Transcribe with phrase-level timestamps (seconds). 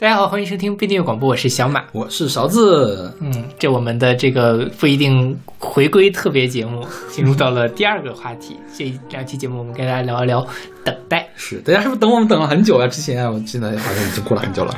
[0.00, 3.14] 大家好，欢迎收听不一定广播，我是小马，我是勺子。
[3.20, 8.56] 嗯，这我们的这个不一定回归特别节目，进入到了第二个话题。
[8.74, 10.46] 这两期节目，我们跟大家聊一聊
[10.82, 11.28] 等待。
[11.42, 12.86] 是，大家是不是等我们等了很久啊？
[12.86, 14.74] 之前啊，我记得好像已经过了很久了，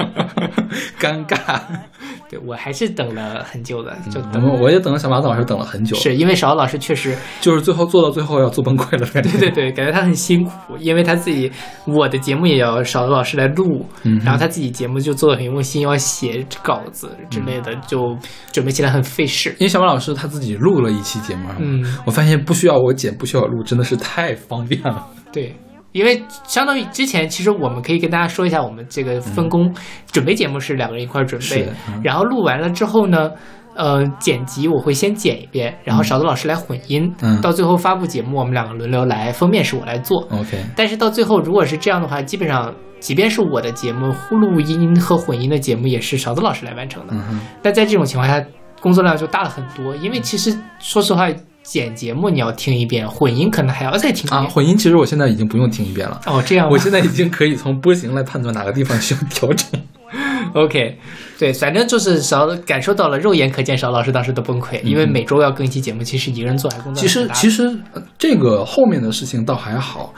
[0.98, 1.60] 尴尬。
[2.30, 9.06] 对我还是等了很久的，就等我也等了小马老师等了很久，是因为勺老师确实 就是最后做到最后要做崩溃了。
[9.12, 11.50] 对对对，感觉他很辛苦，因为他自己
[11.86, 18.16] 我的节目也要勺老师来录，然后他自己节目就做的很用心，要写稿子之类的，就
[18.52, 19.50] 准备起来很费事。
[19.58, 25.06] 因为小马老师他自己录了一期节目，嗯，我发现不需要我剪，不需要录，真的是太方便了。
[25.32, 25.54] 对。
[25.92, 29.74] 因为相当于之前，其实我们可以跟大家说一下，我们这个分工，
[30.12, 31.66] 准备节目是两个人一块准备，
[32.04, 33.30] 然后录完了之后呢，
[33.74, 37.10] 呃，剪辑我会先剪一遍，然后勺子老师来混音，
[37.40, 40.28] 到最后发布节目，我们两个轮流来，封面是我来做。
[40.30, 40.62] OK。
[40.76, 47.14] 但是到最后，如果是这样的话，基本上即便是我的节目录音和混音的节目，也是勺子老师来完成的。
[47.62, 48.46] 但在这种情况下，
[48.80, 51.28] 工作量就大了很多，因为其实说实话。
[51.70, 54.40] 剪节目你要听一遍，混音可能还要再听一遍。
[54.40, 56.18] 啊，混音其实我现在已经不用听一遍了。
[56.24, 59.66] 哦，这样，我现在已经可以从波形来判断哪个地方需要调整。
[60.54, 60.96] OK，
[61.38, 67.78] 对，反正就是少感受到了，肉眼可见，邵老师当时的崩溃，因为每周要更新节目，其实一个人做还工作其实其实
[68.16, 70.14] 这个后面的事情倒还好，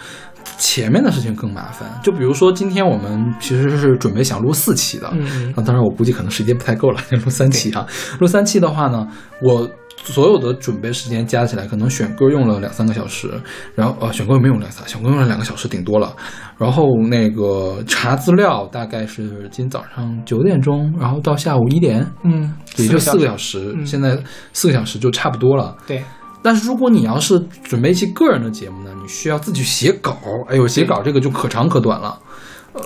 [0.57, 1.91] 前面的事情更麻烦。
[2.01, 7.85] 就比如说今天我们其实是准备想录四期的，嗯，当然我估计可能时间不太够了， 录三期啊。
[8.21, 9.05] 录三期的话呢，
[9.43, 9.69] 我。
[10.03, 13.31] 所有的准备时间加起来，可能选歌用了两三个小时，
[13.75, 16.15] 然后呃，选歌没用两三，选歌用了两个小时顶多了。
[16.57, 23.77] 然后那个查资料大概是今天早上九点钟，然后到下午一点，嗯，也就四个小时。
[23.85, 24.19] 现在
[24.53, 25.77] 四个小时就差不多了。
[25.87, 26.03] 对。
[26.43, 30.17] 但是如果你要是准备一期个人的节目呢，你需要自己写稿，
[30.49, 32.19] 哎呦，写稿这个就可长可短了。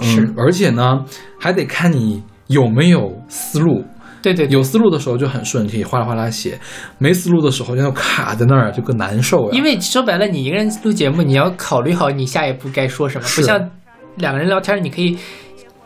[0.00, 0.34] 是。
[0.37, 1.05] 而且呢，
[1.38, 3.84] 还得看你有没有思路。
[4.25, 6.53] 对对，有思路的时候就很顺，可以哗啦哗啦写；
[6.97, 9.51] 没思路的时候就卡在那儿，就更难受。
[9.51, 13.71] 因为说白了，你一个人录节目，你要考虑好你下一步该说什么，不像
[14.17, 15.19] 两个人聊天，你可以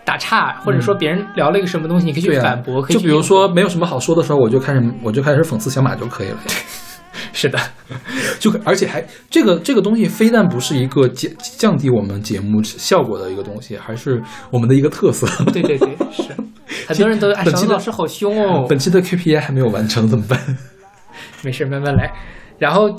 [0.04, 2.80] 打岔，或者说别人聊了一个什么东西，你可以去反驳。
[2.86, 6.38] 就比如说没有什么好说的时候，我就开始我就开始讽刺小马就可以了。
[7.38, 7.58] 是的，
[8.40, 15.24] 就而且还这个这个东西非但不是一个降降低我们节目效果的一个东西，还是我们的一个特色。
[15.52, 16.34] 对对对，是。
[16.88, 18.66] 很多人都哎，小老师好凶哦！
[18.68, 20.38] 本期的 KPI 还没有完成，怎么办？
[21.42, 22.12] 没事，慢慢来。
[22.58, 22.90] 然后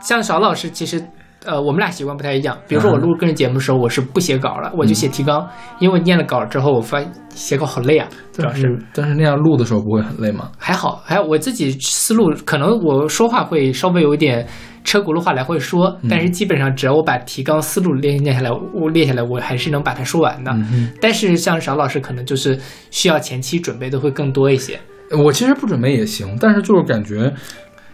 [0.00, 1.04] 像小老师，其实
[1.44, 2.56] 呃，我们俩习惯不太一样。
[2.68, 5.48] 比如说我录个人节目的时候，我是不写稿了，我就写提纲，
[5.78, 8.08] 因为我念了稿之后，我发现写稿好累啊。
[8.32, 10.50] 主要是，但是那样录的时候不会很累吗？
[10.58, 14.46] 还好，还有我自己思路，可能我说话会稍微有一点。
[14.84, 20.52] 车轱辘话来回说，但是基本上只要我把提纲思路列念下来，我列下来，我还是能把它说完的。
[21.00, 22.58] 但是像邵老师可能就是
[22.90, 24.80] 需要前期准备的会更多一些。
[25.16, 27.32] 我其实不准备也行，但是就是感觉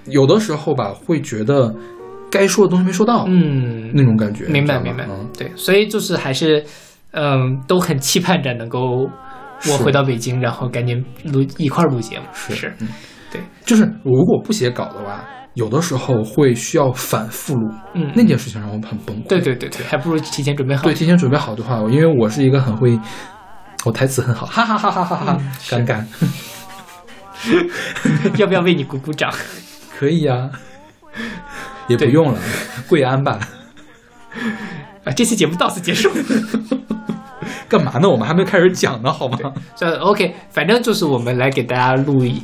[0.07, 1.71] 有的时候吧，会觉得
[2.31, 4.45] 该说的东西没说到，嗯，那种感觉。
[4.47, 5.07] 明白明白，
[5.37, 6.65] 对，所以就是还是
[7.13, 9.09] 嗯，都很期盼着能够
[9.71, 12.27] 我回到北京，然后赶紧录一块录节目。
[12.33, 12.89] 是，嗯
[13.31, 15.25] 对，就是如果不写稿的话。
[15.55, 19.29] 有的时候会需要反复录，嗯，那件事情让我很崩溃。
[19.29, 20.85] 对对对对，还不如提前准备好。
[20.85, 22.97] 对，提前准备好的话，因为我是一个很会，
[23.85, 26.05] 我台词很好，哈哈哈哈哈哈，尴尬。
[28.39, 29.33] 要不要为你鼓鼓掌？
[29.99, 30.49] 可以呀，
[31.89, 32.39] 也不用了，
[32.89, 33.39] 跪安吧。
[35.05, 36.11] 啊，这期节目到此结束。
[37.69, 38.09] 干嘛呢？
[38.09, 39.39] 我们还没开始讲呢，好吗？
[39.77, 42.43] 这 OK，反正就是我们来给大家录一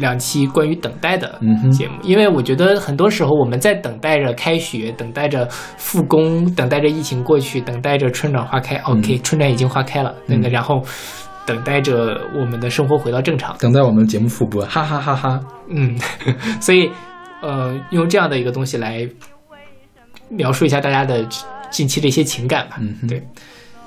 [0.00, 1.38] 两期关于等待的
[1.70, 8.76] 节目，因为我觉得很多时候我们在等待着开学，等待着复工，等待着疫情过去，等待着春暖花开。
[8.76, 10.82] OK，春暖已经花开了，那个然后
[11.44, 15.40] 等待着我们的生活回到正常，等待我们节目复播，哈哈哈哈。
[15.68, 15.94] 嗯，
[16.58, 16.90] 所以
[17.44, 19.06] 呃，用这样的一个东西来
[20.30, 21.26] 描述一下大家的
[21.70, 22.78] 近期的一些情感吧。
[22.80, 23.22] 嗯，对。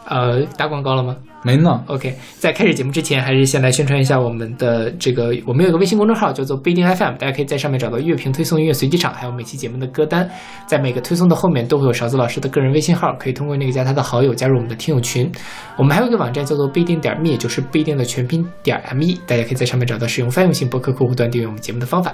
[0.10, 1.18] 呃，打广告了吗？
[1.44, 1.84] 没呢。
[1.88, 10.30] OK，在开始节目之前，还是先来宣传一下我们的这个，我们有个微信公众号叫做不一定 FM，大家可以在上面找到乐评推送、音乐随机场，还有每期节目的歌单。
[10.66, 15.30] 在每个推送的后面都会有勺子老师的个人微信号，可以通过那个加他的好友加入我们的听友群。
[15.78, 22.14] 我们还有一个网站叫做不一定点 me，也就是不一定的全拼点 me，大家可以在上面找到使用泛用性博客客户端订阅我们节目的方法。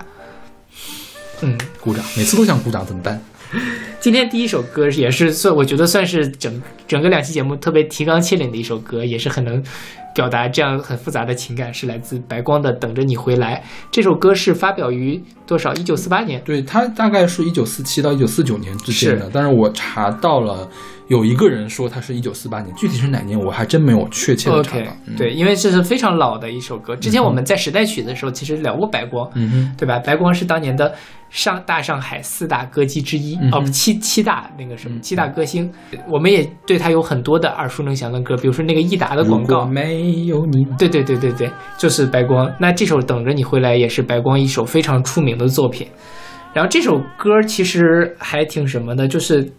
[1.44, 3.22] 嗯，鼓掌，每次都想鼓掌，怎么办？
[4.00, 9.62] 今天第一首歌也是算，我觉得算是整整个两期节目特别提纲挈领的一首歌，也是很能
[10.16, 13.64] 表达这样很复杂的情感，是来自白光的《等着你回来》。
[13.92, 15.72] 这首歌是发表于多少？
[15.76, 16.42] 一九四八年。
[16.44, 20.68] 对，它大概是一九四七到一九四九年之间的，是但是我查到了
[21.08, 24.88] 有一个人说他是一九四八年，具体是哪年我还真没有确切的查到。
[25.06, 26.96] 嗯，对，因为这是非常老的一首歌。
[26.96, 30.00] 之前我们在时代曲的时候，其实聊过白光，嗯哼，对吧？
[30.00, 30.94] 白光是当年的
[31.34, 35.68] 上大上海四大歌姬之一，哦，七七大那个什么嗯七大歌星。
[36.08, 39.66] 我们也对他有很多的耳熟能详的歌，比如说那个益达的广告。
[39.66, 42.48] 没有你，对对对对对，就是白光。
[42.60, 45.88] 那这首《等着你回来》也是白光一首非常出名的作品。
[46.54, 49.52] 然后这首歌其实还挺什么的，就是，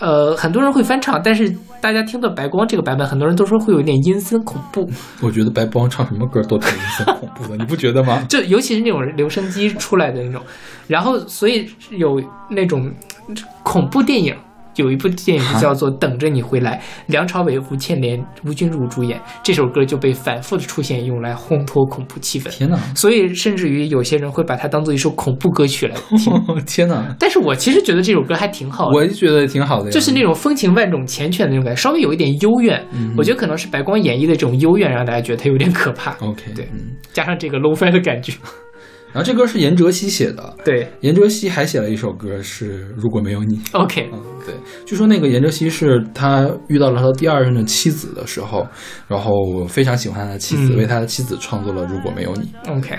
[0.00, 4.88] 呃，很多人会翻唱，但是大家听到白光这个版本，很多人都说会有点阴森恐怖。
[5.20, 8.24] 我觉得白光唱什么歌都挺阴森恐怖的，你不觉得吗？
[8.28, 10.42] 就尤其是那种留声机出来的那种，
[10.88, 12.90] 然后所以有那种
[13.62, 14.34] 恐怖电影，
[14.76, 22.48] 有一部电影叫做《等着你回来》，梁朝伟、吴倩莲、吴君如主演，这首歌就被反复的出现，用来烘托恐怖气氛。
[22.50, 26.32] 天哪，所以甚至于有些人会把它当做一首恐怖歌曲来听。
[26.66, 29.90] 天哪，但是我其实觉得这首歌还挺好的，我也觉得挺好的。
[29.90, 32.84] 就是那种风情万种、缱绻的那种感觉，稍微有一点幽怨。
[32.92, 36.12] 嗯我觉得可能是白光演绎的这种幽怨，让大家觉得它有点可怕。
[36.20, 36.96] OK，对嗯。
[37.12, 38.32] 加上这个 low fi 的感觉，
[39.12, 40.88] 然后这歌是严哲熙写的，对。
[41.00, 43.56] 严哲熙还写了一首歌是《如果没有你》。
[43.72, 44.54] ，OK，嗯，对，
[44.86, 48.66] 据说那个严哲熙是他遇到了他第二任的妻子的时候，
[49.08, 52.48] 然后非常喜欢他的妻子，嗯为他的妻子创作了《如果没有你》。
[52.78, 52.96] OK，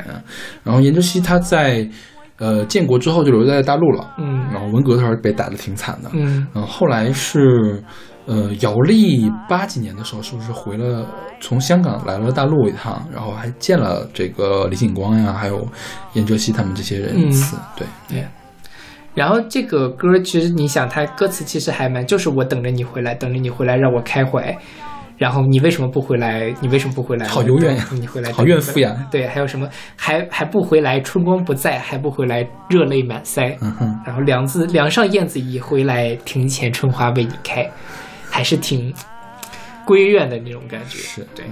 [0.63, 1.89] 然后严哲熙他在
[2.37, 4.47] 呃建国之后就留在大陆了，嗯。
[4.51, 6.45] 然后文革的时候被打得挺惨的，嗯。
[6.53, 7.81] 然后后来是
[8.25, 11.05] 呃姚丽八几年的时候，是不是回了
[11.39, 15.67] 从香港来了大陆一趟，然后还见了这个李景光呀，还有
[16.13, 18.25] 严哲熙他们这些人一次，对，对。
[19.13, 24.57] 然后这个歌其实你想，它歌词其实还蛮，就是我等着你回来，等着你回来让我开怀。
[25.17, 26.51] 然后你为什么不回来？
[26.61, 27.27] 你为什么不回来？
[27.27, 28.95] 好幽怨呀你回来，好怨妇呀。
[29.11, 30.99] 对，还有什么还还不回来？
[31.01, 32.43] 春光不在，还不回来？
[32.69, 33.55] 热泪满腮。
[33.61, 37.69] 嗯哼，然后梁子梁上燕子已回来，庭前春花为你开，
[38.31, 38.91] 还是挺
[39.85, 40.97] 闺怨的那种感觉。
[40.97, 41.45] 是对。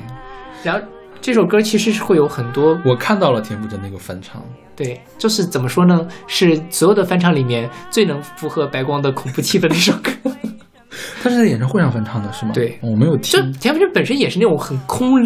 [0.63, 0.81] 然后
[1.21, 4.43] 这首歌其实是会有很多我看到了田馥甄那个翻唱，
[4.75, 6.07] 对，就是怎么说呢？
[6.27, 10.11] 是所有的翻唱里面最能符合白光的恐怖气氛的一首歌。
[11.21, 12.51] 他是在演唱会上翻唱的是吗？
[12.53, 15.21] 对我没有就听，田馥甄本身也是那种很空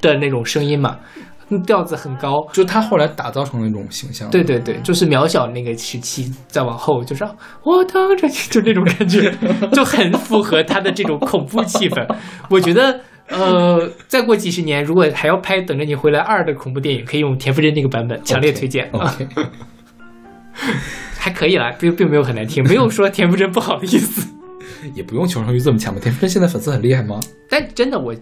[0.00, 1.22] 的那种声音嘛，嗯
[1.58, 2.46] 调子很高。
[2.52, 4.30] 就他后来打造成那种形象。
[4.30, 7.24] 对对对，就是渺小那个时期，再往后就是
[7.62, 9.34] 我等着你，就那种感觉，
[9.72, 12.06] 就很符合他的这种恐怖气氛。
[12.48, 19.28] 我觉得，呃，再过几十年，如果还要拍《等着你回来二》的恐怖电影，可以用田馥甄那个版本，强烈推荐啊 OK，
[21.18, 24.28] 还可以啦，并并没有很难听，没有说田馥甄不好的意思。
[24.94, 26.00] 也不用求生欲这么强吧？
[26.02, 27.20] 田馥甄现在粉丝很厉害吗？
[27.48, 28.14] 但真的，我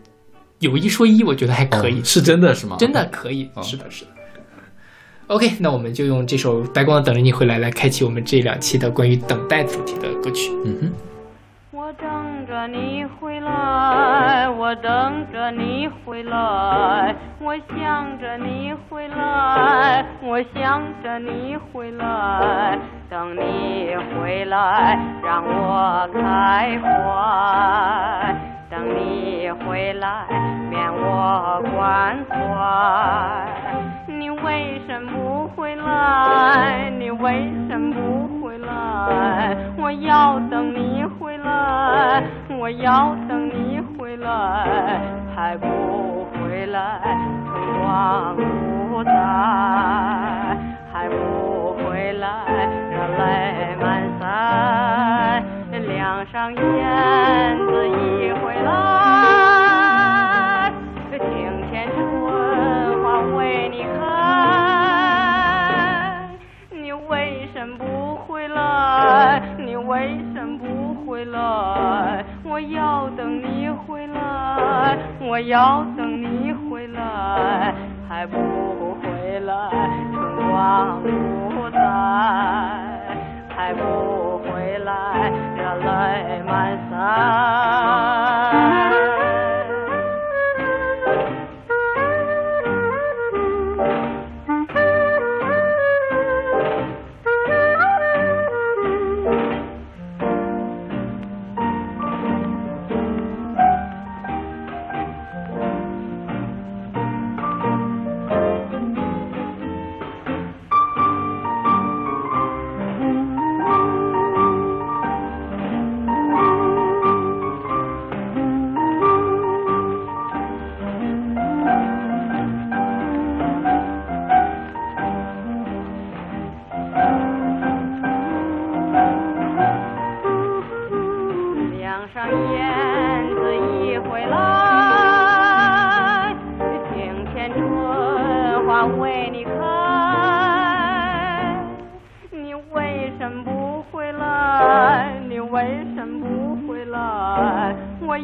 [0.61, 2.77] 有一说一，我觉得还可以，哦是真的是吗？
[2.79, 4.11] 真的可以，哦是的，是的。
[5.27, 10.51] OK，那我们就用这首《白光等着你回来》来开启我们这两期的关于等待主题的歌曲。
[10.65, 10.93] 嗯哼。
[11.73, 22.79] 我等着你回来，我等着你回来，我想着你回来，我想着你回来，
[23.09, 28.37] 等你回来让我开怀，
[28.71, 30.25] 等你回来
[30.71, 32.37] 免我关怀。
[34.07, 36.89] 你为什么不回来？
[36.97, 39.57] 你为什么不回来？
[39.77, 42.23] 我要等你回来，
[42.61, 45.01] 我要等你回来，
[45.35, 45.67] 还不
[46.33, 47.01] 回来，
[47.53, 49.11] 春光不再，
[50.93, 52.29] 还不回来，
[52.93, 54.23] 热泪满腮，
[56.01, 56.59] 梁上燕
[57.59, 58.73] 子已回来，
[61.11, 61.21] 庭
[61.71, 62.01] 前春
[63.03, 64.01] 花为你开。
[66.71, 69.43] 你为什么不回来？
[69.59, 72.25] 你为什么不回来？
[72.45, 77.75] 我要等你回来，我要等你回来，
[78.09, 78.39] 还不
[79.03, 79.69] 回来，
[80.15, 81.79] 春光不再，
[83.55, 85.31] 还不回来，
[85.79, 86.91] 热泪满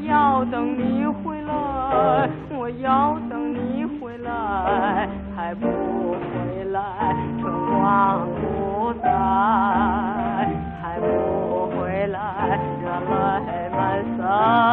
[0.04, 0.44] 要。
[0.44, 6.80] 等你回来，我要等你回来，还不回来，
[7.40, 9.08] 春光不再，
[10.80, 11.06] 还不
[11.76, 13.78] 回来，热泪满
[14.18, 14.65] 腮。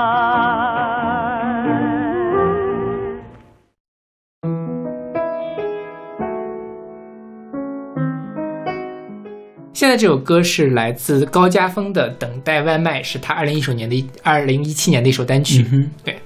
[9.94, 15.64] 在这首歌是来自高家峰的《等待外卖》，是他二零一九年的二零一七年的一首单曲。
[15.72, 16.18] 嗯对，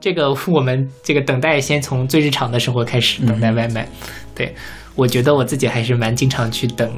[0.00, 3.88] 这个我们这个等待先从最日常的生活开始，等待外卖。
[4.36, 4.54] 对。
[4.94, 6.88] 我觉得我自己还是蛮经常去等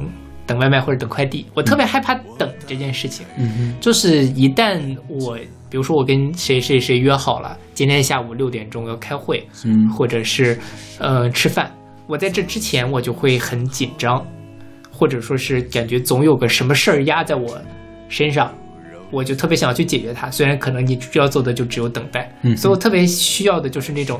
[0.45, 3.25] 等外卖或者等快递，我特别害怕等这件事情。
[3.81, 5.35] 就是一旦我，
[5.71, 9.89] 比如说我跟谁谁谁约好了，今天下午六点钟要开会，嗯。
[9.89, 10.55] 或者是
[10.99, 11.71] 呃吃饭，
[12.05, 14.23] 我在这之前我就会很紧张，
[14.95, 17.59] 或者说是感觉总有个什么事儿压在我
[18.07, 18.53] 身上，
[19.11, 20.31] 我就特别想要去解决它。
[20.31, 24.19] 虽然可能你需要做的就只有等待，嗯所以我特别需要的就是那种，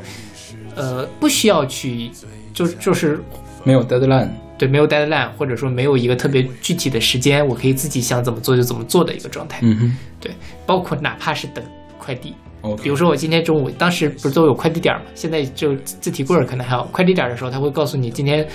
[0.76, 2.12] 呃，不需要去，
[2.54, 3.20] 就就是
[3.64, 4.30] 没有 deadline。
[4.58, 9.60] 对没有 deadline，或者说没有一个特别具体的时间，我可以自己想怎么做就怎么做的一个状态。
[9.64, 10.32] 嗯哼对，
[10.66, 11.62] 包括哪怕是等
[11.98, 12.34] 快递
[12.82, 15.06] 比如说我今天中午，当时不是都有快递点儿嘛？
[15.14, 18.48] 现在就自提柜儿可能还有快递点儿的时候，他会告诉你今天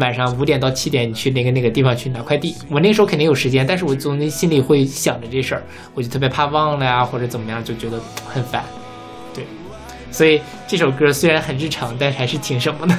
[0.00, 2.56] 晚上五点到七点你去那个那个地方去拿快递。
[2.68, 5.62] 我那时候肯定有时间，但是我总心里会想着这事儿，
[5.94, 8.64] 我就特别怕忘了呀，或者怎么样，就觉得很烦。
[9.32, 9.44] 对，
[10.10, 12.98] 所以这首歌虽然很日常，但是还是挺什么的，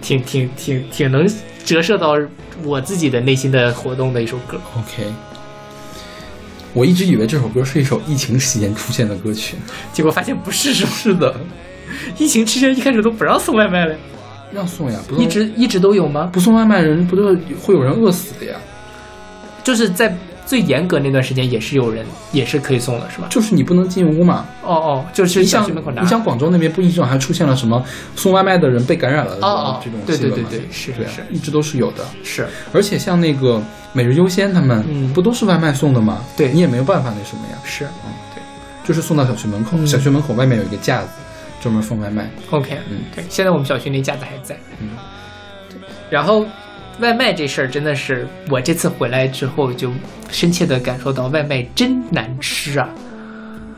[0.00, 1.26] 挺挺挺挺能
[1.64, 2.16] 折射到
[2.62, 4.60] 我自己的内心的活动的一首歌。
[4.76, 5.04] OK。
[6.72, 9.56] 我一直以为这首歌是一首疫情期间出现的歌曲。
[9.94, 10.74] 结果发现不是？
[10.74, 11.34] 是的，
[12.18, 13.96] 疫情期间一开始都不让送外卖了，
[14.52, 16.28] 让送呀，不送一直一直都有吗？
[16.32, 18.56] 不送外卖人不都会有人饿死的呀？
[19.64, 23.26] 就是在最严格那段时间，也是有人也是可以送的，是吧？
[23.28, 24.46] 就是你不能进屋嘛。
[24.62, 26.02] 哦哦，就是你像小区门口拿。
[26.02, 27.84] 你像广州那边不一直还出现了什么
[28.14, 30.92] 送外卖的人被感染了的哦哦这种对新闻嘛对对对是
[31.32, 32.04] 一直都是有的。
[32.22, 33.60] 是而且像那个
[33.92, 36.20] 每日优先他们嗯不都是外卖送的吗？
[36.36, 38.40] 对你也没有办法那什么呀，是嗯，对
[38.86, 41.08] 就是送到小区门口，嗯小区门口外面有一个架子，
[41.60, 42.30] 专门送外卖。
[42.50, 44.56] OK，嗯对，现在我们小区那架子还在。
[44.80, 44.90] 嗯
[45.68, 45.78] 对，
[46.10, 46.46] 然后
[47.00, 49.90] 外卖这事儿真的是我这次回来之后就
[50.30, 52.88] 深切的感受到外卖真难吃啊！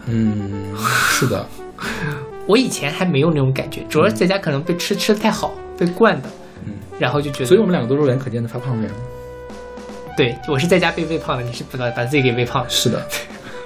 [0.06, 1.46] 嗯，是的，
[2.46, 6.28] 我以前还没有那种感觉，主要是在家可能被吃吃的太好，被惯的，
[6.66, 8.90] 嗯，然后就觉得，所以我们两个都肉眼可见的发胖人。
[10.16, 12.68] 对我是在家被喂胖的，你是不知道把自己给喂胖的。
[12.70, 13.06] 是的，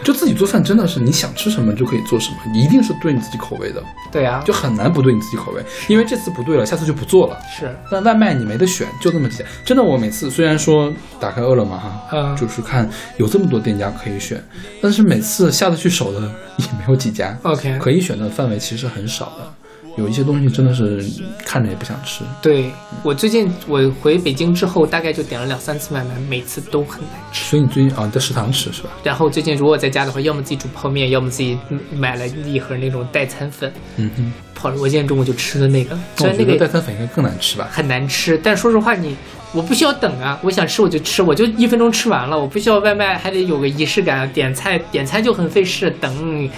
[0.04, 7.38] 就自己做饭真的是你想吃什么就可以做什么，一定是对你自己口味的，对啊，就很难不对你自己口味，因为这次不对了，下次就不做了。
[7.56, 9.44] 是但外卖你没得选，就这么几家。
[9.64, 14.42] 真的，我每次虽然说打开饿了么哈，嗯就是看有这么多店家可以选，
[14.80, 16.20] 但是每次下得去手的
[16.56, 19.54] 也没有几家，OK，可以选的范围其实很少的。
[19.96, 21.04] 有一些东西真的是
[21.44, 22.24] 看着也不想吃。
[22.40, 22.70] 对
[23.02, 27.44] 我最近我回北京之后，大概就点了两三次外卖，每次都很难吃。
[27.44, 28.90] 所以你最近啊，你在食堂吃是吧？
[29.04, 31.58] 然后最近如果在家的话，要么自己煮泡面，要么自己
[31.94, 34.80] 买了一盒那种代餐粉嗯哼，泡着。
[34.80, 37.68] 我今天中午就吃的那个，虽我觉得代然那个餐粉应该更难吃吧？
[37.70, 39.16] 很难吃，但说实话你。
[39.54, 44.26] 我不需要等啊，我想吃我就吃，我就一分钟吃完了，我不需要外卖，还得有个仪式感。
[44.32, 46.50] 点菜点餐就很费事，等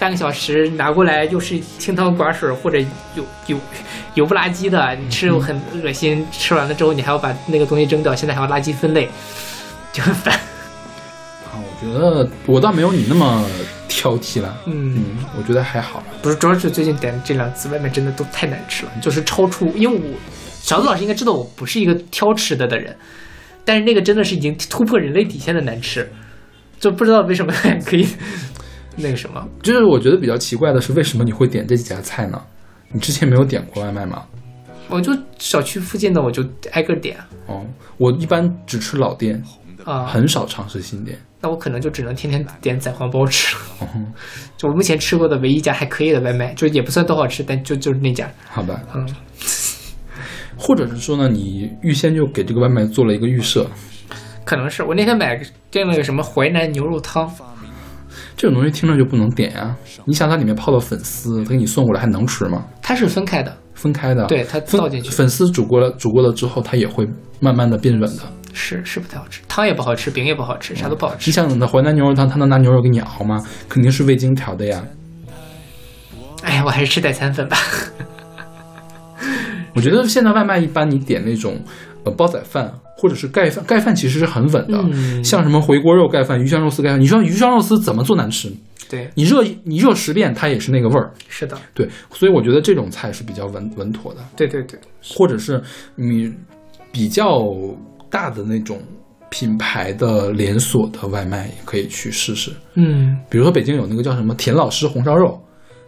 [0.00, 2.78] 半个小时拿过来又是清汤寡水或者
[3.14, 3.58] 油油
[4.14, 6.26] 油不拉几的，你吃又很恶心。
[6.32, 9.08] 吃完了之后你还要把那个东西扔掉，现在还要垃圾分类，
[9.92, 10.34] 就很烦。
[10.34, 13.46] 啊，我觉得我倒没有你那么
[13.88, 14.56] 挑剔了。
[14.66, 15.04] 嗯，嗯，
[15.36, 16.02] 我觉得还好。
[16.22, 20.02] 不是，主要是最近点的这两次外卖真的都太难吃了，就是超出，因为我
[20.62, 22.96] 小子老师应该知道我不是一个挑吃的的人，
[23.64, 26.10] 但是那个真的是已经突破人类底线的难吃，
[26.78, 28.06] 就不知道为什么还 可以
[29.00, 29.46] 那个什么。
[29.62, 32.40] 就是我觉得比较奇怪的是，为什么你会点这几家菜呢？
[32.92, 34.22] 你之前没有点过外卖吗？
[34.88, 37.16] 我就小区附近的我就挨个点
[37.46, 37.64] 哦，
[37.96, 39.40] 我一般只吃老店，
[39.84, 41.16] 啊，很少尝试新店。
[41.40, 43.62] 那我可能就只能天天点仔皇包吃了。
[43.78, 43.86] 哦，
[44.56, 48.82] 就我目前吃过的唯一一家还可以的外卖，就也不算多好吃，但就就是那家，好吧。
[48.92, 49.08] 嗯，
[50.58, 53.64] 或者是说呢，你预先就给这个外卖做了一个预设，
[54.44, 55.40] 可能是我那天买
[55.70, 57.32] 订了个什么淮南牛肉汤，
[58.40, 62.64] 这种东西听着就不能点呀、你想它里面泡的粉丝，它给你送过来还能吃吗？
[62.80, 67.06] 它是分开的，分开的，对它分倒进去粉丝煮过了，煮过了之后，它也会
[67.38, 68.22] 慢慢的变软的。
[68.54, 71.28] 是是不太好吃，汤也不好吃，饼也不好吃，啥都不好吃。
[71.28, 73.44] 你想那淮南牛肉汤，它能拿牛肉给你熬吗？
[73.68, 74.82] 肯定是味精调的呀。
[76.42, 77.58] 哎呀，我还是吃代餐粉吧。
[79.76, 88.52] 我觉得现在外卖一般你点那种呃煲仔饭或者是盖饭，盖饭其实是很稳的，嗯像什么回锅肉盖饭、鱼香肉丝盖饭，你说鱼香肉丝怎么做难吃？
[88.88, 91.12] 对，你热你热十遍，它也是那个味儿。
[91.28, 94.78] 是的，对，所以我觉得这种菜是比较稳稳妥的，对对对，
[95.14, 95.62] 或者是
[95.94, 96.32] 你
[96.90, 97.40] 比较
[98.10, 98.80] 大的那种
[99.28, 102.50] 品牌的连锁的外卖也可以去试试。
[102.74, 105.40] 嗯，比如说北京有那个叫什么田老师红烧肉，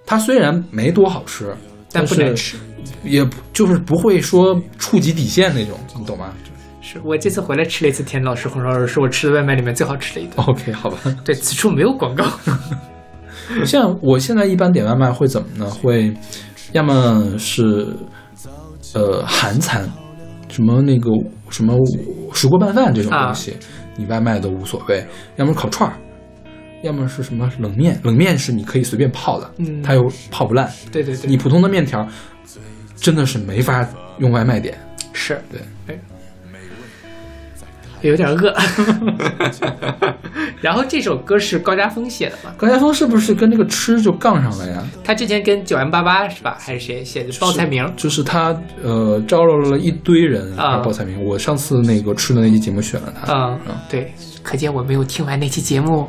[0.07, 1.53] 它虽然没多好吃，
[1.93, 2.57] 但不是难吃。
[3.05, 6.33] 也不就是不会说触及底线那种，你懂吗
[6.81, 10.35] 是我这次回来吃了一次田老师红烧肉，是我吃的外卖里面最好吃的一顿。
[10.47, 10.99] ？OK，好吧。
[11.25, 12.25] 对，此处没有广告。
[13.67, 15.69] 像我现在一般点外卖会怎么呢？
[15.69, 16.15] 会
[16.73, 17.89] 要么是
[18.95, 19.89] 呃韩餐，
[20.49, 21.11] 什么那个
[21.51, 21.75] 什么
[22.33, 23.57] 石锅拌饭这种东西，
[23.97, 25.03] 你外卖都无所谓；
[25.37, 25.97] 要么烤串儿，
[26.83, 30.71] 要么是什么冷面，冷面是你可以随便泡的，嗯它又泡不烂。
[30.91, 32.07] 对对对，你普通的面条
[32.97, 33.87] 真的是没法
[34.19, 34.77] 用外卖点。
[35.13, 35.99] 是对哎，
[38.01, 38.55] 有点饿。
[40.61, 42.53] 然后这首歌是高家峰写的嘛？
[42.57, 44.83] 高家峰是不是跟那个吃就杠上了呀？
[45.03, 46.57] 他之前跟九 M 八八是吧？
[46.61, 47.85] 还是谁写的报菜名？
[47.97, 51.23] 就是他呃招了了一堆人啊报菜名。
[51.25, 53.33] 我上次那个吃的那期节目选了他。
[53.33, 54.13] 啊、嗯对，
[54.43, 56.07] 可见我没有听完那期节目。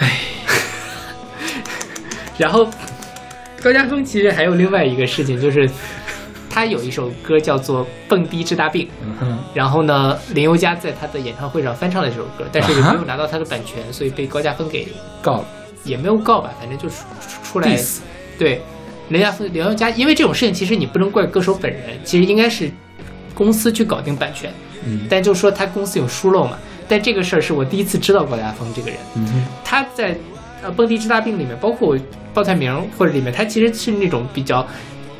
[0.00, 0.20] 唉，
[2.36, 2.68] 然后
[3.62, 5.70] 高家峰其实还有另外一个事情，就是
[6.48, 8.86] 他有一首歌叫做《蹦迪治大病》，
[9.20, 14.88] 嗯，然后呢，林宥嘉在他的演唱会上翻唱了这首歌，但是也没有拿到他的版权，所以被高家峰给
[15.22, 15.46] 告了
[15.84, 16.96] 也没有告吧，反正就是
[17.28, 17.78] 出出来。
[18.38, 18.60] 对，
[19.10, 22.70] 林家峰、林宥嘉，因为这种事情其实你不能怪歌手本人，其实应该是
[23.34, 24.52] 公司去搞定版权。
[24.86, 26.58] 嗯但就说他公司有疏漏嘛。
[26.90, 30.16] 但这个事儿是我第一次知道高家峰这个人，嗯，他在
[30.60, 31.96] 呃《蹦迪治大病》里面，包括
[32.34, 34.66] 报菜名或者里面，他其实是那种比较，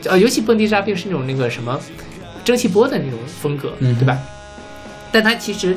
[0.04, 1.80] 呃，尤其《蹦迪治大病》是那种那个什么
[2.44, 4.18] 蒸汽波的那种风格，嗯对吧？
[5.12, 5.76] 但他其实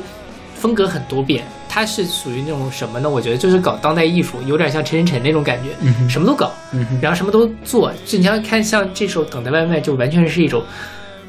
[0.56, 3.08] 风格很多变，他是属于那种什么呢？
[3.08, 7.92] 我觉得就是搞当代艺术，有点像陈晨晨那种感觉，嗯什么都搞，嗯，然后什么都做。
[8.04, 10.62] 就你要看像这首《等待外卖》，就完全是一种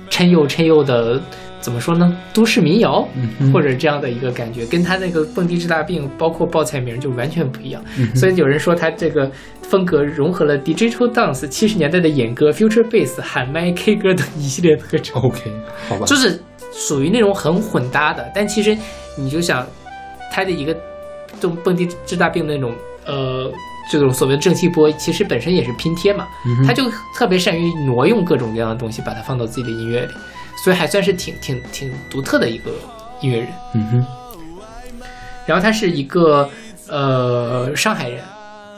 [0.10, 1.22] 抻又抻又的，
[1.66, 2.16] 怎么说呢？
[2.32, 7.84] 都市民谣，嗯哼或者这样的一个感觉，跟他那个蹦迪治大病，包括报菜名就完全不一样。
[8.14, 9.32] 所以有人说他这个
[9.64, 15.52] 风格融合了 digital dance、七十年代的演歌、future bass、喊麦、K 歌等一系列特征，OK，
[15.90, 16.40] 好吧，就是
[16.72, 18.32] 属于那种很混搭的。
[18.36, 18.78] 但其实
[19.18, 19.66] 你就想，
[20.32, 20.72] 他的一个
[21.42, 22.76] 这种蹦迪治大病那种
[23.08, 23.52] 呃。
[23.88, 30.12] 这种所谓的正气波，其实本身也是拼贴嘛，嗯他就特别善于挪用各种各样的东西，把它放到自己的音乐里，
[30.64, 32.72] 所以还算是挺挺挺独特的一个
[33.22, 33.48] 音乐人。
[33.74, 34.06] 嗯哼，
[35.46, 36.50] 然后他是一个
[36.88, 38.24] 呃上海人，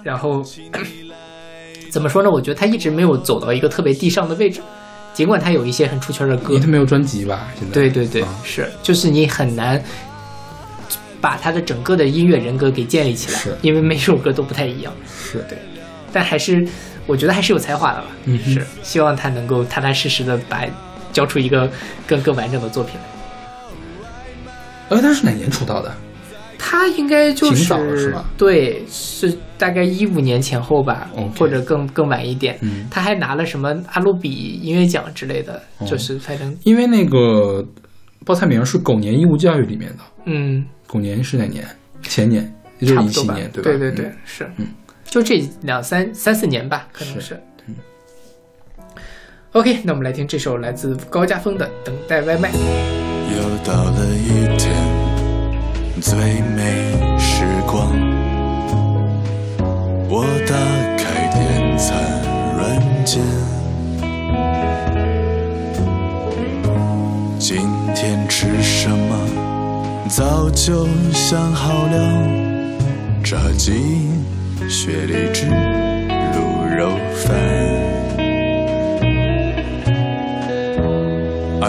[0.03, 0.43] 然后
[1.91, 2.29] 怎么说呢？
[2.29, 4.61] 我觉得他一直没有走到一个特别地上的位置，
[5.13, 6.67] 尽管他有一些很出圈的歌你他。
[6.67, 7.47] 没有专辑吧？
[7.57, 9.81] 现在对对对，啊是，就是你很难
[11.21, 14.93] 把他的整个的音乐人格给建立起来是，因为每首歌都不太一样。
[15.07, 15.57] 是对
[16.11, 16.67] 但还是
[17.05, 18.07] 我觉得还是有才华的吧。
[18.25, 20.65] 嗯哼是，希望他能够踏踏实实的把
[21.11, 21.69] 交出一个
[22.07, 24.97] 更更完整的作品来。
[24.97, 25.93] 哎，他是哪年出道的？
[26.59, 32.57] 他应该就挺早是吧对，是大概一五年前后吧或者更更晚一点。
[32.61, 37.63] 嗯，他还拿了什么阿鲁比音乐奖之类的，哦就是反正因为那个
[38.25, 41.65] 报菜名是狗年义务教育里面的，嗯，狗年是哪年？
[42.01, 43.33] 前年，也就是差不多吧。
[43.33, 43.69] 一七年，对吧？
[43.69, 44.67] 对对对，嗯是，嗯
[45.05, 47.39] 就这两三三四年吧，可能是
[49.57, 52.51] OK，那我们来听这首来自高家峰的《等待外卖》。
[52.53, 54.71] 又到了一天
[55.99, 56.15] 最
[56.55, 57.89] 美时光，
[60.07, 60.55] 我打
[60.95, 61.97] 开点餐
[62.55, 63.19] 软件，
[67.39, 72.27] 今天吃什么早就想好了，
[73.23, 74.07] 炸鸡、
[74.69, 77.76] 雪梨汁、卤肉饭。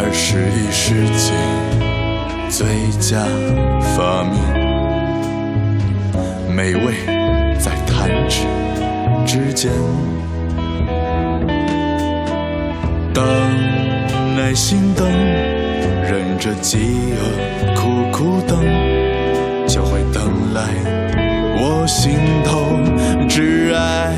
[0.09, 1.35] 二十一世纪
[2.49, 2.67] 最
[2.99, 3.21] 佳
[3.95, 4.41] 发明，
[6.51, 6.95] 美味
[7.59, 8.47] 在弹指
[9.27, 9.71] 之间。
[13.13, 13.23] 等，
[14.35, 15.07] 耐心等，
[16.03, 17.21] 忍着饥饿
[17.75, 18.65] 苦苦等，
[19.67, 20.63] 就会等来
[21.61, 22.15] 我心
[22.47, 22.81] 头
[23.29, 24.15] 挚爱。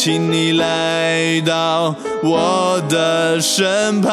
[0.00, 4.12] 请你来到我的身旁。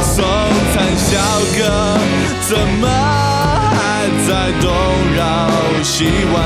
[0.00, 0.24] 送
[0.72, 1.18] 餐小
[1.58, 1.98] 哥
[2.48, 4.70] 怎么还在东
[5.16, 5.20] 绕
[5.82, 6.38] 西弯？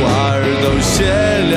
[0.00, 0.96] 花儿都谢
[1.52, 1.54] 了，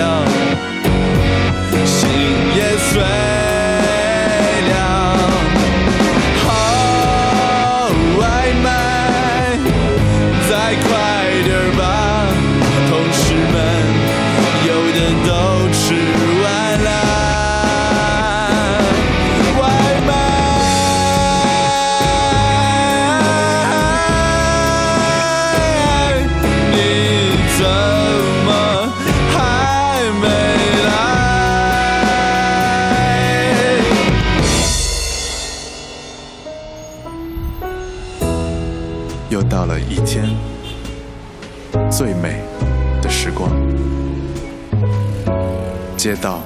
[46.08, 46.42] 街道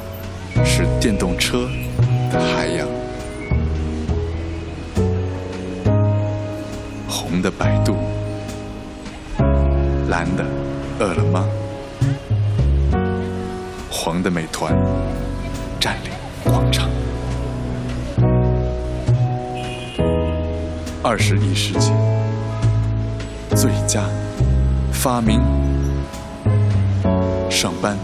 [0.66, 1.70] 是电动车
[2.32, 2.88] 的海洋，
[7.08, 7.96] 红的百度，
[10.10, 10.44] 蓝的
[10.98, 11.46] 饿了么，
[13.88, 14.76] 黄的美团
[15.80, 16.12] 占领
[16.44, 16.90] 广场。
[21.04, 21.92] 二十一世纪
[23.56, 24.02] 最佳
[24.92, 25.40] 发明，
[27.48, 27.96] 上班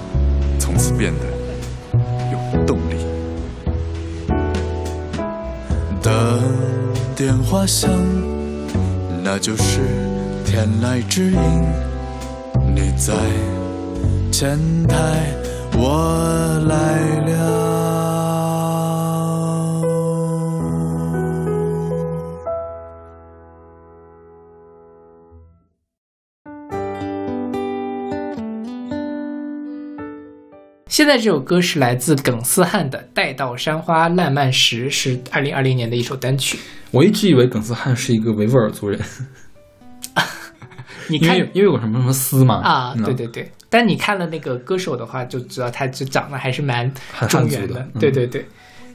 [0.60, 1.37] 从此变得
[7.18, 7.90] 电话响，
[9.24, 9.80] 那就是
[10.46, 11.40] 天籁之音。
[12.76, 13.16] 你在
[14.32, 15.34] 前台，
[15.74, 17.67] 我来了。
[30.98, 36.58] 现在这首歌是来自耿思汉的《待到山花烂漫时》，是二零二零年的一首单曲。
[36.90, 39.00] 我一直以为耿思汉是一个维吾尔族人，
[41.08, 47.88] 你看因为有什么什么丝嘛啊，嗯对对对，但你看了那个歌手的话，就知道他就长得还是蛮汉中原的。
[47.94, 48.00] 嗯。
[48.00, 48.44] 对对对，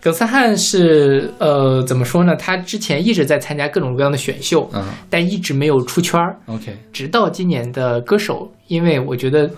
[0.01, 2.35] 耿思汉是呃怎么说呢？
[2.35, 4.85] 他之前一直在参加各种各样的选秀，嗯。
[5.09, 6.37] 但一直没有出圈儿。
[6.47, 9.49] ，OK，直到今年的歌手，因为我觉得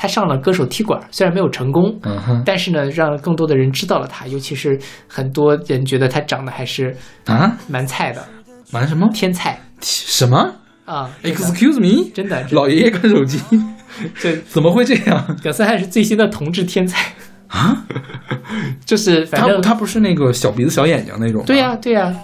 [0.00, 8.24] 他上了歌手踢馆，虽然没有成功，嗯但是呢，让更多的人知道了他，尤其是很多人觉得他长得还是啊，蛮菜的，
[8.72, 9.06] 蛮什么？
[9.12, 9.60] 天菜。
[9.82, 10.54] 什么？
[10.86, 13.38] 啊！？Excuse me，真的，老爷爷看手机，
[14.18, 15.36] 这 怎么会这样？
[15.44, 17.12] 葛森还是最新的同志天才，
[17.48, 17.84] 啊？
[18.86, 21.44] 就是反他正他不是那个小鼻子小眼睛那种吗？
[21.46, 22.16] 对呀、对呀、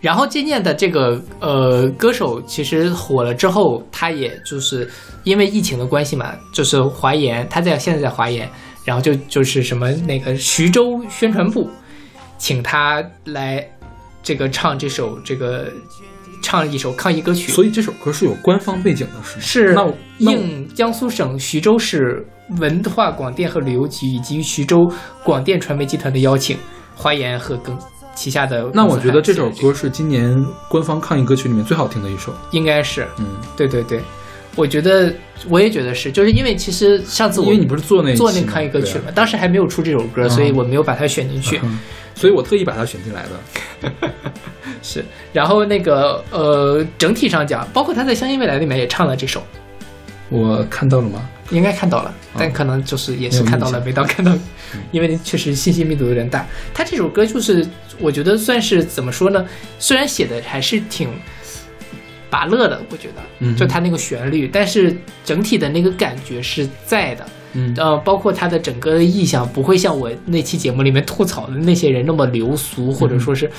[0.00, 4.88] 然后渐渐的，这个呃歌手其实火了之后，他也就是
[5.24, 8.48] 因为疫情的关系嘛，就是华研，他在现在在华研，
[8.84, 11.68] 然后就就是什么那个徐州宣传部
[12.36, 13.68] 请他来
[14.22, 15.72] 这个唱这首这个
[16.42, 19.84] 唱一首抗疫歌曲，所以这首歌是有官方背景的，是吗？
[19.84, 22.24] 是应江苏省徐州市
[22.58, 24.88] 文化广电和旅游局以及徐州
[25.24, 26.56] 广电传媒集团的邀请，
[26.94, 27.76] 华研和更
[28.18, 32.34] 旗下的那我觉得这首首歌是今年官方抗议歌曲里面最好听的一首。
[32.50, 33.26] 应该是，嗯，
[33.56, 34.00] 对对对，
[34.56, 35.14] 我觉得
[35.48, 41.60] 我也觉得是，就是因为其实上次我因为你不是做那一做那个抗议歌曲嘛，当时还没有出这首歌，嗯所以我没有把它选进去。
[41.62, 41.78] 嗯
[42.14, 44.10] 所以我特意把它选进来的。
[44.82, 49.40] 是，然后那个呃，整体上讲，包括他在《相信未来》里面也唱了这首，
[50.28, 51.28] 我看到了吗？
[51.50, 54.32] 应该看到了，嗯但可能就是也是看到了，没到看到，
[54.92, 56.46] 因为确实信息密度有点大。
[56.74, 57.66] 他这首歌就是
[57.98, 59.46] 我觉得算是怎么说呢？
[59.78, 61.08] 虽然写的还是挺
[62.28, 67.26] 拔乐的，我觉得，嗯就他那个旋律，但是整体的那个感觉是在的。
[67.54, 73.50] 嗯呃，包括他的整个的意象，不会像我那期节目里面吐槽的那些人那么流俗，或者说是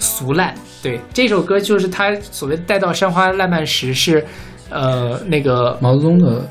[0.00, 0.52] 俗烂。
[0.82, 4.26] 对，这首歌就是他所谓“待到山花烂漫时”是，
[4.74, 6.44] 呃，那个毛泽东的，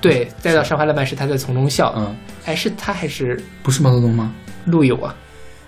[0.00, 1.92] 对，带到山花烂漫时，他在从中笑。
[1.96, 4.32] 嗯，哎，是他还是不是毛泽东吗？
[4.66, 5.14] 陆游啊？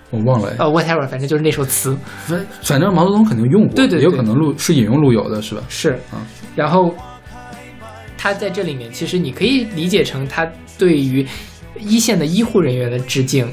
[0.09, 0.55] 我忘了哎。
[0.59, 5.61] 呃，whatever，反正就是那首词反反正毛泽东肯定用过，对对对也有可能录是引用陆游的，是吧？
[5.67, 6.19] 是嗯。
[6.55, 6.95] 然后
[8.17, 11.27] 他在这里面，其实你可以理解成他对于
[11.77, 13.47] 一线的医护人员的致敬。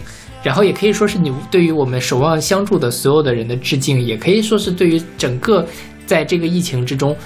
[0.45, 5.67] 然后也可以说是你对于我们守望相助的所有的人的致敬，也可以说是对于整个
[6.05, 7.17] 在这个疫情之中，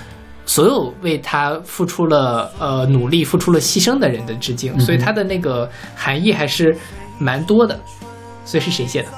[0.48, 4.76] 所有为他付出了呃努力、付出了牺牲的人的致敬。
[4.80, 6.76] 所以他的那个含义还是
[7.20, 7.78] 蛮多的。
[8.44, 9.08] 所以是谁写的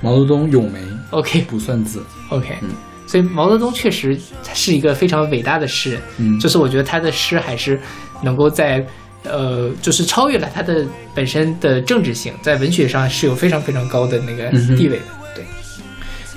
[0.00, 2.70] 毛泽东咏梅？OK 不算字，OK，、嗯
[3.06, 4.18] 所以毛泽东确实
[4.54, 7.78] 是一个非常伟大的诗人，嗯就是我觉得他的诗还是
[8.22, 8.86] 能够在
[9.24, 15.04] 呃，就是超越了他的本身的政治性，在文学上是有非常非常高的那个地位的。
[15.34, 15.44] 对，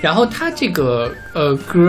[0.01, 1.79] 然后他这个呃歌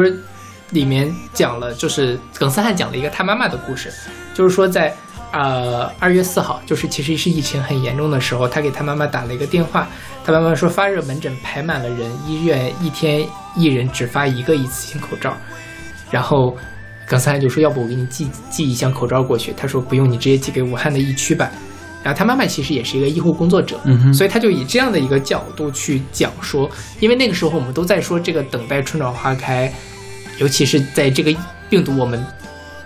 [0.75, 3.91] 里面讲了，就是耿斯汉讲了一个他妈妈的故事，
[4.35, 4.95] 就是说在
[5.33, 9.89] 呃二月四号，就是其实是疫情很严重的时候，他给他妈妈打了一个电话，
[10.25, 15.33] 他妈妈说发热门诊排满了人，医院一天一人只发一个一次性口罩，
[16.11, 16.57] 然后
[17.07, 21.51] 耿斯汉就说要不我给你寄寄一箱口罩过去，他说不用，你直接寄给武汉的疫区吧。
[22.03, 29.73] 然后他妈妈其实也是一个医护工作者，嗯所以他就以这样的一个角度去讲说，因为那个时候我们都在说这个等待春暖花开，
[30.39, 31.35] 尤其是在这个
[31.69, 32.25] 病毒，我们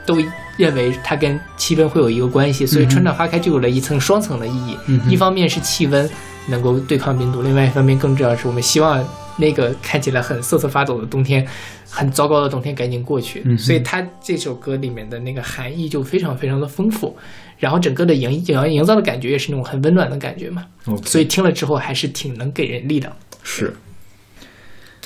[0.04, 0.16] 都
[0.56, 4.76] 认为它跟气温会有一个关系，所以春暖花开就有了一层双层的意义。
[4.86, 6.08] 嗯一方面是气温
[6.48, 9.06] 能够对抗病毒，另外一方面更重要的是，我们希望
[9.36, 11.46] 那个看起来很瑟瑟发抖的冬天，
[11.88, 13.42] 很糟糕的冬天赶紧过去。
[13.44, 17.16] 嗯所以它这首歌里面的那个含义就非常非常的丰富，
[17.58, 20.64] 然后整个的营营营造的感觉也是那种很温暖的感觉嘛。
[20.86, 23.12] OK，所以听了之后还是挺能给人力的。
[23.42, 23.74] 是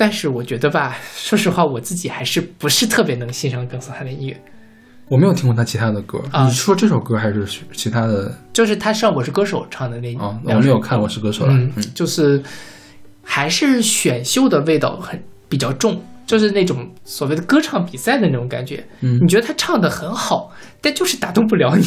[0.03, 4.37] 但是我觉得吧，说实话，我自己还是不是特别能欣赏耿斯汉的音乐。
[5.07, 8.37] 我没有听过他其他的歌，啊你说这首歌还是其他的？
[8.51, 11.53] 就是他上《我是歌手》唱的那哦，我没有看《我是歌手》了。
[11.53, 12.43] 嗯嗯，就是
[13.23, 18.85] 还是选秀的味道很比较重，就是那种所谓的歌唱比赛的那种感觉。
[18.99, 21.85] 嗯你觉得他唱的很好，但就是打动不了你。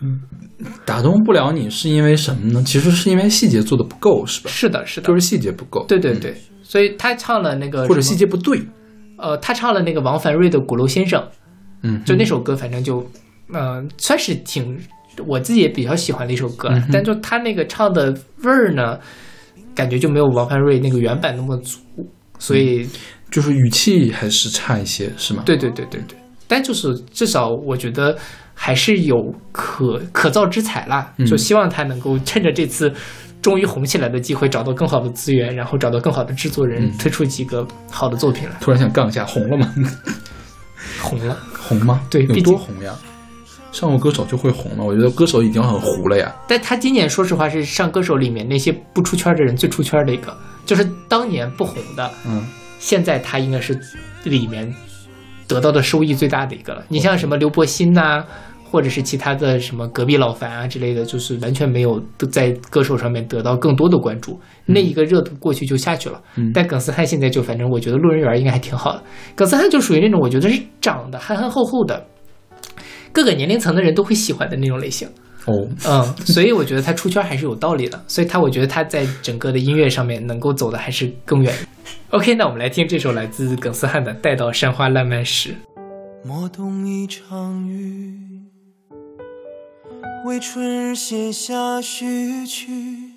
[0.00, 0.20] 嗯
[0.84, 2.64] 打动不了你是因为什么呢？
[2.66, 4.50] 其实是因为细节做的不够，是吧？
[4.50, 5.84] 是的，是的，就是细节不够。
[5.84, 6.36] 嗯，对对对。
[6.70, 8.62] 所以他唱了那个或者细节不对。
[9.18, 11.20] 呃，他唱了那个王凡瑞的《鼓楼先生》，
[11.82, 13.04] 嗯，就那首歌，反正就，
[13.52, 14.78] 嗯、算是挺
[15.26, 18.98] 我自己也比较喜欢的一首歌，嗯但就他那个唱的味儿呢，
[19.74, 21.80] 感觉就没有王凡瑞那个原版那么足，
[22.38, 22.88] 所以，
[23.30, 25.42] 就是语气还是差一些，是吗？
[25.44, 28.16] 对对对对对，但就是至少我觉得
[28.54, 29.16] 还是有
[29.52, 31.26] 可可造之才啦，嗯。
[31.26, 32.90] 就希望他能够趁着这次。
[33.42, 38.56] 终于红起来的机会，找到更好的资源，然后找到更好的制作人，嗯推出几个好的作品来。
[38.60, 39.74] 突然想杠一下，红了吗？
[41.02, 42.02] 红了，红吗？
[42.10, 42.94] 对毕竟多红呀？
[43.72, 46.34] 上过歌手就会红了，我觉得歌手已经很糊了呀。
[46.48, 52.44] 但他今年说实话是上歌手里面那些不出圈的人最出圈的一个，就是当年不红的，嗯，
[52.78, 53.78] 现在他应该是
[54.24, 54.74] 里面
[55.46, 56.84] 得到的收益最大的一个了。
[56.88, 58.24] 你像什么刘柏辛呐、
[58.70, 66.20] 或者是其他的什么隔壁老樊啊之类的，就是完全没有在歌手上面得到更多的关注，那一个热度过去就下去了。
[66.36, 69.02] 嗯但耿斯汉现在就反正我觉得路人缘应该还挺好的。
[69.34, 72.06] 耿斯汉就属于那种我觉得是长得憨憨厚厚的，
[73.12, 75.08] 各个年龄层的人都会喜欢的那种类型。
[75.46, 81.52] 哦，嗯，所以我觉得他出圈还是有道理的，所以他我觉得他在整个的音乐上面能够走的还是更远。
[82.10, 85.50] OK，那我们来听这首来自耿斯汉的《待到山花烂漫时》。
[86.22, 88.29] 莫动一场雨，
[90.22, 93.12] 为春日写下序曲。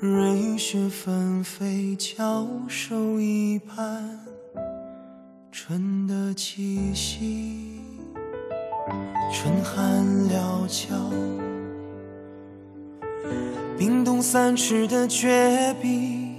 [0.00, 4.18] 瑞雪纷飞，翘首以盼
[5.52, 7.82] 春的气息。
[9.32, 10.96] 春寒料峭，
[13.78, 16.32] 冰冻三尺的绝壁。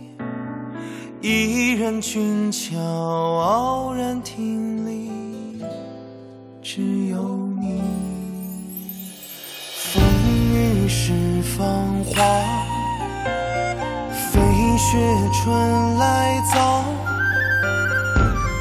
[1.21, 5.09] 一人俊俏，傲然挺立，
[6.61, 7.52] 只有
[10.95, 11.65] 是芳
[12.05, 12.13] 华，
[14.13, 14.39] 飞
[14.77, 14.95] 雪
[15.33, 16.83] 春来早。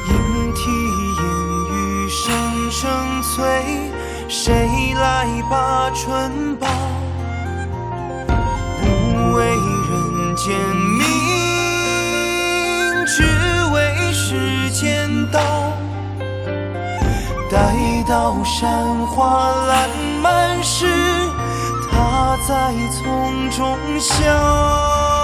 [0.09, 0.11] 莺
[0.55, 0.61] 啼
[1.19, 1.23] 燕
[1.69, 2.25] 语声
[2.71, 2.89] 声
[3.21, 3.37] 催，
[4.27, 6.67] 谁来把春报？
[8.81, 8.83] 不
[9.35, 10.57] 为人间
[10.97, 11.05] 名，
[13.05, 13.21] 只
[13.71, 15.39] 为世间道。
[17.51, 17.75] 待
[18.07, 19.87] 到山花烂
[20.23, 20.87] 漫时，
[22.53, 25.22] 在丛中笑。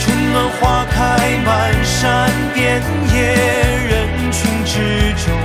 [0.00, 0.98] 春暖花开
[1.44, 1.48] 满
[1.84, 2.82] 山遍
[3.12, 3.34] 野，
[3.88, 5.39] 人群之中。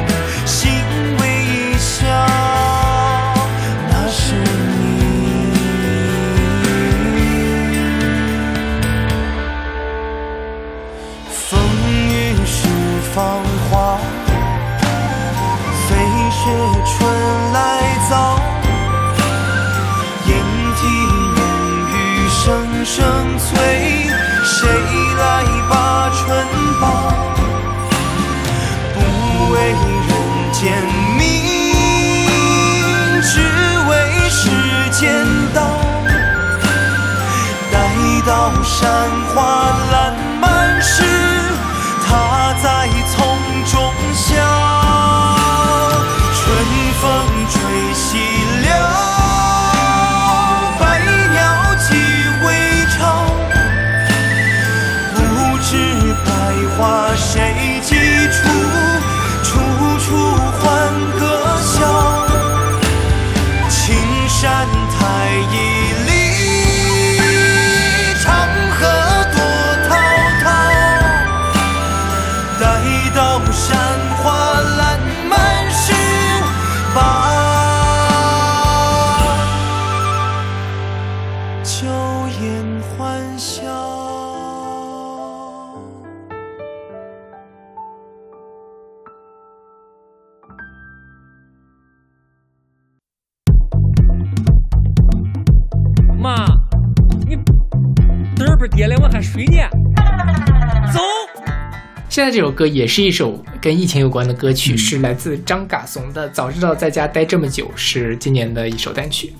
[102.35, 109.33] 这首歌也是一首跟疫情有关的歌曲，是来自张嘎怂的《早知道在家待这么久》，是今年的一首单曲。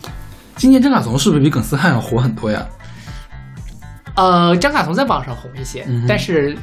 [0.56, 2.66] 今年张嘎怂是不是比耿斯汉要火很多呀？
[4.16, 6.58] 呃，张嘎怂在网上红一些，嗯但是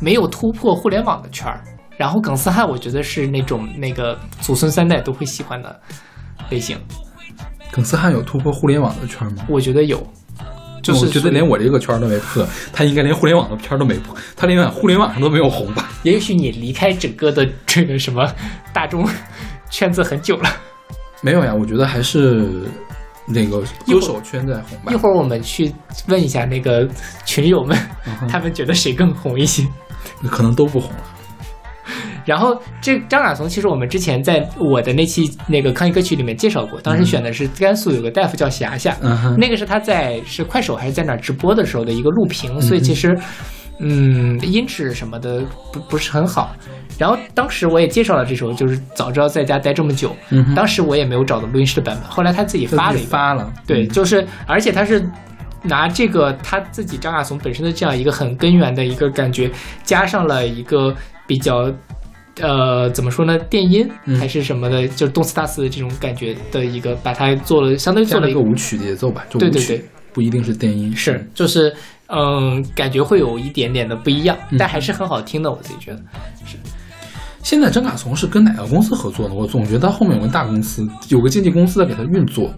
[0.00, 1.60] 没有突破互联网的圈儿。
[1.98, 5.78] 然后耿斯汉，我觉得是那种那个祖孙三代都会喜欢的
[6.48, 6.78] 类型，
[7.70, 9.44] 耿斯汉有突破互联网的圈吗？
[9.46, 10.02] 我觉得有。
[10.88, 15.90] 就是我觉得连我这个圈都没破，他应该连互联网的圈都没破，他连互联网上都没有红吧？
[16.02, 18.32] 也许你离开整个的这个什么
[18.72, 19.06] 大众
[19.70, 20.50] 圈子很久了。
[21.20, 22.48] 没有呀，我觉得还是
[23.26, 24.96] 那个歌手圈在红吧一。
[24.96, 25.72] 会儿我们去
[26.06, 26.88] 问一下那个
[27.24, 29.66] 群友们，嗯他们觉得谁更红一些。
[30.30, 31.04] 可能都不红了。
[32.28, 43.18] 然后这张嘎怂，其实我们之前在我的那期那个抗疫歌曲里面介绍过，当时选的是甘肃有个大夫叫霞霞，嗯，那个是他在是快手还是在哪直播的时候的一个录屏，所以其实
[43.80, 46.54] 嗯音质什么的不不是很好。
[46.98, 53.88] 然后当时我也介绍了这首，就是早知道在家待这么久，嗯当时我也没有找到录音室的版本，后来他自己发了一，发了，对，嗯。
[53.88, 55.02] 就是而且他是。
[55.64, 59.50] 拿这个他自己张亚松本身的这样一个很根源的一个感觉，
[59.82, 60.94] 加上了一个
[61.26, 61.68] 比较，
[62.40, 71.74] 呃，怎么说呢，电音嗯还是什么的，就是动次打次的这种感觉的一个，把它做了，相当于做了一个个舞曲节奏吧，就舞曲对对对，不一定是电音，是，就是
[72.08, 75.98] 嗯，感觉会有一点点的不一样，嗯但还是很好听的，我自己觉得
[76.46, 76.56] 是。
[77.42, 79.34] 现在张嘎怂是跟哪个公司合作呢？
[79.34, 82.52] 我总觉得他后面有个大公司，有个经纪公司在给他运作。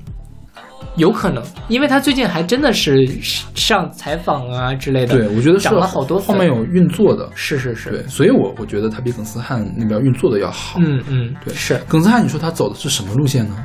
[0.97, 3.07] 有可能，因为他最近还真的是
[3.55, 7.29] 上采访啊之类的，对，我觉得是涨了好多后面有运作的。
[7.35, 10.79] 是是是，对，所以我我觉得他比耿斯汉那边运作的要好。
[10.83, 13.57] 嗯嗯，对是，耿斯汉，你说他走的是什么路线呢？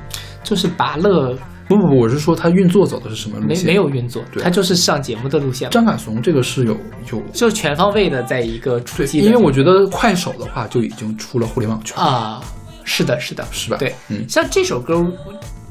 [0.44, 1.36] 就是拔乐。
[1.68, 3.66] 不不不，我是说他运作走的是什么路线？
[3.66, 4.44] 没没有运作，对。
[4.44, 6.78] 他就是上节目的路线，张嘎怂这个是有
[7.12, 12.40] 有就是全方位的在一个出因为我觉得快手的话就已经出了互联网圈，啊，
[12.84, 13.78] 是的，是的，是吧？
[13.78, 14.24] 对，嗯。
[14.30, 15.04] 像这首歌，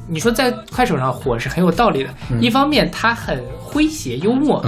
[0.07, 2.09] 你说在快手上火是很有道理的。
[2.39, 3.41] 一方面他很
[3.71, 4.63] 诙谐幽默，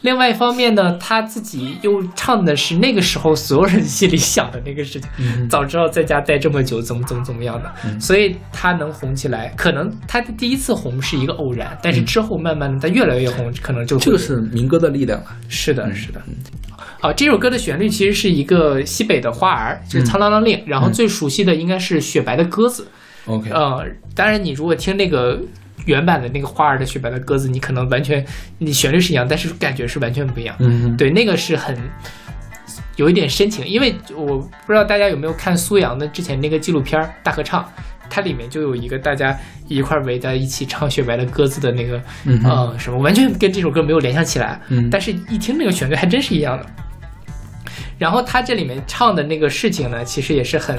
[0.00, 5.10] 另外一方面呢，他自己又唱的是那个时候所有人心里想的那个事情。
[5.18, 15.36] 嗯早知道在家待这么久，怎么怎么怎么样的，所以他能红起来，可能他的第一次红是一个偶然，但是之后慢慢的他越来越红，可能就这个是民歌的力量啊。
[15.48, 16.20] 是的，是的。
[17.00, 22.86] 好，这首歌的旋律其实是一个西北的花儿，就是《苍啷啷令》，然后最熟悉的应该是雪白的鸽子。
[23.26, 25.40] OK，呃，当然你如果听那个
[25.84, 28.24] 原版的那个花儿的雪白的鸽子，你可能完全
[28.58, 30.56] 你旋律是一样，但是感觉是完全不一样。
[30.60, 31.76] 嗯哼，对，那个是很
[32.96, 37.62] 有一点深情，因为我不知道大家有没有看苏阳的之前那个纪录片儿《大合唱》，
[38.08, 39.36] 它里面就有一个大家
[39.68, 42.40] 一块儿围在一起唱《雪白的鸽子》的那个，嗯
[42.78, 46.66] 什么完全跟这首歌没有联想起来，嗯但是一听那个旋律还真是一样的。
[47.98, 50.78] 然后他这里面唱的那个事情呢，其实也是很、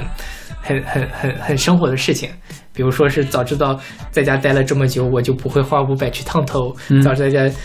[0.68, 2.28] 很、很、很、很生活的事情。
[2.74, 7.56] 比如说是早知道在家待了这么久，我就不会花五百去烫头；嗯早知道在家，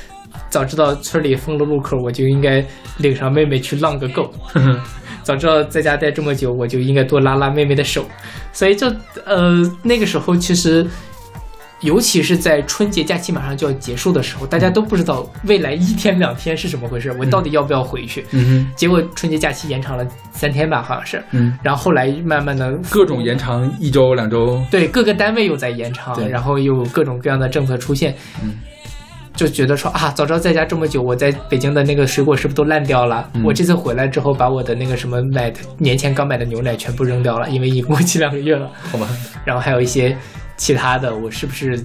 [0.49, 2.65] 早知道村里封了路口，我就应该
[2.97, 4.33] 领上妹妹去浪个够。
[5.21, 8.05] 早知道在家待这么久，我就应该多拉拉妹妹的手。
[8.53, 8.87] 所以就
[9.25, 10.87] 呃那个时候其实。
[11.84, 18.25] 尤其是在春节假期马上就要结束的时候，大家都不知道未来一天两天是怎么回事，我到底要不要回去？
[18.31, 21.23] 嗯结果春节假期延长了三天吧，好像是。
[21.31, 28.55] 嗯，然后后来慢慢的各种延长一周两周，对各个单位又在延长，对然后又有各种各样的政策出现，嗯，
[29.36, 33.29] 就觉得说啊，早知道在家这么久，我在北京的那个水果是不是都烂掉了？
[33.34, 38.69] 嗯我这次回来之后，把我的那个什么买的年前刚买的牛奶全部扔掉了，因为已经过期两个月了。
[38.91, 39.07] 好吧，
[39.43, 40.15] 然后还有一些
[40.57, 41.81] 其他的，我是不是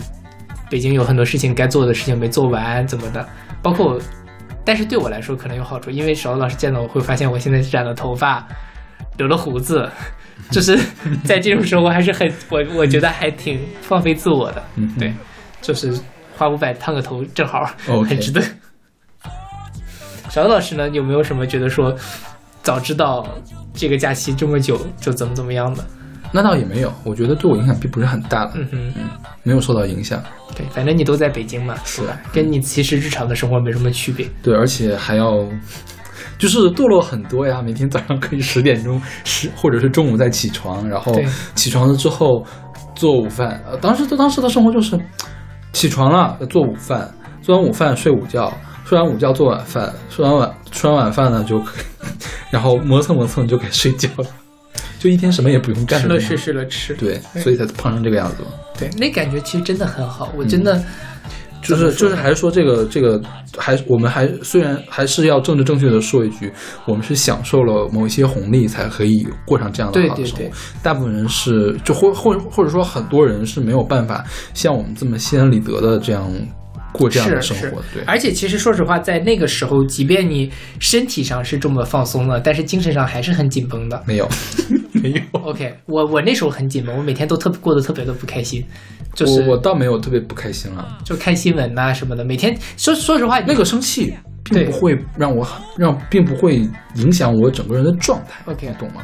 [0.70, 3.26] 北京有很多事情该做的事情没做完，怎么的？
[3.62, 3.98] 包括，
[4.64, 8.46] 但是对我来说可能有好处，因为勺子老师见到我会发现我现在染了头发，
[9.16, 9.90] 留了胡子，
[10.50, 10.78] 就是
[11.24, 15.12] 在这种时候我还是很我我觉得还挺放飞自我的，嗯对，
[15.60, 15.98] 就是
[16.36, 17.68] 花五百烫个头正好
[18.08, 18.40] 很值得。
[20.30, 21.96] 勺子老师呢，有没有什么觉得说
[22.62, 23.26] 早知道
[23.72, 25.84] 这个假期这么久就怎么怎么样的？
[26.32, 28.92] 那倒也没有，我觉得对我影响并不是很大了，嗯哼。
[29.42, 30.22] 没有受到影响。
[30.54, 32.18] 对，反正你都在北京嘛，是吧？
[32.32, 34.28] 跟你其实日常的生活没什么区别。
[34.42, 35.38] 对，而且还要，
[36.38, 37.62] 就是堕落很多呀。
[37.62, 41.18] 每天早上可以十点钟十，或者是中午再起床，然后
[41.54, 42.44] 起床了之后
[42.94, 43.62] 做午饭。
[43.66, 44.98] 呃，当时当时的生活就是
[45.72, 47.10] 起床了做午饭，
[47.40, 48.52] 做完午饭睡午觉，
[48.84, 52.06] 睡完午觉做晚饭，吃完晚吃完晚饭呢就可以，
[52.50, 54.26] 然后磨蹭磨蹭就可以睡觉了，
[54.98, 56.00] 就一天什么也不用干。
[56.00, 56.94] 吃了睡，睡了吃。
[56.94, 58.48] 对，所以才胖成这个样子嘛。
[58.78, 60.32] 对，那感觉其实真的很好。
[60.36, 60.84] 我真的，嗯
[61.60, 63.20] 就是就是还是说这个这个
[63.56, 66.50] 还我们还虽然还是要政治正确的说一句，
[66.86, 70.38] 我们是享受了某一些红利才可以过上这样的生活。
[70.38, 70.50] 对
[70.84, 74.24] 大部分人是就或或或者说很多人是没有办法
[74.54, 76.32] 像我们这么心安理得的这样
[76.92, 77.82] 过这样的生活。
[77.92, 84.02] 对，而且其实说实话，在那个时候，即便你身体上是这么放松了，但是精神上还是很紧绷的。
[84.06, 84.28] 没有
[84.92, 85.20] 没有。
[85.42, 88.64] OK，我我那时候很紧绷，我每天都特过得特别的不开心，
[89.14, 94.14] 就是我我倒没有特别不开心了，就看新闻呐、什么的，每天说说实话，那个生气
[94.44, 98.42] 并不会让我让，并不会影响我整个人的状态。
[98.50, 99.02] OK 懂吗？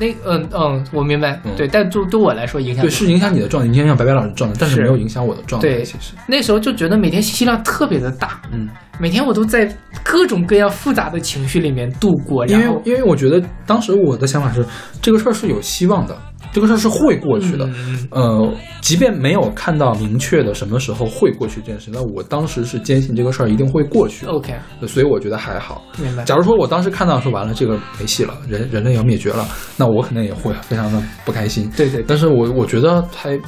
[0.00, 5.68] 那嗯嗯，我明白，嗯对，但就对我来说影响对，是影响你的状态，影响白白老师状态，但是是没有影响我的状态。
[5.68, 8.68] 对其实，那时候就觉得每天信息量特别的大，嗯。
[9.00, 9.66] 每天我都在
[10.04, 14.64] 各种各样复杂的情绪里面度过，因为因为我觉得当时我的想法是，
[15.00, 16.16] 这个事儿是有希望的，
[16.52, 17.66] 这个事儿是会过去的。
[17.74, 24.32] 嗯呃，即便没有看到明确的什么时候会过去这件事，那我当时是坚信这个事儿一定会过去的。
[24.32, 24.54] OK，
[24.86, 25.82] 所以我觉得还好。
[25.98, 26.24] 明白。
[26.24, 29.46] 假如说我当时看到说完了这个没戏了，人人类要灭绝了，
[29.76, 31.70] 那我肯定也会非常的不开心。
[31.76, 33.38] 对对对但是我我觉得还。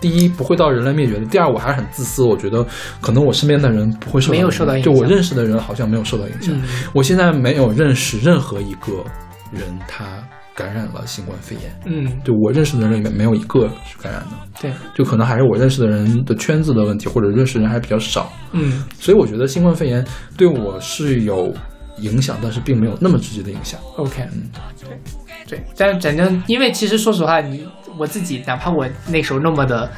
[0.00, 2.66] 第一不会到人类灭绝的，第二我还是很自私，我觉得
[3.00, 6.54] 可能我身边的人不会受到没有受到影响就我认识的人好像没有受到影响。
[6.54, 6.62] 嗯
[6.92, 9.02] 我现在没有认识任何一个
[9.50, 10.22] 人他
[10.54, 14.30] 感染了新冠肺炎，嗯，就我认识的人里面没有一个是感染的，
[14.60, 18.84] 对，就可能还是我认识的人的圈子的问题，或者认识的人还比较少，嗯。
[18.98, 21.52] 所以我觉得新冠肺炎对我是有
[21.98, 23.80] 影响，但是并没有那么直接的影响。
[23.96, 24.48] ，OK，嗯。
[24.80, 25.00] 对
[25.48, 27.66] 对，但反正因为其实说实话，你
[27.98, 29.90] 我自己哪怕我那时候那么的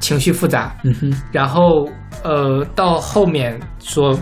[0.00, 1.86] 情绪复杂，嗯哼，然后
[2.24, 4.18] 呃到后面说。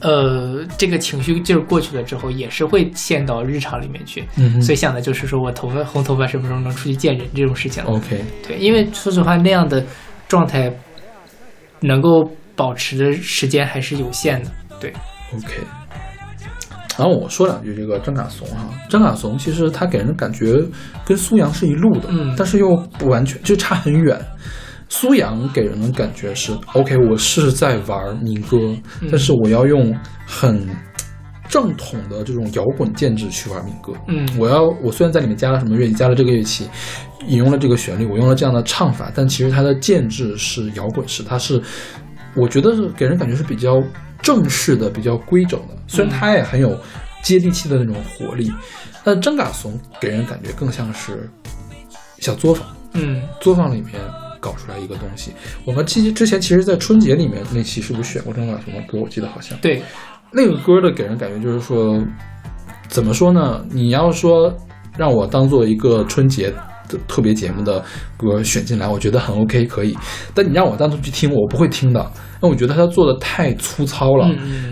[0.00, 4.24] 呃，这个情绪劲儿过去了之后，也是会陷到日常里面去。
[4.36, 7.82] 嗯所以想的就是说我头发红头发什么时候能出去见人这种事情。
[7.84, 9.84] OK，对，因为说实话，那样的
[10.28, 10.72] 状态
[11.80, 14.50] 能够保持的时间还是有限的。
[14.80, 14.92] 对
[15.34, 15.54] ，OK。
[16.96, 20.60] 然后我说两句这个张嘎怂哈，张嘎怂其实他给人感觉
[21.04, 24.20] 跟苏阳是一路的，嗯但是又不完全，就差很远。
[24.88, 28.56] 苏阳给人的感觉是 OK，我是在玩民歌，
[29.00, 29.94] 嗯但是我要用
[30.26, 30.68] 很
[31.48, 33.92] 正统的这种摇滚建制去玩民歌。
[34.08, 36.68] 嗯我要我虽然在里面加了什么乐器，加了这个乐器，
[37.26, 41.60] 引用了这个旋律，我用了这样的唱法，但其实它的建制是摇滚式，它是
[42.34, 43.82] 我觉得是给人感觉是比较
[44.22, 45.76] 正式的、比较规整的。
[45.86, 46.78] 虽然它也很有
[47.22, 48.52] 接地气的那种活力，
[49.04, 51.28] 但真嘎怂给人感觉更像是
[52.18, 53.94] 小作坊，嗯作坊里面
[54.40, 55.32] 搞出来一个东西。
[55.64, 58.98] 我们之之前其实，在春节里面那期是不是选过真嘎怂的歌？
[58.98, 59.58] 我记得好像。
[59.58, 59.82] 对，
[60.32, 62.02] 那个歌的给人感觉就是说，
[62.88, 63.64] 怎么说呢？
[63.70, 64.52] 你要说
[64.96, 66.50] 让我当做一个春节
[66.88, 67.84] 的特别节目的
[68.16, 69.96] 歌选进来，我觉得很 OK 可以。
[70.34, 72.00] 但你让我单独去听，我不会听的，
[72.42, 74.28] 因为我觉得他做的太粗糙了。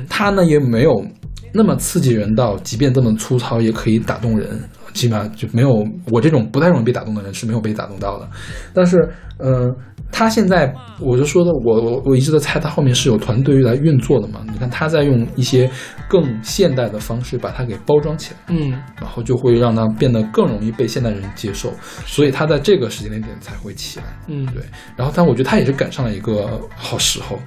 [0.08, 1.04] 他呢也没有
[1.52, 4.62] 那么刺激人到，即便这么粗糙也可以打动人。
[4.96, 8.28] 起码就没有我这种不太容易被打动的人是没有被打动到的。
[8.72, 9.06] 但是，
[9.38, 9.70] 呃，
[10.10, 14.40] 他现在我就说的，我我我一直在猜他后面是有团队来运作的嘛？
[14.50, 15.70] 你看他在用一些
[16.08, 18.40] 更现代的方式把它给包装起来。
[18.48, 21.70] 嗯，然后就会让它变得更容易被现代人接受，
[22.06, 24.06] 所以他在这个时间点才会起来。
[24.28, 24.62] 嗯对。
[24.96, 27.38] 然后，但我觉得他也是赶上了一个好时候，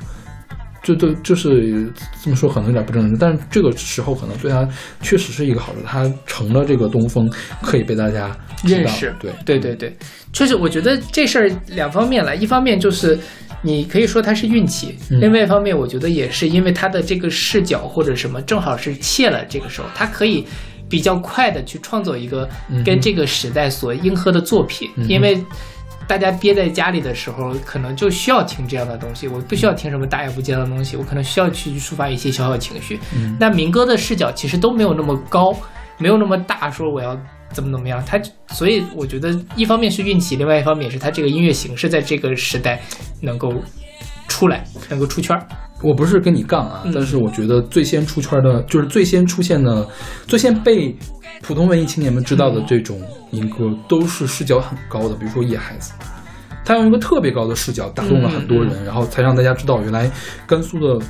[0.82, 1.92] 就就就是
[2.24, 4.68] 这么说可能有点不正确，但是这个时候可能对他
[5.02, 7.30] 确实是一个好处，他成了这个东风
[7.62, 9.98] 可以被大家认识，对对对对，
[10.34, 13.18] 确实，我觉得这事儿两方面来，一方面就是
[13.62, 20.46] 你可以说他是运气，嗯另外一方面，我觉得也是因为他的这个视角或者什么，正好是切了这个时候，他可以
[20.88, 25.44] 比较快的去创作一个嗯跟这个时代所应和的作品，因为。
[26.10, 29.28] 大家憋在家里的时候，可能就需要听这样的东西。
[29.28, 33.00] 我不需要听什么大言不奸的东西，我可能需要去抒发一些小小情绪。
[33.16, 35.56] 嗯那民歌的视角其实都没有那么高，
[36.00, 37.16] 没有那么大，说我要
[37.52, 38.04] 怎么怎么样。
[38.08, 42.82] 他所以我觉得一方面是运气，另外一方面也是他这个音乐形式在这个时代
[43.22, 43.54] 能够
[44.28, 45.48] 出来，能够出圈儿。
[45.84, 49.88] 我不是跟你杠啊，嗯但是我觉得最先出圈的，就是最先出现的，
[50.28, 50.94] 最先被
[51.42, 55.94] 普通文艺青年们知道的这种民歌，都是视角很高的，比如说《野孩子》，
[56.64, 60.12] 他用一个特别高的视角打动了很多人，然后才让大家知道原来
[60.46, 61.06] 甘肃的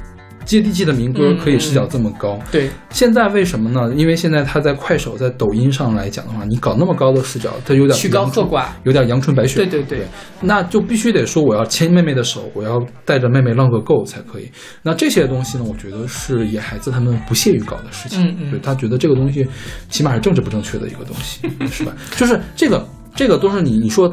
[0.50, 2.40] 接地气的民歌嗯可以视角这么高。
[2.52, 3.94] 对，现在为什么呢？
[3.96, 9.58] 因为现在他在快手、在抖音上来讲的话，你搞那么高的视角，他有点曲高和寡有点阳春白雪。
[9.58, 10.08] 对对对
[10.42, 14.50] 那就必须得说我要牵妹妹的手，我要带着妹妹浪个够才可以。
[14.82, 18.26] 那这些东西呢，我觉得是野孩子他们不屑于搞的事情。
[18.26, 19.48] 嗯嗯对他觉得这个东西
[19.90, 21.94] 起码是政治不正确的一个东西， 是吧？
[22.18, 22.84] 就是这个
[23.16, 24.12] 这个都是你你说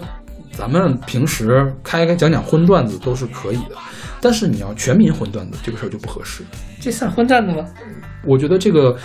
[0.52, 3.76] 咱们平时开开讲讲荤段子都是可以的，
[4.26, 6.42] 但是你要全民混蛋的这个事儿就不合适。
[6.80, 7.64] 这算混蛋的吗？
[8.24, 8.96] 我觉得这个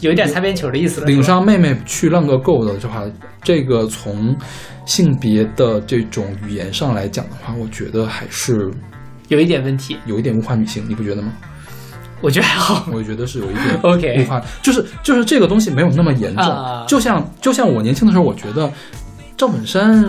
[0.00, 1.06] 有一点擦边球的意思了。
[1.06, 3.04] 领上妹妹去浪个够的话，
[3.44, 4.36] 这个从
[4.84, 8.68] 性别的这种语言上来讲的话，我觉得还是
[9.28, 11.32] 有一点问题，有一点物化女性，你不觉得吗？
[12.20, 12.88] 我觉得还好。
[12.92, 16.44] 我觉得是有一点 OK 物化，就是就是这个东西没有那么严重。
[16.44, 18.68] 啊就像就像我年轻的时候，我觉得
[19.36, 20.04] 赵本山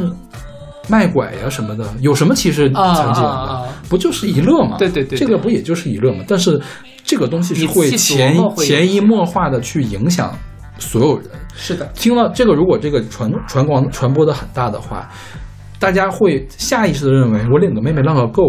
[0.87, 3.67] 卖拐呀什么的，有什么歧视啊残疾人的？
[3.89, 4.77] 不就是一乐吗？
[4.77, 6.23] 对对对对这个不也就是一乐吗？
[6.27, 6.61] 但是
[7.03, 10.33] 这个东西是会潜潜移默化的去影响
[10.77, 11.27] 所有人。
[11.53, 15.09] 是的，听了这个，如果这个传传广传播的很大的话，
[15.79, 18.43] 大家会下意识的认为我领个妹妹浪个够，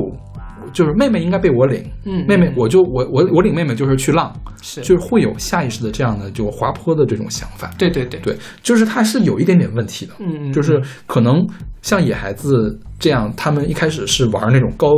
[0.72, 7.70] 就是妹妹应该被我领，嗯妹妹嗯我就我我我领妹妹就是去浪，是就是会有下意识的这样的就滑坡的这种想法。
[7.78, 11.46] 对对对，对，就是他是有一点点问题的，嗯嗯就是可能
[11.82, 14.92] 像野孩子这样，他们一开始是玩那种高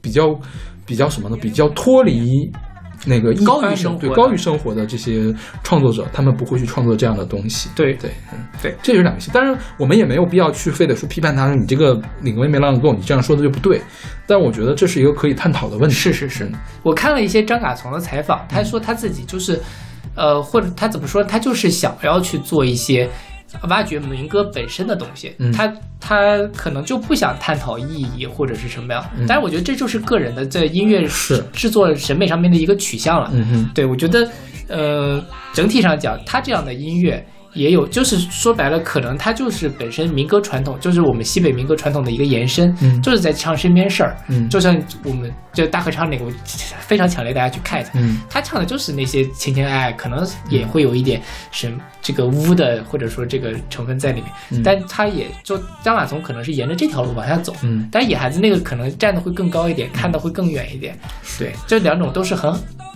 [0.00, 0.38] 比较
[0.86, 1.36] 比较什么呢？
[1.40, 2.50] 比较脱离
[3.04, 5.34] 那个高于生活对高于生活的这些
[5.64, 7.68] 创作者，他们不会去创作这样的东西。
[7.74, 9.30] 对对，嗯，对这就是两个系。
[9.32, 13.80] 当然，我们也没有必要去非得说批判他，说你这个领个妹妹浪够，你这样说的就不对。
[14.26, 15.94] 但我觉得这是一个可以探讨的问题。
[15.96, 16.50] 是是是，
[16.82, 19.60] 我看了一些张嘎从的采访，他说他自己就是，
[20.14, 23.08] 呃，或者他怎么说，他就是想要去做一些
[23.68, 33.30] 挖掘民歌本身的东西，嗯他他可能就不想探讨意义或者是什么样，但是我觉得这就是个人的在音乐是制作审美上面的一个取向了。
[33.32, 34.28] 嗯哼，对我觉得，
[34.68, 37.24] 呃，整体上讲，他这样的音乐。
[37.54, 43.00] 也有，就是说白了，可能它就是本身民歌传统，就是我们西北民歌传统的一个延伸，嗯。
[43.02, 44.48] 就是在唱身边事儿，嗯。
[44.48, 46.32] 就像我们就大合唱那个，我
[46.80, 48.20] 非常强烈大家去看一下，嗯。
[48.30, 54.62] 他唱的就是那些情情爱爱，可能也会有一点什这个污的，或者说这个成分在里面，嗯。
[54.62, 57.88] 但他也就张马从可能是沿着这条路往下走，嗯。
[57.92, 60.98] 但野孩子那个可能站的会更高一点，看的会更远一点，
[61.38, 62.52] 对，这两种都是很。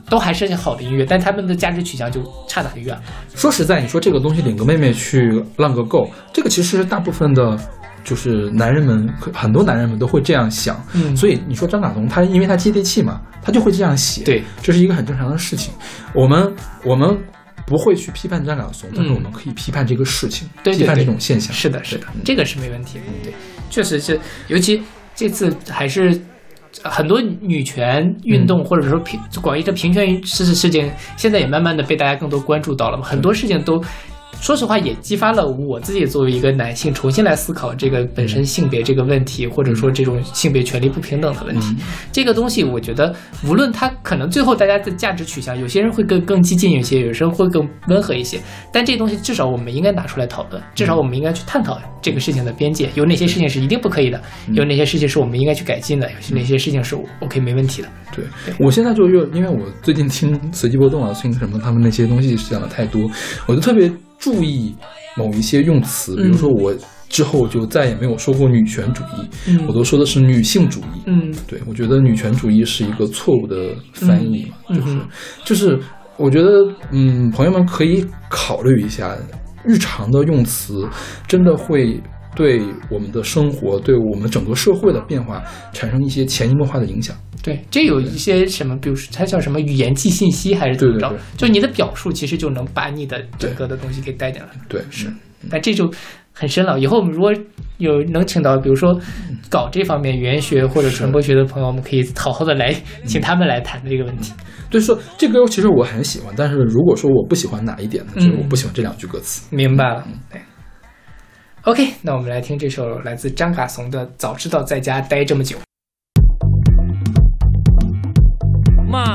[0.08, 2.96] 都还是好的音乐，但他们的价值取向就差得很远。
[3.34, 7.58] 说实在，你说这个东西领个妹妹去浪个够，这个其实大部分的，
[8.04, 10.80] 就是男人们很多男人们都会这样想。
[10.94, 14.22] 嗯所以你说张嘎彤他因为他接地气嘛，他就会这样写。
[14.22, 15.74] 对，这是一个很正常的事情。
[16.14, 16.54] 我们
[16.84, 17.18] 我们
[17.66, 21.52] 不会去批判张嘎松，但是我们可以批判这个事情，批判这种现象。
[21.52, 23.04] 是的，是的对，这个是没问题的。
[23.24, 23.34] 对，
[23.68, 24.80] 确实是，尤其
[25.16, 26.16] 这次还是。
[26.84, 33.04] 很多女权运动，或者说平广义的平权事事事件，现在也慢慢的被大家更多关注到了嘛。
[33.04, 33.82] 很多事情都，
[34.40, 41.74] 说实话，也激发了我自己作为一个男性，重新来思考这个本身性别这个问题，或者说这种性别权利不平等的问题。
[42.12, 43.14] 这个东西，我觉得
[43.44, 48.40] 无论它可能最后大家的价值取向，有些人会更更激进一些，有些人会更温和一些，
[48.72, 54.22] 但这东西至少我们应该拿出来讨论，至少我们应该去探讨这个事情的边界，有哪些事情是一定不可以的，
[54.52, 57.88] 有哪些事情是我们应该去改进的，有哪些事情是 OK 没问题的。
[58.14, 58.24] 对，
[58.58, 63.10] 我现在就又因为我最近听随机波动啊，听什么他们那些东西讲的太多，
[63.46, 63.90] 我就特别
[64.26, 64.74] 注意
[65.16, 66.74] 某一些用词，比如说我
[67.08, 69.64] 之后就再也没有说过女权主义，嗯。
[69.68, 71.02] 我都说的是女性主义。
[71.06, 71.32] 嗯。
[71.46, 74.98] 对，我觉得女权主义是一个错误的翻译嘛，就是
[75.44, 75.78] 就是，
[76.16, 76.48] 我觉得
[76.90, 79.16] 嗯，朋友们可以考虑一下，
[79.64, 80.84] 日常的用词
[81.28, 82.02] 真的会
[82.34, 82.60] 对
[82.90, 85.40] 我们的生活，对我们整个社会的变化
[85.72, 87.16] 产生一些潜移默化的影响。
[87.42, 91.08] 对，这有一些什么，比如说它叫什么语言记信息还是怎么着？
[91.08, 94.48] 对对就你的表述其实就能把你的整个的东西给带进来。
[94.68, 95.12] 对，是，
[95.50, 95.90] 那这就
[96.32, 96.78] 很深了。
[96.78, 97.32] 以后我们如果
[97.78, 98.98] 有能请到，比如说
[99.48, 102.74] 搞这方面语言学或者传播学的朋友，我们可以好好的来
[103.04, 104.32] 请他们来谈这个问题。
[104.70, 109.46] 对，说这歌其实我很喜欢，但是如果说我不喜欢哪一点呢，就是嗯我不喜欢这两句歌词。
[109.54, 110.40] 明白了，对。
[111.62, 115.56] OK，那我们来听这首来自张嘎怂的《早知道在家待这么久》。
[118.86, 119.14] 妈，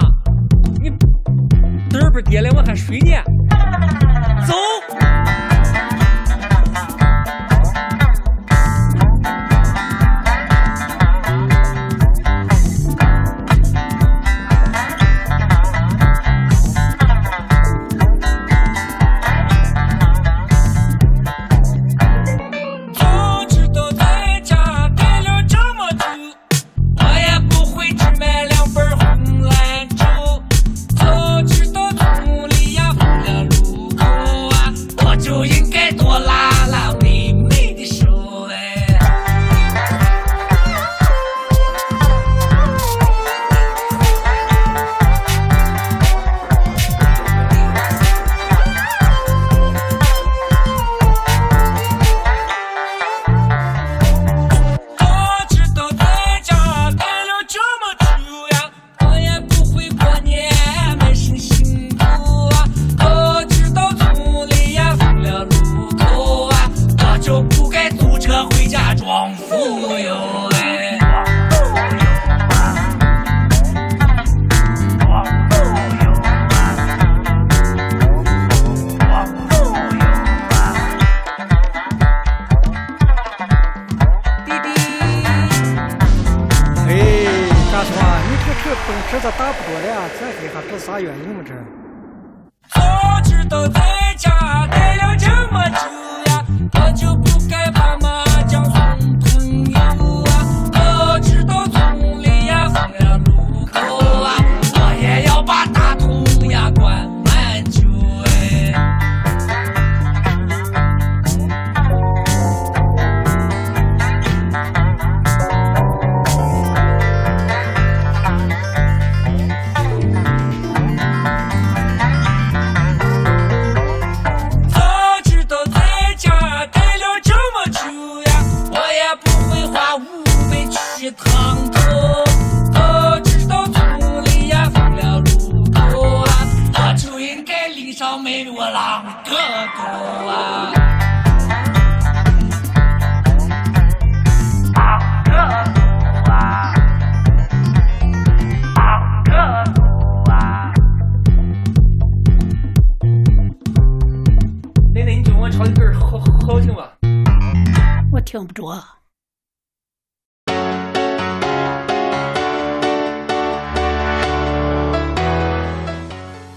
[0.82, 0.92] 你
[1.90, 3.16] 嘚儿不跌了，我还睡呢。
[4.46, 4.54] 走。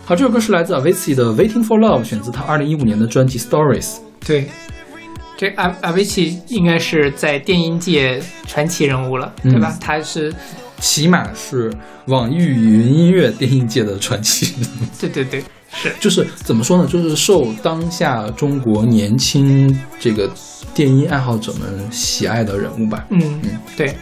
[0.06, 3.82] 好，这首歌是来自 Avicii 的《Waiting for Love》，选自他二零一五年的专辑《Stories》。
[4.26, 4.50] 对，
[5.34, 9.74] 这阿阿维奇应该是在电音界传奇人物了，对吧？
[9.80, 10.30] 他是，
[10.78, 11.72] 起码是
[12.08, 14.54] 网易云音乐电音界的传奇。
[15.00, 15.42] 对对对，
[15.72, 16.86] 是，就是怎么说呢？
[16.86, 20.30] 就是受当下中国年轻这个
[20.74, 23.06] 电音爱好者们喜爱的人物吧。
[23.08, 23.94] 嗯嗯，对。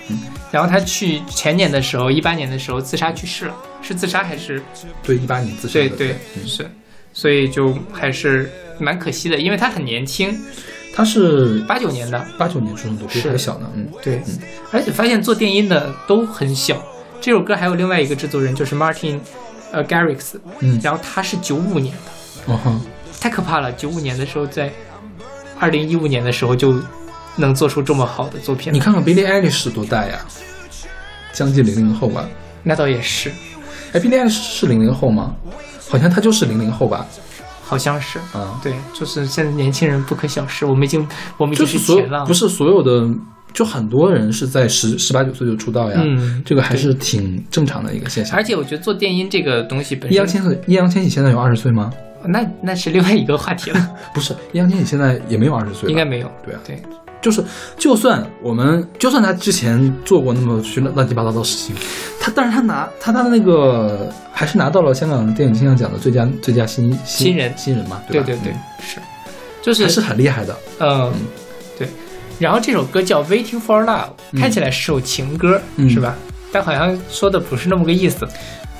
[0.53, 4.62] 然后他去前年的时候，一八年的时候自杀去世了，是自杀还是？
[5.03, 5.88] 对，一八年自杀的。
[5.88, 6.70] 对对嗯是，
[7.12, 10.38] 所以就还是蛮可惜的，因为他很年轻，
[10.94, 13.70] 他是八九年的，八九年出生的，比我还小呢。
[13.74, 14.38] 嗯，对，嗯
[14.70, 16.80] 而且发现做电音的都很小。
[17.18, 19.20] 这首歌还有另外一个制作人，就是 Martin，
[19.72, 22.80] 呃 Garrix，嗯然后他是九五年的，哦哈，
[23.20, 23.72] 太可怕了！
[23.72, 24.70] 九五年的时候，在
[25.59, 26.74] 二零一五年的时候就
[27.37, 30.18] 能做出这么好的作品，你看看 Billie Eilish 多大呀？
[31.33, 32.28] 将近零零后吧。
[32.62, 33.30] 那倒也是，
[33.93, 35.35] 哎，Billie Eilish 是零零后吗？
[35.89, 37.07] 好像他就是零零后吧？
[37.64, 41.07] 好像是，啊，对，就是现在年轻人不可小视，我们已经
[41.39, 43.09] 我们已经就是所前浪了，有不是所有的，
[43.55, 46.03] 就很多人是在十十八九岁就出道呀。
[46.05, 48.37] 嗯这个还是挺正常的一个现象。
[48.37, 51.91] 而且我觉得做电音这个东西本身，易烊千玺，易烊千玺现在有二十岁吗？
[52.26, 56.30] 那那是另外一个话题了， 不是易烊千玺现在也没有二十岁，应该没有。
[56.45, 56.80] 对啊，对，
[57.23, 57.43] 就是
[57.79, 61.75] 就算我们就算他之前做过那么些乱七八糟的事情，
[62.20, 68.03] 他但是他拿他他的那个还是拿到了香港电影金像奖的最佳最佳新新人新人嘛，吧？
[68.09, 68.99] 对对对嗯，是，
[69.62, 70.55] 就是还是很厉害的。
[70.81, 71.11] 嗯，
[71.79, 71.89] 对。
[72.39, 74.11] 然后这首歌叫《Waiting for Love》，
[74.41, 76.16] 看起来是首情歌，嗯是吧？
[76.51, 78.29] 但好像说的不是那么个意思。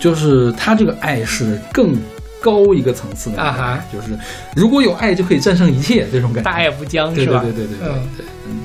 [0.01, 1.95] 就是他这个爱是更
[2.43, 4.09] 高一个层次的啊哈，就是
[4.55, 6.51] 如果有爱就可以战胜一切这种感觉。
[6.51, 7.41] 大爱无疆，对是吧？
[7.43, 8.59] 对对对对对嗯，对，嗯，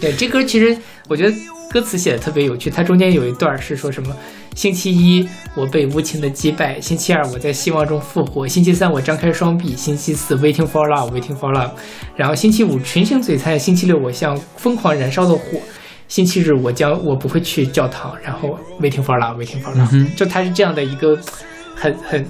[0.00, 0.76] 对，这歌其实
[1.06, 1.36] 我觉得
[1.70, 4.16] 歌词写的特别有趣，它中间有一段是说什么：
[4.54, 11.70] 星期一我被无情的击败，星期二我在希望中复活，星期三我张开双臂，星期四 waiting for love，waiting for love，
[12.16, 15.42] 然后星期五群星璀璨，星期六我像疯狂燃烧的火。
[16.06, 21.18] 星期日我将我不会去教堂，然后 waiting for love，waiting for love，、嗯就它是这样的一个
[21.74, 22.24] 很很，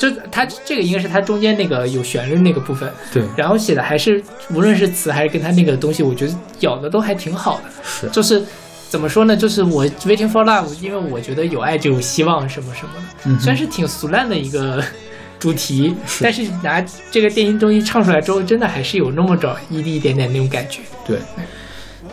[0.00, 7.64] 就它这个应该是它中间那个有旋律那个部分，对，然后写的还是无论是词还是跟他那个东西，我觉得咬的都还挺好的。
[7.84, 8.42] 是就是
[8.88, 9.36] 怎么说呢？
[9.36, 14.82] 就是我 waiting for love，因为我觉得有爱就有希望什么什么的，嗯虽然是挺俗烂的一个
[15.38, 20.80] 主题，是但是拿这个电音东西唱出来之后，真的还是有那么着一滴一点点那种感觉。
[21.06, 21.18] 对。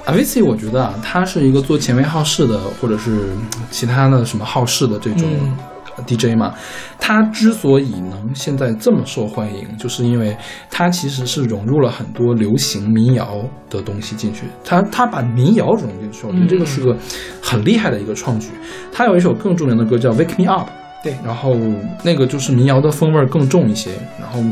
[0.05, 5.57] Avicii 我觉得啊，他是一个做前卫好事的，或者是嗯其他的什么好事的这种嗯
[6.05, 6.53] DJ 嘛。
[6.99, 10.35] 他之所以能现在这么受欢迎，就是因为
[10.69, 13.39] 他其实是融入了很多流行民谣
[13.69, 14.43] 的东西进去。
[14.63, 16.95] 他他把民谣融进去，我觉得这个是个
[17.41, 18.49] 很厉害的一个创举。
[18.91, 20.67] 他有一首更著名的歌叫《Wake Me Up》。
[21.03, 21.55] 对然后
[22.03, 24.43] 那个就是民谣的风味儿更重一些，然后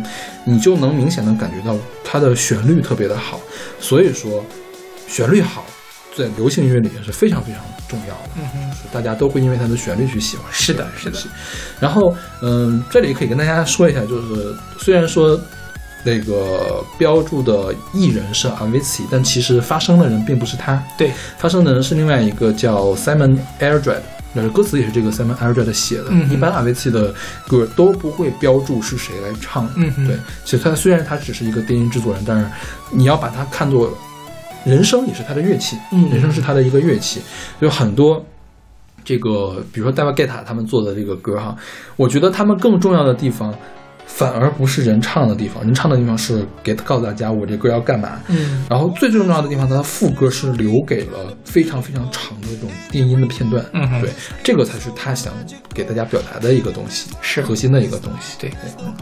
[0.45, 3.39] 你就能明显的感觉到它的旋律特别的好，
[3.79, 4.45] 所以说
[5.07, 5.65] 旋律好
[6.17, 10.45] 在流行音乐里面是非常非常重要的，嗯哼，大家都会因为它的旋律去喜欢。
[10.51, 11.19] 是的是的。
[11.79, 15.39] 然后嗯，这里可以跟大家说一下，就是虽然说。
[16.07, 24.01] 那个标注的艺人是 Avicii，但其实发声的人并不是他，对，发声的人是另外一个叫 Simon Airdred，
[24.31, 26.09] 那歌词也是这个 Simon Airdred 写的。
[26.11, 27.11] 嗯一般 Avicii 的
[27.47, 29.71] 歌都不会标注是谁来唱的。
[29.77, 32.45] 嗯对，其实他虽然他只是一个电音制作人，但是
[32.91, 33.91] 你要把他看作
[34.65, 37.21] 人声也是他的乐器，嗯人声是他的一个乐器，
[37.59, 38.25] 有很多。
[39.07, 41.55] 这个，比如说 David Guetta 他们做的这个歌哈，
[41.95, 43.53] 我觉得他们更重要的地方，
[44.05, 48.65] 反而不是人唱的地方，人唱的地方是给告诉大家我这歌要干嘛，嗯。
[48.69, 53.63] 然后最最重要的地方，它的副歌是留给了非常非常长的这种电音的片段。
[53.73, 54.09] 嗯对，
[54.43, 55.33] 这个才是他想
[55.73, 57.41] 给大家表达的一个东西，是。
[57.41, 58.37] 核心的一个东西。
[58.39, 58.49] 对。
[58.49, 58.93] 对，嗯，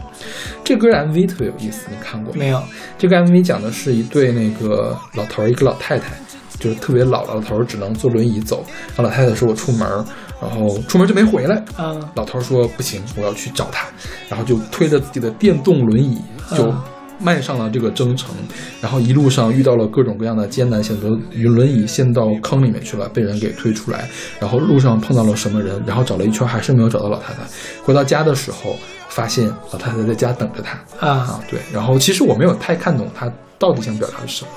[0.64, 2.34] 这歌 MV 特别有意思，你看过？
[2.34, 2.60] 没有，
[2.98, 6.14] 这个 MV 讲的是一对那个老头儿，一个老太太，
[6.58, 10.04] 就是特别老，老头儿只能坐轮椅走，然后老太太说我出门儿，
[10.44, 11.64] 然后出门就没回来。
[11.78, 13.88] 嗯老头儿说不行，我要去找他，
[14.28, 16.20] 然后就推着自己的电动轮椅
[16.54, 16.82] 就嗯
[17.18, 18.34] 迈上了这个征程，
[18.80, 24.08] 然后一路上遇到了各种各样的艰难险阻，与轮椅陷到坑里面去了，被人给推出来，
[24.40, 27.40] 然后路上碰到了什么人，然后找了一圈还是没有找到老太太，
[27.84, 28.76] 回到家的时候
[29.08, 31.08] 发现老太太在家等着他，啊。
[31.08, 34.50] 啊，对，然后其实我没有太看懂他到底想表达是什么，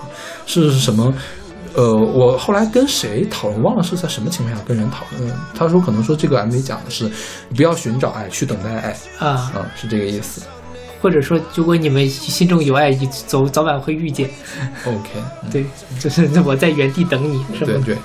[0.48, 1.14] 是什么？
[1.76, 5.32] 呃，我后来跟谁讨论，忘了是在什么情况下跟人讨论。
[5.54, 7.10] 他说可能说这个 MV 讲的是
[7.56, 10.42] 不要寻找爱，去等待爱，啊，啊，是这个意思。
[11.00, 14.28] 或者说，如果你们心中有爱，你早早晚会遇见。
[14.84, 15.10] OK，
[15.44, 15.64] 嗯对，
[16.00, 17.84] 就是我在原地等你，是吗？
[17.86, 17.98] 对对，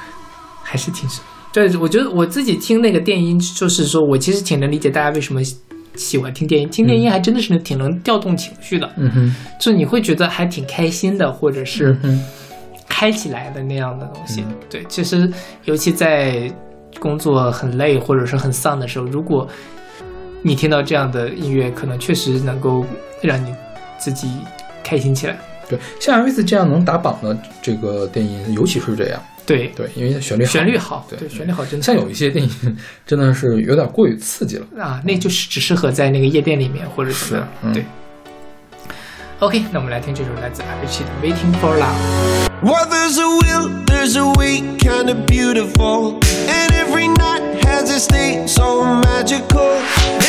[0.62, 1.08] 还是挺
[1.54, 5.56] 对，我觉得我自己听那个电音，就是说我其实挺能理解大家为什么喜
[5.94, 12.22] 喜欢听电音，听电音还真的是挺能调动情绪的，嗯哼，就你会觉得还挺开心的，或者是嗯
[12.96, 14.44] 开起来的那样的东西。
[14.46, 15.28] 嗯对，其实
[15.64, 16.48] 尤其在
[17.00, 19.48] 工作很累或者是很丧的时候，如果
[20.42, 22.86] 你听到这样的音乐，可能确实能够
[23.20, 23.52] 让你
[23.98, 24.28] 自己
[24.84, 25.36] 开心起来。
[25.68, 34.66] 对，像 MV 这样能打榜的这个电影，尤其是这样，对，对，因为旋律好旋律好，对对，旋律好，真的像有一些电影真的是有点过于刺激了。
[34.80, 37.48] 啊，那就是只适合在那个夜店里面或者什么。
[37.64, 37.84] 嗯对。
[39.39, 41.85] OK，那我们来听这首来自 Avicii 的《Waiting for Love》。
[42.61, 46.19] Well, there's a will, there's a way, kinda beautiful.
[46.49, 49.79] And every night has its day, so magical.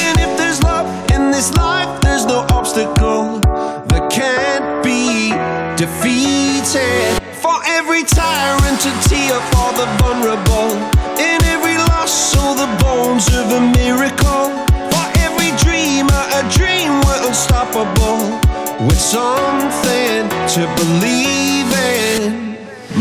[0.06, 3.40] And if there's love in this life, there's no obstacle
[3.88, 5.34] that can't be
[5.76, 7.18] defeated.
[7.42, 10.78] For every tyrant to tear for the vulnerable.
[11.18, 14.54] In every loss, so the bones of a miracle.
[14.92, 18.38] For every dreamer, a dream we're unstoppable.
[18.85, 22.57] With something to believe in.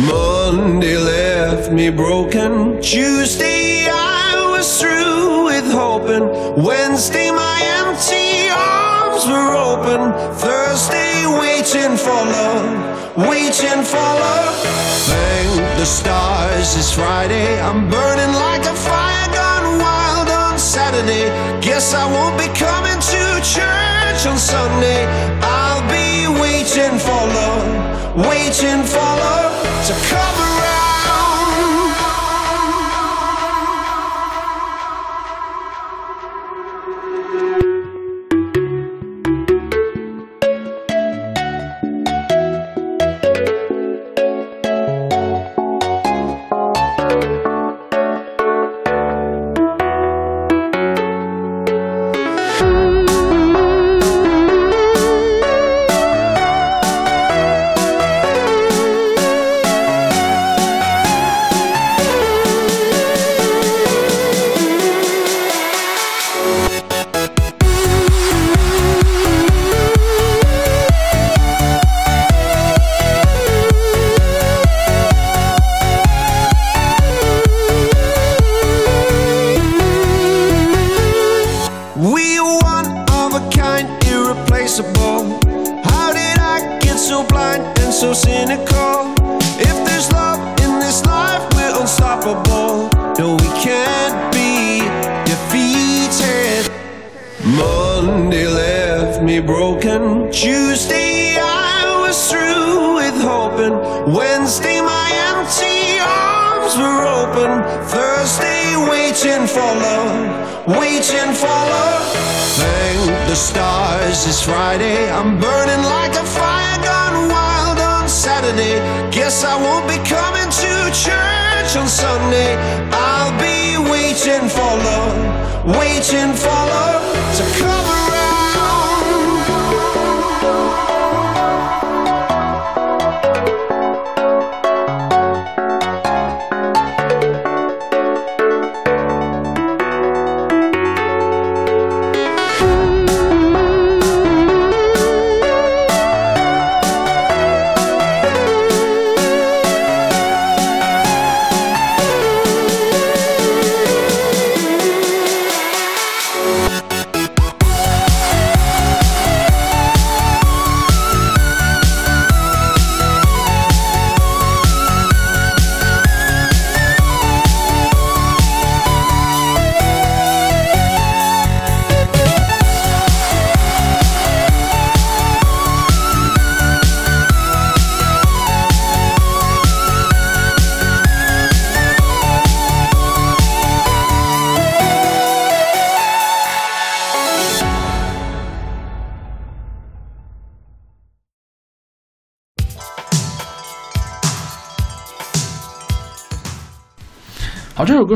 [0.09, 2.81] Monday left me broken.
[2.81, 6.25] Tuesday I was through with hoping.
[6.65, 10.01] Wednesday my empty arms were open,
[10.37, 14.57] Thursday waiting for love, waiting for love.
[15.13, 17.61] Thank the stars, it's Friday.
[17.61, 21.29] I'm burning like a fire gone wild on Saturday.
[21.61, 25.05] Guess I won't be coming to church on Sunday.
[25.43, 25.64] I'll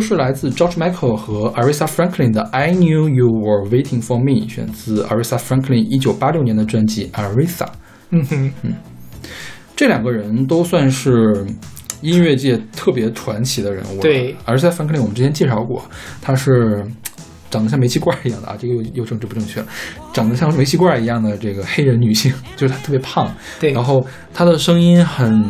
[0.08, 5.74] 是来自 George Michael 和 Aretha Franklin 的《I Knew You Were Waiting for Me》，选自 Aretha Franklin
[5.74, 7.66] 一九八六年的专辑《Aretha》。
[8.08, 8.74] 嗯哼，嗯
[9.76, 11.44] 这两个人都算是
[12.00, 14.00] 音乐界特别传奇的人物。
[14.00, 15.84] 对，Aretha Franklin 我们之前介绍过，
[16.22, 16.82] 他是
[17.50, 19.66] 长得像煤气罐一样的啊，这个又又政治不正确了，
[20.14, 23.30] 长得像煤气罐一样的这个黑人女性， 就是她特别胖，
[23.60, 24.02] 对然后
[24.32, 25.44] 她的声音很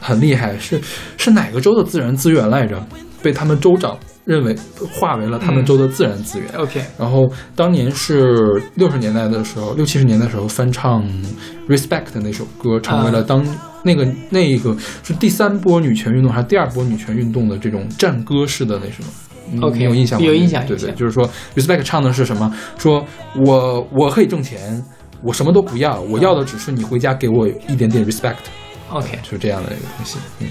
[0.00, 0.80] 很厉害，是
[1.16, 2.80] 是哪个州的自然资源来着？
[3.24, 4.54] 被他们州长认为
[4.92, 6.46] 化为了他们州的自然资源。
[6.58, 11.02] OK，然后当年是六十年代的时候，六七十年代的时候翻唱
[11.66, 13.42] 《Respect》那首歌，成为了当、
[13.82, 19.08] 那个那个是第三波女权运动还是第二波女权运动的这种战歌式的那什么。
[19.50, 20.26] 你 OK，你有印象吗？
[20.26, 22.54] 有印象对对，就是说，Respect 唱的是什么？
[22.78, 23.04] 说
[23.44, 24.82] 我我可以挣钱，
[25.22, 28.36] 我什么都不要，我要的只是你回家给我一点点 respect。
[28.90, 30.18] OK，就是这样的一个东西。
[30.40, 30.48] 嗯，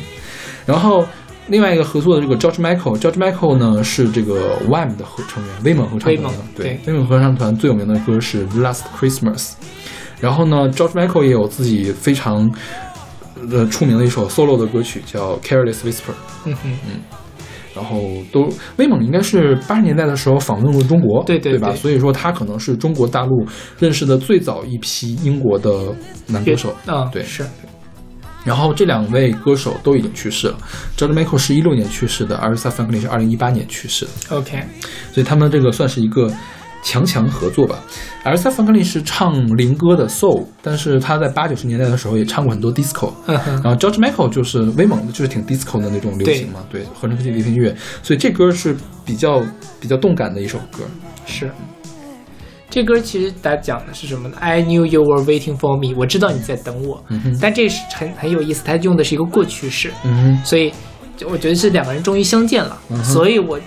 [0.66, 1.06] 然后
[1.48, 6.40] 另外一个合作的这个 George Michael，George Michael 呢是这个 Wham 的合成员，威猛合唱团的。
[6.56, 9.38] 对，威猛合唱团最有名的歌是《Last Christmas》。
[10.20, 12.50] 然后呢，George Michael 也有自己非常
[13.52, 16.12] 呃出名的一首 solo 的歌曲叫《Careless Whisper》。
[16.46, 16.72] 嗯哼，
[17.76, 18.00] 然后
[18.32, 21.44] 都威猛应该是八十年代的时候访问过中国，对吧？
[21.44, 23.46] 对对吧所以说他可能是中国大陆
[23.80, 25.94] 认识的最早一批英国的
[26.28, 26.74] 男歌手。
[26.86, 27.44] 嗯，对是
[28.44, 30.58] 然后这两位歌手都已经去世了
[30.98, 34.64] ，George Michael 是一六年去世的，Aretha Franklin 是二零一八年去世的，OK，
[35.12, 36.32] 所以他们这个算是一个
[36.84, 37.80] 强强合作吧。
[38.26, 43.14] Aretha Franklin 是唱灵歌的 soul，但是他在八九十年代的时候也唱过很多 disco。
[43.26, 48.76] 然后 George Michael 就是威猛的，就是挺 disco 的那种流行嘛，对，合成科技流行乐，所以这歌是
[49.06, 49.42] 比较
[49.80, 50.84] 比较动感的一首歌。
[51.26, 51.50] 是。
[52.74, 57.04] 这歌其实它讲的是什么呢？I knew you were waiting for me，我知道你在等我。
[57.40, 60.74] 但这是很很有意思，它用的是一个过去式，嗯所以
[61.16, 62.76] 就我觉得是两个人终于相见了。
[62.90, 63.60] 嗯所以我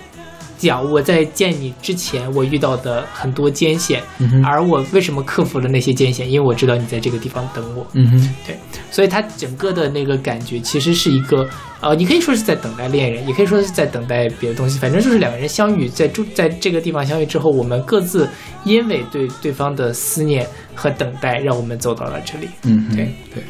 [0.57, 4.03] 讲我在见你之前，我遇到的很多艰险，
[4.43, 6.29] 而我为什么克服了那些艰险？
[6.29, 7.87] 因为我知道你在这个地方等我。
[7.93, 8.57] 嗯哼，对，
[8.91, 11.47] 所以它整个的那个感觉其实是一个，
[11.79, 18.27] 呃，你可以说是在等待恋人，也可以说是在等待别的东西，反正就是两个人相遇，在住在这个地方相遇之后，我们各自
[18.63, 22.49] 因为对对方的思念和等待，让我们走到了这里。
[22.63, 23.43] 嗯哼，对对。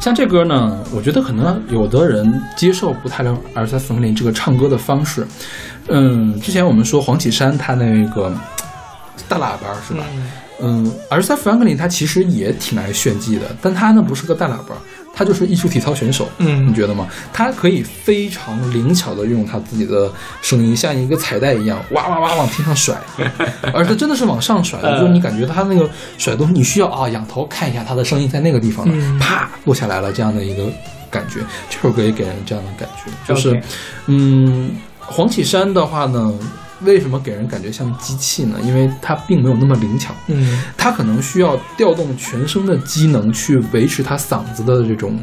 [0.00, 5.26] 像这歌呢，我觉得可能有的人接受不太了尔塞冯林这个唱歌的方式。
[5.88, 8.32] 嗯，之前我们说黄绮珊她那个
[9.28, 10.04] 大喇叭是吧？
[10.60, 14.74] 嗯，而塞弗兰克林他其实也挺爱炫技的，但他呢不是个大喇叭，
[15.16, 16.68] 他就是艺术体操选手，嗯。
[16.68, 17.08] 你觉得吗？
[17.32, 20.12] 他可以非常灵巧的用他自己的
[20.42, 22.94] 声音，像一个彩带一样，哇哇哇往天上甩，
[23.72, 25.88] 而他真的是往上甩的，呃就是你感觉他那个
[26.18, 29.18] 甩动，你需要啊仰头看一下他的声音在那个地方了，嗯。
[29.18, 30.64] 啪落下来了这样的一个
[31.10, 31.40] 感觉，
[31.70, 33.58] 这首歌也给人这样的感觉，就是
[34.06, 36.34] 嗯，黄绮珊的话呢。
[36.82, 38.58] 为什么给人感觉像机器呢？
[38.62, 45.18] 因为它并没有那么灵巧，嗯它可能需要调动全身的机能去维持它嗓子的这种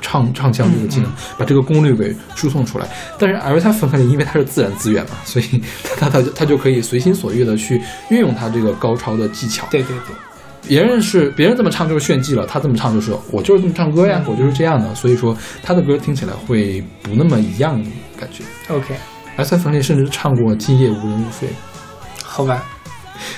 [0.00, 2.88] 唱唱腔这个技能，把这个功率给输送出来。
[3.18, 5.62] 但是艾瑞塔芬克林因为它是自然资源嘛， 所以
[5.96, 7.80] 他他他他就可以随心所欲的去
[8.10, 9.66] 运用他这个高超的技巧。
[9.70, 10.14] 对对对，
[10.68, 14.94] 别人是别人这么唱就是炫技了，他这么唱就是我就是这么唱歌呀，我就是这样的。
[14.94, 17.82] 所以说他的歌听起来会不那么一样
[18.18, 18.44] 感觉。
[18.68, 18.94] OK，
[19.38, 21.48] 艾瑞塔芬克林甚至唱过《今夜无人入睡》。
[22.24, 22.60] 好吧，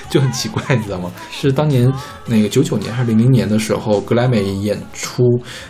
[0.09, 1.11] 就很奇怪，你知道吗？
[1.29, 1.91] 是当年
[2.25, 5.23] 那个九九年还是零零年的时候，格莱美演出，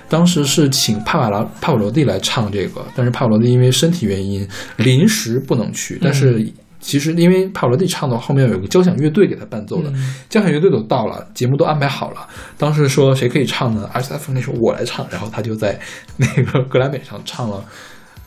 [0.08, 6.50] 当时是请帕瓦拉帕瓦罗蒂来唱这个，但是帕瓦罗蒂因为身体原因临时不能去，但是。
[6.84, 12.28] 其实，因为帕瓦罗蒂唱到后面有个交响乐队给他伴奏的，嗯交响乐队都到了，节目都安排好了。
[12.58, 13.88] 当时说谁可以唱呢？
[13.94, 15.80] 阿斯泰芬那时候我来唱，然后他就在
[16.18, 17.64] 那个格莱美上唱了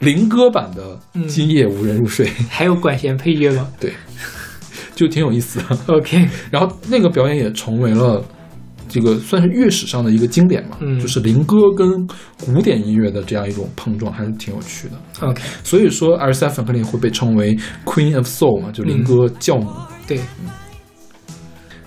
[0.00, 3.68] 灵歌版的嗯《今夜无人入睡》还有管弦配乐吗？
[3.80, 3.92] 对，
[4.94, 5.78] 就挺有意思的。
[5.86, 8.22] ？OK，然后那个表演也成为了
[8.88, 10.98] 这个算是乐史上的一个经典嘛，嗯。
[11.00, 12.06] 就是林歌跟
[12.44, 15.26] 古典音乐的这样一种碰撞，还是挺有趣的。
[15.26, 19.70] OK，所以说，阿尔塞芬克林会被称为 Queen of Soul 嘛，就林歌教母。
[20.06, 20.20] 对，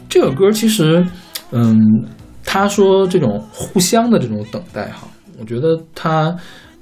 [0.10, 1.05] 这个歌其实，
[1.51, 1.78] 嗯，
[2.43, 5.08] 他说这种互相的这种等待哈，
[5.39, 6.36] 我觉得他，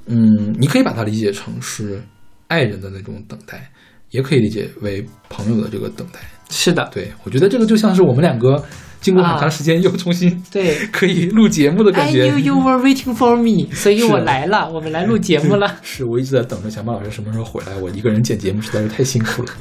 [0.07, 2.01] 嗯，你可以把它理解成是
[2.47, 3.71] 爱人的那种等待，
[4.11, 6.19] 也可以理解为朋友的这个等待。
[6.49, 8.63] 是的，对我觉得这个就像是我们两个
[9.01, 10.75] 经过很长时间又重新对。
[10.91, 12.29] 可以录节目的感觉 I。
[12.29, 15.79] knew you were waiting for me，所以我来了，我们来录节目了。
[15.81, 19.51] 是我一直在等着小马老师什么时候回来，我一个人剪节目实在是太辛苦了。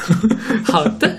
[0.64, 1.18] 好的。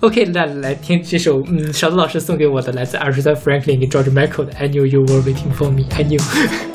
[0.00, 6.71] OK，那来听这首嗯，勺子老师送给我的来自二十三 Franklin 跟 George Michael 的《I Knew You Were Waiting for Me》，I knew。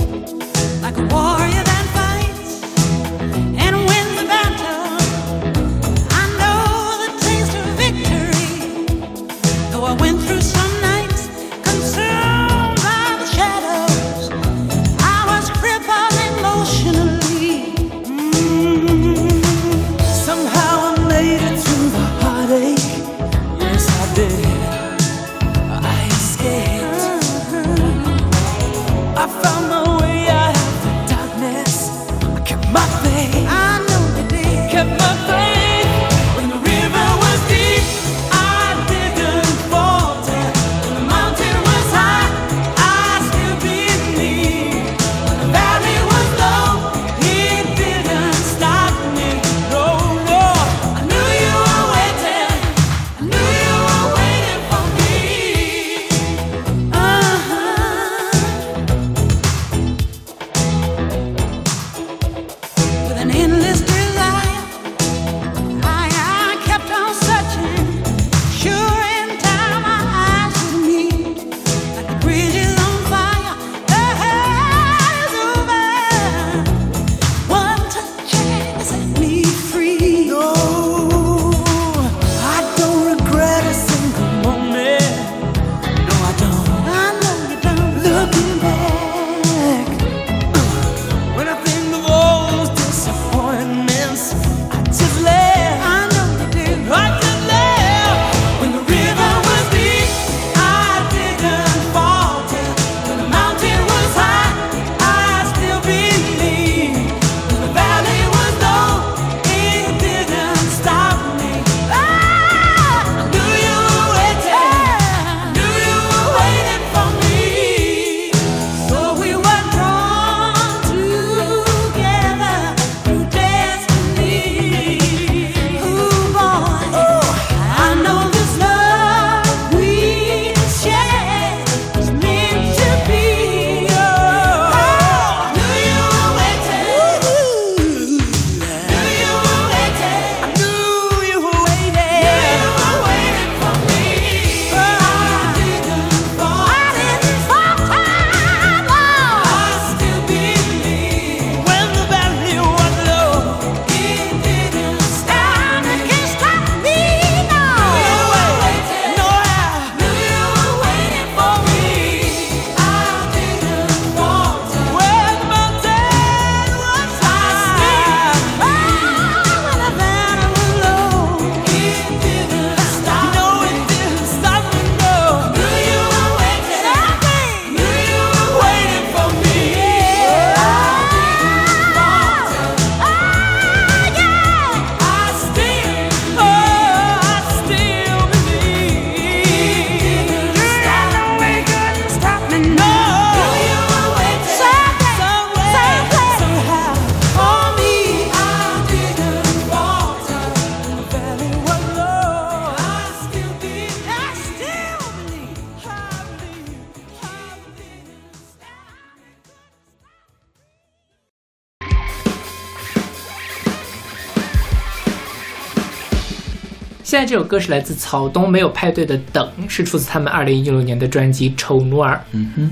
[217.17, 222.13] 现在这首歌是来自草东没有派对的《等》，是出自他们二零一六年的专辑《丑奴儿》。
[222.33, 222.71] 嗯哼，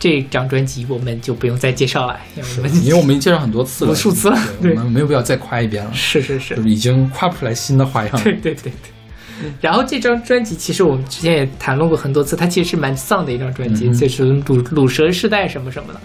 [0.00, 8.20] 这张专辑我们就不用再介绍了，因为我们因为我们已经介绍很多次了，无数次了我们没有必要再夸一遍了，是是是就，是已经夸不出来新的花样了。
[8.24, 9.52] 对对对对。
[9.60, 16.00] 然后这张专辑其实我们之前也谈论过很多次，它其实是蛮丧的一张专辑，就是鲁鲁蛇世代什么什么的。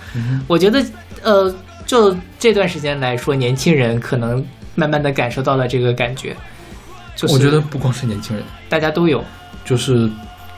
[0.45, 0.85] 我觉得
[1.23, 1.55] 呃，
[1.87, 4.45] 就这段时间来说，年轻人可能
[4.75, 6.35] 慢慢的感受到了这个感觉，
[7.15, 9.23] 就是我觉得不光是年轻人，大家都有，
[9.63, 10.09] 就是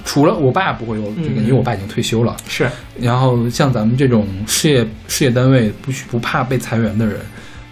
[0.03, 2.35] 除了我爸不会有这个，嗯因为我爸已经退休了。
[2.47, 2.69] 是
[2.99, 7.19] 然后像咱们这种事业事业单位不许不怕被裁员的人，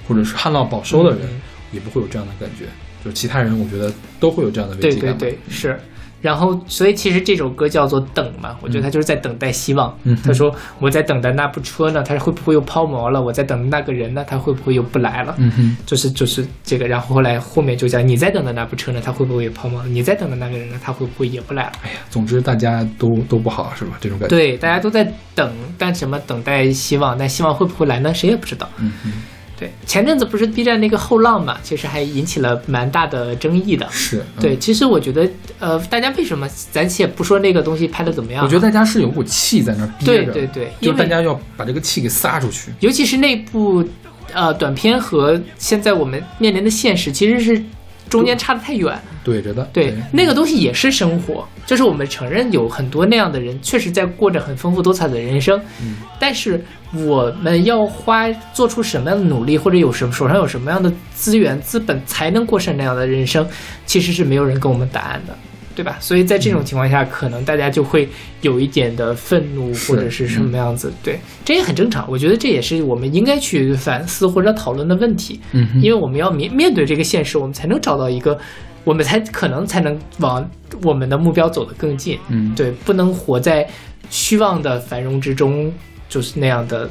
[0.08, 1.42] 或者是旱涝保收的人，嗯
[1.72, 2.66] 也不会有这样的感觉。
[3.04, 5.18] 就是其他人，我觉得都会有这样的危机感。
[5.18, 5.80] 对对对，是。
[6.26, 9.96] 然后，所以其实这首歌叫做《等》嘛，我觉得他就是在等待希望。
[10.06, 13.22] 嗯他说我在等待那部车呢，它会不会又抛锚了？
[13.22, 15.36] 我在等那个人呢，他会不会又不来了？
[15.38, 19.86] 嗯哼，就是就是这个，然后后来后面就讲你在等的那部车呢，他会不会也抛锚了？
[19.88, 21.72] 你在等的那个人呢，他会不会也不来了？
[21.84, 23.92] 哎呀，总之大家都都不好，是吧？
[24.02, 25.04] 这种感觉。，对，大家都在
[25.36, 28.12] 等，但什么等待希望，但希望会不会来呢？
[28.12, 28.68] 谁也不知道。
[28.78, 29.12] 嗯哼，
[29.58, 33.88] 对，前阵子不是 B 站那个后浪嘛，其实还引起了蛮大的争议的。
[33.90, 34.18] 是。
[34.38, 35.30] 嗯对，，其实我觉得，
[35.60, 42.72] 呃，大家为什么咱且不说那个东西拍的怎么样啊，我觉得大家是有股气在那儿憋着，对对对，就是大家要把这个气给撒出去。
[42.82, 43.88] 尤其是那部
[44.34, 47.64] 呃短片和现在我们面临的现实其实是
[48.10, 48.98] 中间差得太远。
[49.24, 49.64] 对着的。
[49.74, 55.60] 对，那个东西也是生活，就是我们承认有很多那样的人，确实在过着很丰富多彩的人生。
[55.82, 56.64] 嗯但是
[56.94, 63.46] 我们要花做出什么样的努力，或者有什么手上有什么样的资源资本，才能过上那样的人生，
[63.86, 65.36] 其实是没有人给我们答案的。
[65.76, 65.98] 对吧？
[66.00, 68.08] 所以在这种情况下，可能大家就会
[68.42, 70.92] 有一点的愤怒，或者是什么样子。
[71.04, 72.10] 对，这也很正常。
[72.10, 75.40] 我觉得这也是我们应该去反思或者讨论的问题。
[75.52, 78.38] 嗯，因为我们要面面对这个现实，我们才能找到一个，
[78.84, 80.50] 我们才可能才能往
[80.82, 82.18] 我们的目标走得更近。
[82.30, 83.68] 嗯，对，不能活在
[84.10, 85.72] 虚妄的繁荣之中，
[86.08, 86.90] 就是那样的。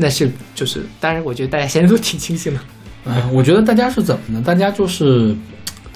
[0.00, 2.60] 那是就是，当然，我觉得大家现在都挺清醒的。
[3.04, 4.40] 嗯，我觉得大家是怎么呢？
[4.46, 5.34] 大家就是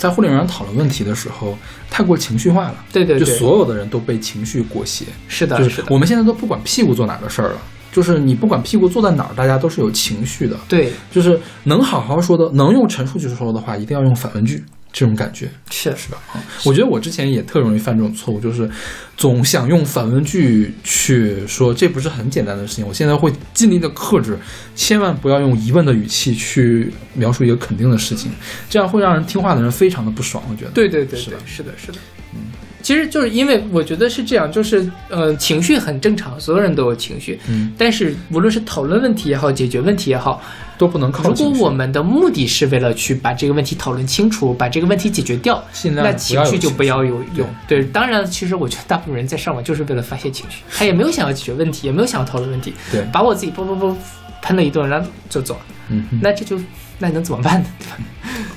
[0.03, 1.57] 在互联网上讨论问题的时候，
[1.89, 2.75] 太过情绪化了。
[2.93, 5.05] 对对对，就所有的人都被情绪裹挟。
[5.29, 7.59] 是的，就是的，我们现在都不管屁股坐哪的事儿了，
[7.93, 10.57] 就是你不管屁股坐在哪儿，大家都是有情绪的。
[10.69, 16.19] 对，就是能好好说的，能用陈述句说的话，一定要用反问句，这种感觉是是吧？
[16.33, 18.69] 啊，我觉得我之前也特容易犯这种错误，就是
[19.17, 22.87] 总想用反问句去说，这不是很简单的事情。
[22.87, 24.39] 我现在会尽力的克制，
[24.77, 28.31] 千万不要用疑问的语气去描述一个肯定的事情，
[28.69, 30.45] 这样会让人听话的人非常的不爽。
[30.51, 31.99] 我觉得，对对对是吧，对是的，是的。
[32.35, 32.41] 嗯，
[32.83, 37.39] 其实就是因为我觉得是这样，就是呃，情绪很正常，所有人都有情绪。
[37.49, 40.43] 嗯，但是无论是讨论问题也好，解决问题也好，
[40.77, 41.35] 都不能靠如。
[41.35, 47.49] 果我们的目的是为了去把这个问题讨论清楚，把这个问题解决掉，那情绪就不要有用。
[47.69, 53.97] 对，当然，其实我觉得大部分人在上网就是为了发泄情绪，他也没有想要解决问题，也没有想要讨论问题，对，把我自己啵啵啵
[54.43, 55.61] 喷了一顿，然后就走了。
[55.89, 56.05] 嗯。
[56.21, 56.59] 那这就
[56.99, 57.67] 那能怎么办呢？
[57.79, 57.97] 对吧？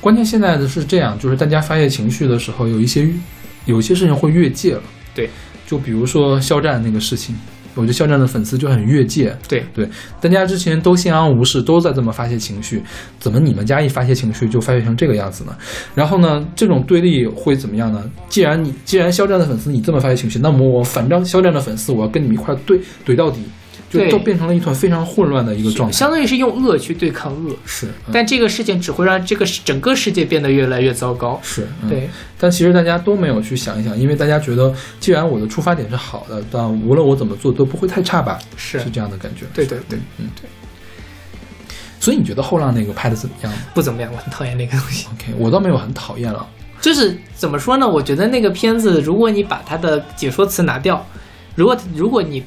[0.02, 3.08] 关键现在的是这样，就是大家发泄情绪的时候，有一些
[3.66, 4.82] 有些事情会越界了。
[5.14, 5.30] 对，
[5.66, 7.36] 就比如说肖战那个事情，
[7.74, 9.36] 我觉得肖战的粉丝就很越界。
[9.48, 9.88] 对对，
[10.22, 12.82] 大家之前都心安无事，都在这么发泄情绪，
[13.20, 15.56] 怎么你们家一发泄情绪就发泄成这个样子呢？
[15.94, 18.10] 然后呢，这种对立会怎么样呢？
[18.30, 23.42] 既然你既然肖战的粉丝你这么发泄情绪，那么我反正肖战的粉丝，我要跟你们一块儿对怼到底，
[23.96, 25.94] 就对都变成了一团非常混乱的一个状态。
[25.94, 31.40] 相当于是用恶去对抗恶，是，嗯但这个事情只会让这个世整个世界变得越来越糟糕。
[31.44, 38.38] 是，嗯对，但其实大家都没有去想一想，因为大家觉得，既然我的出发点是好的，但无论我怎么做都不会太差吧？
[38.58, 39.46] 是是这样的感觉。
[39.54, 40.50] 对对对，嗯对。
[42.00, 45.08] 所以你觉得后浪那个拍的怎么样不怎么样，我很讨厌那个东西。
[45.14, 46.48] ？OK，我倒没有很讨厌了。
[46.80, 47.88] 就是怎么说呢？
[47.88, 51.04] 我觉得那个片子，如果你把它的解说词拿掉，
[51.56, 52.44] 如果如果你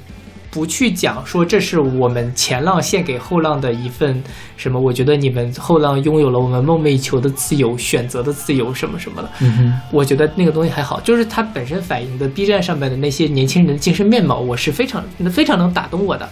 [0.51, 4.23] 不去讲说这是我们前浪献给后浪的一份
[4.57, 9.31] 什么，我觉得你们后浪拥有了我们梦寐以求的自由、选择的自由什么什么的。
[9.41, 16.29] 嗯哼，我觉得那个东西还好，就是它本身反映的 B 站上面的那些年轻人的精神面貌，我是非常非常能打动我的。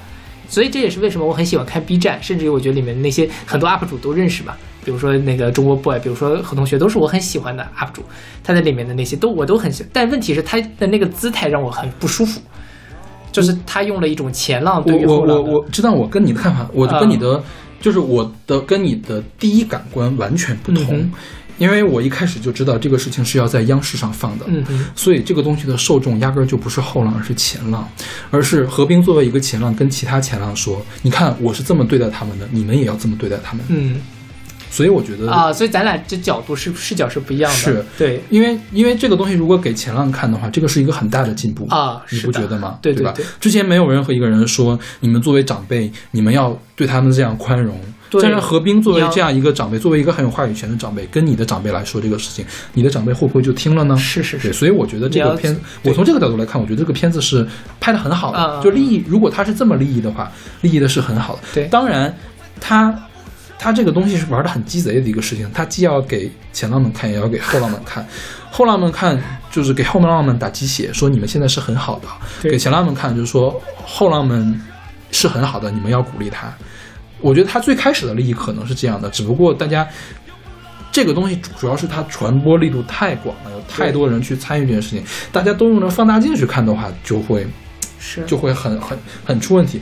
[0.48, 8.02] 所以这也是为什么我很喜欢看 B 站，甚至于我觉得里面那些很多 UP 主都认识嘛，比如说那个中国 boy，比如说何同学，都是我很喜欢的 UP 主，
[8.44, 12.40] 他在里面的那些都我都很喜欢，但问题是他的那个姿态让我很不舒服，
[13.36, 17.42] 就是他用了一种前浪对于我我我后浪的，我知道我跟你的看法，我跟你的、
[17.80, 20.98] 就是我的跟你的第一感官完全不同。
[20.98, 21.12] 嗯
[21.58, 24.44] 因为我一开始就知道这个事情是要在央视上放的，
[24.94, 27.88] 所以这个东西的受众压根儿就不是后浪，而是前浪，
[28.30, 33.64] 而是何冰作为一个前浪跟其他前浪说：“你看我是这么对待他们的，你们也要这么对待他们。
[33.68, 34.02] 嗯，
[34.70, 37.56] 所以我觉得啊，所以咱俩这角度是视角是不一样的。
[37.56, 42.68] 是对因为因为这个东西如果给前浪看的话，这个是一个很大的进步啊你不觉得吗？
[42.68, 42.78] 吧？
[42.82, 47.78] 对对对之前没有任何一个人说你们作为长辈，你们要对他们这样宽容。
[48.08, 53.96] 对但是何冰作为这样一个长辈，作为一个很有话语权的长辈，跟你的长辈来说这个事情，你的长辈会不会就听了呢？
[53.96, 55.52] 是是是所以我觉得这个片，
[55.82, 57.44] 对我从这个角度来看，我觉得这个片子是
[57.80, 58.38] 拍的很好的。
[58.38, 60.30] 啊就利益，如果他是这么利益的话，
[60.60, 61.40] 利益的是很好的。
[61.52, 62.16] 对当然，
[62.60, 62.96] 他
[63.58, 68.06] 他这个东西是玩的很鸡贼的一个事情，他既要给前浪们看，也要给后浪们看。
[68.50, 69.20] 后浪们看
[69.50, 72.08] 就是给后浪们打鸡血，说你们现在是很好的；
[72.40, 74.58] 对给前浪们看就是说后浪们
[75.10, 76.50] 是很好的，你们要鼓励他。
[77.20, 79.86] 我觉得他最开始的利益可能是这样的，只不过大家
[80.92, 87.46] 这个东西主主要是它传播力度太广了，有太多人去参与这件事情，大家都用着放大镜去看的话，就会
[87.98, 89.80] 是就会很很很出问题。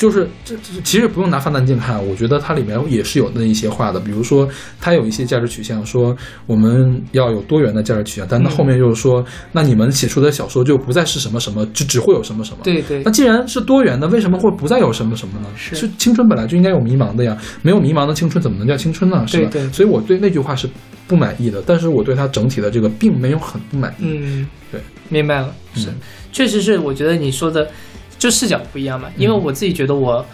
[0.00, 4.48] 就是这这其实不用拿放大镜看，我觉得它里面也是有那一些话的，比如说
[4.80, 6.16] 它有一些价值取向，说
[6.46, 9.22] 我们要有多元的价值取向，但它后面又说，
[9.52, 12.60] 那你们写出的小说就不再是什么什么，就只会有什么什么。
[12.62, 15.48] 对对那既然是多元的，为什么会不再有什么什么呢？
[15.54, 19.22] 是青春本来就应该有迷茫的呀，没有迷茫的青春怎么能叫青春呢？
[19.26, 19.50] 是吧？
[19.52, 20.66] 对对所以我对那句话是
[21.06, 24.04] 不满意的，但是我对它整体的这个并没有很不满意。
[24.04, 25.94] 嗯，对，明白了，是，嗯
[26.32, 27.68] 确实是，我觉得你说的
[28.20, 30.24] 就视角不一样嘛，因为我自己觉得我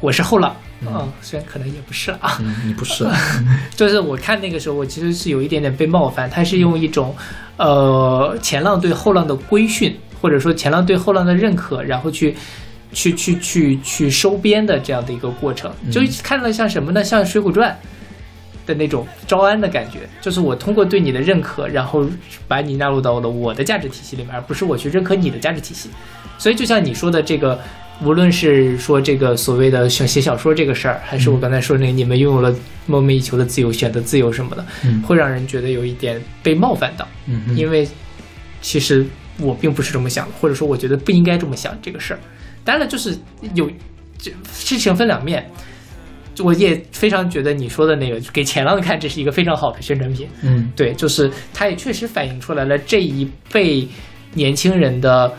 [0.00, 3.06] 我是后浪，嗯嗯，虽然可能也不是啊，嗯，你不是，
[3.76, 7.14] 就是我看那个时候，我其实是有一点点被冒犯，他是用一种
[7.58, 12.34] 呃前浪对后浪的规训，或者说前浪对后浪的认可，然后去。
[12.96, 17.02] 去去去去收编的这样的一个过程，就看了像什么呢？
[17.02, 17.68] 像《水浒传》
[18.66, 22.06] 的那种招安的感觉，就是我通过对你的认可，然后
[22.48, 25.90] 把你纳入到了我的价值体系里面，而不是我去认可你的价值体系。
[26.38, 27.60] 所以就像你说的这个，
[28.02, 32.54] 无论是说这个所谓的写写小说这个事儿，还是我刚才说那个你们拥有了
[32.86, 37.06] 梦寐以求的自由、选择自由什么的，嗯会让人觉得有一点被冒犯到，
[37.54, 37.86] 因为
[38.60, 39.06] 其实
[39.38, 42.20] 我并不是这么想的，或者说我觉得不应该这么想这个事儿。
[42.64, 43.16] 当然了，就是
[43.54, 43.70] 有
[44.18, 45.48] 这事情分两面。
[46.38, 50.28] 我也非常觉得你说的那个给前浪看，这是一个非常好的宣传品。
[50.42, 53.86] 嗯对，就是它也确实反映出来了这一辈
[54.34, 55.32] 年轻人的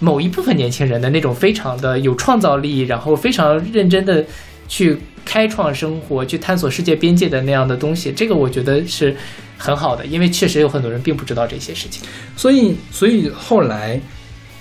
[0.00, 4.24] 某一部分年轻人的那种非常的有创造力，然后非常认真的
[4.66, 8.10] 去开创生活、去探索世界边界的那样的东西。
[8.12, 9.14] 这个我觉得是
[9.56, 12.02] 很好的，因为确实有很多人并不知道这些事情。
[12.36, 14.00] 所以所以后来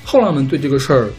[0.04, 1.10] 后浪们对这个事儿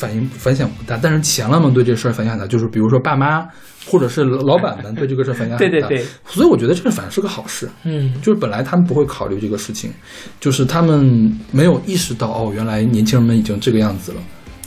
[0.00, 3.46] 反应反响不大，但是前浪们对这事儿反响很大，就是比如说爸妈
[3.84, 5.70] 或者是老板们对这个事儿反响很大。
[5.70, 7.68] 对对对，所以我觉得这个反而是个好事。
[7.84, 9.92] 嗯，就是本来他们不会考虑这个事情，
[10.40, 14.22] 就是他们没有意识到哦，原来年轻人们已经这个样子了。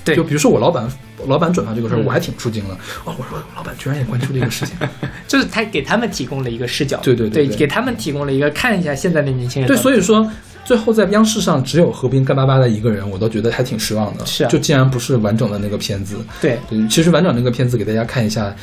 [0.06, 0.86] 对就比如说我老板，
[1.28, 2.74] 老板转发这个事儿，嗯我还挺吃惊的。
[3.06, 4.76] 哦，我说老板居然也关注这个事情。
[5.28, 9.68] 就是他给他们提供了一个视角，对对对对给他们提供了一个看一下现在的年轻人。
[9.68, 10.30] 对，所以说
[10.66, 14.26] 最后在央视上只有何冰干巴巴的一个人，我都觉得还挺失望的。
[14.26, 16.18] 是啊就竟然不是完整的那个片子。
[16.42, 18.56] 对对，其实完整那个片子给大家看一下，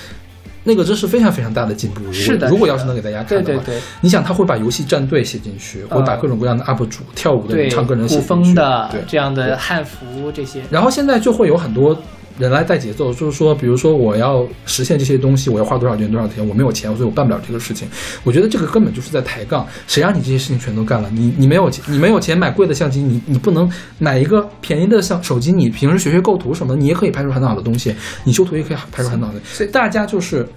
[0.64, 2.01] 那个真是非常非常大的进步。
[2.01, 12.01] 如果是的如果要是能给大家看的话，对对对你想他会把游戏战队写进去，会把呃各种各样的 UP 主、跳舞的唱歌人写古进去风的对这样的汉服这些，然后现在就会有很多
[12.41, 17.87] 人来带节奏，就是说，比如说我要实现这些东西，我要花多少钱多少钱，我没有钱，所以我办不了这个事情。
[18.25, 21.11] 我觉得这个根本就是在抬杠，谁让你这些事情全都干了？
[21.12, 27.95] 你你没有钱，你没有钱买贵的相机，你你不能买一个便宜的相手机，你平时学学构图什么，你也可以拍出很好的东西，
[28.25, 29.41] 你修图也可以拍出很好的。
[29.45, 30.49] 所以大家就是。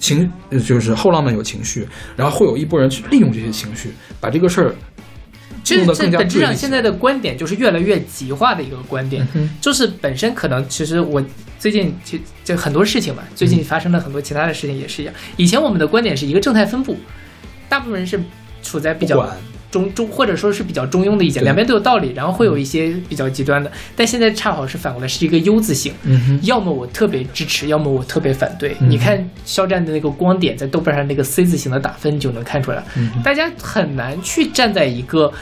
[0.00, 1.86] 情呃就是后浪漫有情绪，
[2.16, 4.74] 然后会有一波人去利用这些情绪，把这个事儿
[5.62, 11.22] 其实这本质上现在的观点就是越来越极化的一个观点，嗯就是本身可能其实我
[11.58, 15.14] 最近就就很多事情嘛，最近发生了很多其他的事情也是一样。
[15.36, 16.96] 以前我们的观点是一个正态分布，
[17.68, 18.20] 大部分人是
[18.62, 19.18] 处在比较
[19.70, 23.70] 中中或者说是比较中庸的意见，两边都有道理，然后会有一些比较极端的。
[23.94, 25.92] 但现在恰好是反过来是一个 U 字形，
[26.42, 28.76] 要么我特别支持，要么我特别反对。
[28.80, 35.32] 嗯你看肖战的那个光点在豆瓣上那个 C 字形的打分，你就能看出来，嗯大家很难去站在一个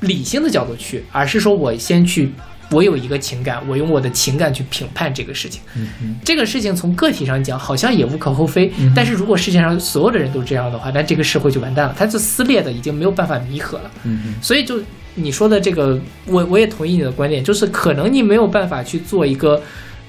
[0.00, 2.32] 理性的角度去，而是说我先去。
[2.70, 5.60] 我有一个情感，我用我的情感去评判这个事情。
[5.76, 8.72] 嗯哼这个事情从个体上讲，好像也无可厚非。
[8.78, 13.90] 嗯但是如果世界上所有的人都这样的话，那这个社会就完蛋了，它就撕裂的已经没有办法弥合了。
[14.04, 14.80] 嗯哼所以就
[15.14, 19.62] 你说的这个，我我也同意你的观点，就是可能你没有办法去做一个，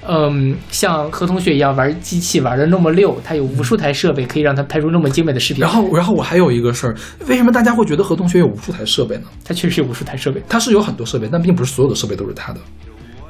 [0.08, 5.60] 嗯，像何同学一样玩机器玩的那么溜，他有无数台设备可以让他拍出那么精美的视频。
[5.62, 6.96] 然后，然后我还有一个事儿，
[7.26, 9.24] 为什么大家会觉得何同学有无数台设备呢？
[9.44, 12.60] 他确实有无数台设备，他是有很多设备，但并不是所有的设备都是他的，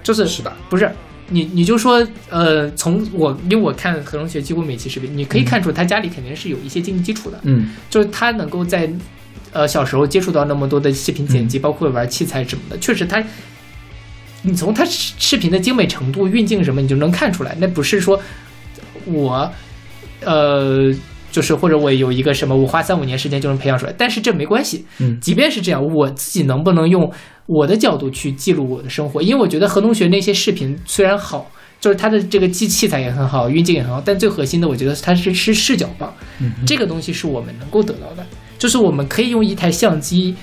[0.02, 0.56] 就是是吧？
[0.68, 0.90] 不是
[1.28, 8.88] 你你就说，呃，从我因为我看何同学几乎每期视频，你可以看出他家里肯定是有一些经济基础的，嗯就是他能够在
[9.52, 13.20] 呃小时候接触到那么多的视频剪辑，包括玩器材什么的，确实他，
[14.46, 18.18] 你从他视视频的精美程度、运镜什么，你就能看出来，那不是说
[19.04, 19.50] 我
[20.24, 20.94] 呃。
[21.32, 24.86] 就是或者我有一个什么，我花三五年时间就能培养出来，但是这没关系。
[25.00, 27.12] 嗯即便是这样，我自己能不能用
[27.44, 29.20] 我的角度去记录我的生活？
[29.20, 36.10] 因为我觉得何同学那些视频虽然好，就是他的这个机器材也很好，运镜也很好，但最核心的，我觉得它是是视角棒。
[36.40, 38.24] 嗯这个东西是我们能够得到的，
[38.56, 40.34] 就是我们可以用一台相机，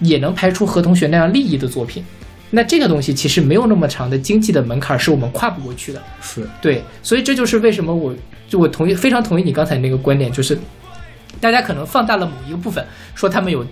[0.00, 2.02] 也能拍出何同学那样利益的作品。
[2.54, 6.00] 那这个东西其实没有那么长的经济的门槛，是我们跨不过去的。
[6.22, 8.14] 是对，所以这就是为什么我
[8.48, 10.56] 就我同意非常同意你刚才那个观点，就是
[11.40, 12.86] 大家可能放大了某一个部分，
[13.16, 13.66] 说他们有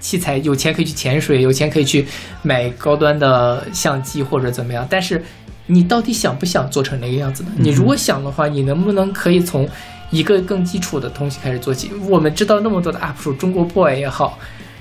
[0.00, 2.04] 器材，有钱可以去潜水，有钱可以去
[2.42, 5.22] 买高端的相机或者怎么样，但是
[5.66, 7.50] 你到底想不想做成那个样子呢？
[7.56, 9.68] 你如果想的话，你能不能可以从
[10.10, 11.92] 一个更基础的东西开始做起？
[12.08, 14.36] 我们知道那么多的 UP 主，中国 boy 也好，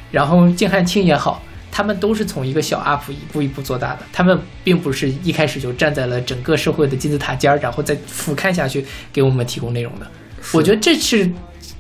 [0.10, 1.44] 然后静汉卿也好。
[1.76, 10.08] 他们都是从一个小 UP 一步一步做大的，他们并不是一开始就站在了整个社会的金字塔尖儿，然后再俯瞰下去给我们提供内容的。
[10.54, 11.30] 我觉得这是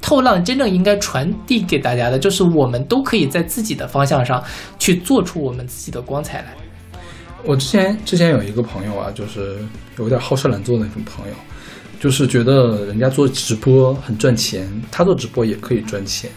[0.01, 4.43] 透浪真正应该传递给大家的，就是我们都可以在自己的方向上
[4.77, 6.47] 去做出我们自己的光彩来。
[7.45, 9.59] 我之前之前有一个朋友啊，就是
[9.97, 11.33] 有点好吃懒做的那种朋友，
[12.01, 16.29] 就是觉得人家做直播很赚钱，他做直播也可以赚钱。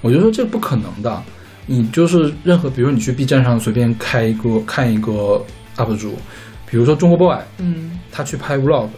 [0.00, 1.22] 我就说这不可能的，
[1.66, 5.44] 你就是任何，比如你去 B 站上随便开一个看一个
[5.76, 6.14] UP 主，
[6.70, 8.88] 比如说中国 boy，嗯，他去拍 vlog，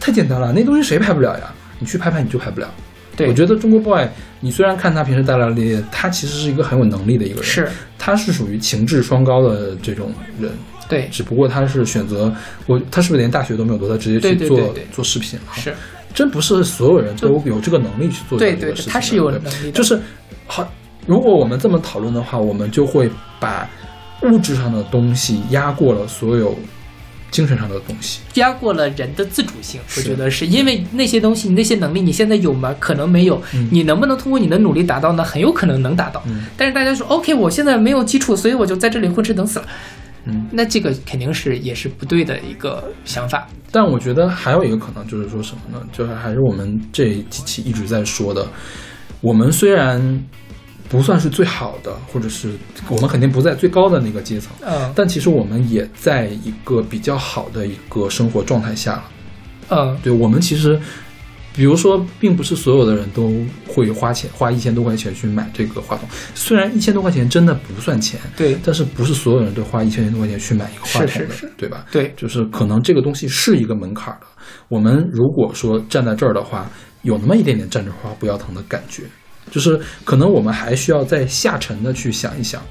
[0.00, 1.54] 太简单了，那东西谁拍不了呀？
[1.78, 2.68] 你去拍拍你就拍不了。
[3.16, 4.04] 对，我觉得中国 boy，
[4.40, 10.50] 你虽然看他平时大大咧咧，他其实是一个很有能力的一个人，是，他是属于情志双高的这种人，
[10.88, 12.34] 对，只不过他是选择
[12.66, 15.52] 我，他是不是连大学都没有读，他直接去做对对对做视频了？
[15.54, 15.72] 是，
[16.12, 18.92] 真不是所有人都有这个能力去做对对这个事情的。
[18.92, 20.00] 他是有对能力的就是
[20.48, 20.68] 好。
[21.06, 23.68] 如果我们这么讨论的话，我们就会把
[24.22, 26.56] 物质上的东西压过了所有
[27.30, 28.20] 精神上的东西。
[28.34, 32.74] 压过了人的自主性，我觉得是因为那些东西，你那些能力，你现在有吗？
[32.78, 33.40] 可能没有。
[33.54, 35.22] 嗯你能不能通过你的努力达到呢？
[35.22, 36.22] 很有可能能达到。
[36.26, 39.66] 嗯但是大家说，OK，我现在没有基础，所以我就在这里混吃等死了。
[40.26, 43.46] 嗯，那这个肯定是也是不对的一个想法。
[43.70, 45.84] 但我觉得还有一个可能就是说什么呢？
[45.92, 48.46] 就是还是我们这几期一直在说的，
[49.20, 50.00] 我们虽然
[50.94, 52.52] 不算是最好的，或者是
[52.88, 59.04] 我们肯定不在最高的那个阶层，嗯但其实我们也在一个比较好的一个生活状态下了。
[59.70, 60.78] 嗯，对我们其实，
[61.52, 63.32] 比如说，并不是所有的人都
[63.66, 66.08] 会花钱花一千多块钱去买这个话筒。
[66.32, 71.84] 虽然一千多块钱真的不算钱，对但是不是所有人都花一千多块钱去买一个话筒的，是是是对吧？
[71.90, 74.26] 对，就是可能这个东西是一个门槛儿的。
[74.68, 76.70] 我们如果说站在这儿的话，
[77.02, 79.02] 有那么一点点站着花不腰疼的感觉，
[79.50, 82.62] 就是可能我们还需要再下沉的去想一想。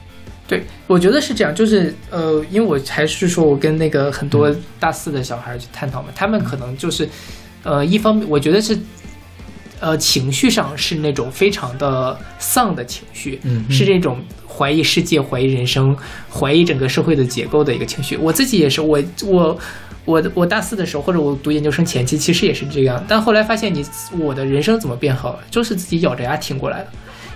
[0.45, 7.07] 对，我觉得是这样，就是呃，因为我还是说我跟那个很多大四的小孩去探讨嘛，他们可能就是，
[7.63, 8.77] 呃，一方面我觉得是，
[9.83, 15.95] 呃，情绪上是那种非常的丧的情绪，嗯是这种怀疑世界、怀疑人生、
[16.31, 18.15] 怀疑整个社会的结构的一个情绪。
[18.15, 19.59] 我自己也是，我我。
[20.05, 23.85] 我我大四的时候，或者我读研究生前期，其实也是这样，但后来发现你
[24.19, 26.87] 我的人生怎么变好了，就是自己咬着牙挺过来的。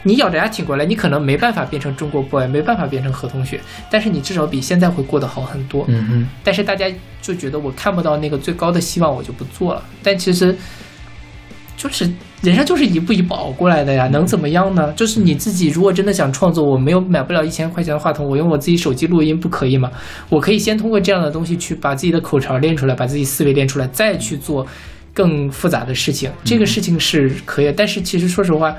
[0.04, 5.86] 你咬着牙挺过来，你可能没办法变成中国 boy，没办法变成何同学，但是你至少比现在会过得好很多。
[5.88, 6.92] 嗯嗯，但是大家
[7.22, 9.82] 就觉得我看不到那个最高的希望，我就不做了。
[10.04, 10.54] 但其实，
[11.78, 12.12] 就是
[12.42, 14.94] 人生就是一步一步熬过来的呀，能怎么样呢？
[14.94, 19.92] 就是你自己如果真的想创作，我没有买不了一千块钱的话筒，我用我自己手机录音不可以吗？
[20.30, 24.66] 我可以先通过这样的东西去把自己的口条练出来，把自己思维练出来，再去做
[25.14, 26.32] 更复杂的事情。
[26.44, 28.76] 这个事情是可以，但是其实说实话。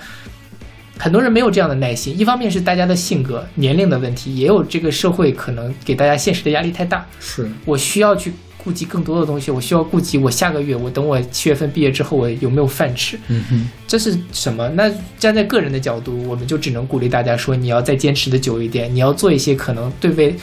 [1.01, 7.07] 很多人没有这样的耐心，一方面是大家的性格、年龄的问题，也有这个社会可能给大家现实的压力太大。
[7.21, 8.33] 是我需要去
[8.69, 13.19] 顾及更多的东西，我需要顾及我下个月，我等我七月份毕业之后，我有没有饭吃？
[13.29, 14.69] 嗯哼，这是什么？
[14.75, 20.37] 那站在个人的角度，我们就只能鼓励大家说，你要再坚持的久一点，你要做一些可能对未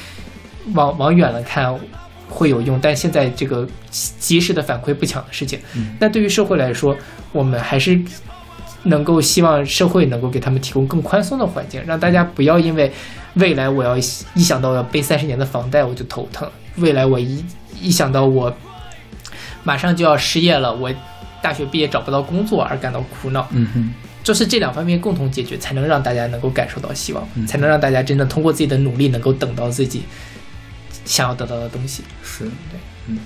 [0.74, 1.80] 往往远了看
[2.28, 5.60] 会有用，但现在这个及时的反馈不强的事情。
[5.76, 6.98] 嗯那对于社会来说，
[7.32, 8.02] 我们还是
[8.86, 12.92] 能够希望社会能够给他们提供更宽松的环境，让大家不要因为
[13.36, 17.44] 未来我要一想到要背三十年的房贷我就头疼，未来我一
[17.82, 18.56] 一想到我
[19.64, 20.94] 马上就要失业了，我
[21.42, 23.48] 大学毕业找不到工作而感到苦恼。
[23.52, 23.94] 嗯哼，
[24.24, 30.04] 就是这两方面共同解决，才能让大家能够感受到希望，嗯才能让大家真的通过自己的努力，能够等到自己
[31.06, 32.04] 想要得到的东西。
[32.24, 33.20] 是对，嗯。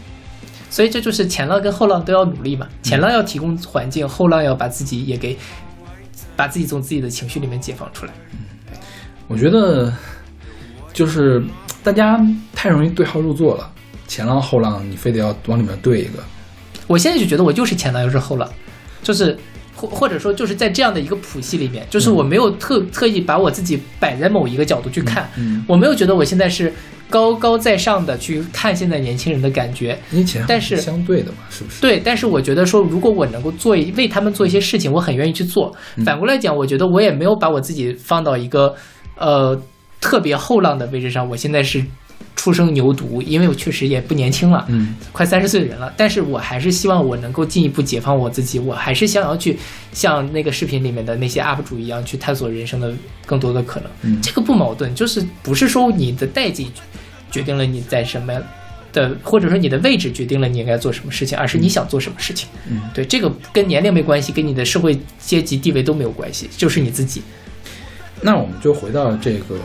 [0.70, 5.36] 所以这就是前浪跟后浪都要努力嘛，前浪要提供环境，后浪要把自己也给
[6.36, 8.14] 把自己从自己的情绪里面解放出来。
[9.28, 9.92] 我觉得
[10.94, 11.44] 就是
[11.84, 12.20] 大家
[12.54, 13.72] 太容易对号入座了，
[14.10, 16.22] 前浪后浪你非得要往里面对一个，
[16.88, 18.50] 我现在就觉得我就是前浪又是后浪，
[19.02, 19.38] 就是
[19.74, 26.74] 或或者说就是在这样的一个谱系里面，就是我没有特特意把我自己摆在某一个角度去看，嗯，我没有觉得我现在是
[27.10, 29.98] 高高在上的去看现在年轻人的感觉，
[30.48, 31.80] 但是相对的嘛，是不是？
[31.80, 35.74] 对，但是我觉得说，如果我能够做一为他们做一些事情，我很愿意去做。
[35.96, 38.76] 嗯反过来讲，我觉得我也没有把我自己放到一个
[39.16, 39.60] 呃
[40.02, 41.28] 特别后浪的位置上。
[41.28, 41.84] 我现在是
[42.36, 45.94] 初生牛犊，因为我确实也不年轻了，嗯快三十岁的人了。
[45.98, 49.58] 但是我还是希望我能够进一步解放我自己，我还是想要去
[49.92, 52.94] 像那个视频里面的那些 UP 主一样，去探索人生的
[53.26, 53.90] 更多的可能。
[54.04, 56.72] 嗯这个不矛盾，就是不是说你的代际
[57.30, 58.34] 决定了你在什么
[58.94, 62.48] 的，或者说你的位置决定了你应该做什么事情，而是你想做什么事情。
[62.70, 67.22] 嗯，对，这个跟年龄没关系，跟你的社会阶级地位都没有关系，就是你自己。
[68.22, 69.56] 那我们就回到这个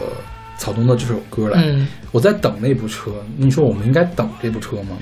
[0.59, 1.63] 草东的这首歌来。
[1.63, 4.97] 嗯，我在等那部车，你说我们应该等这部车吗？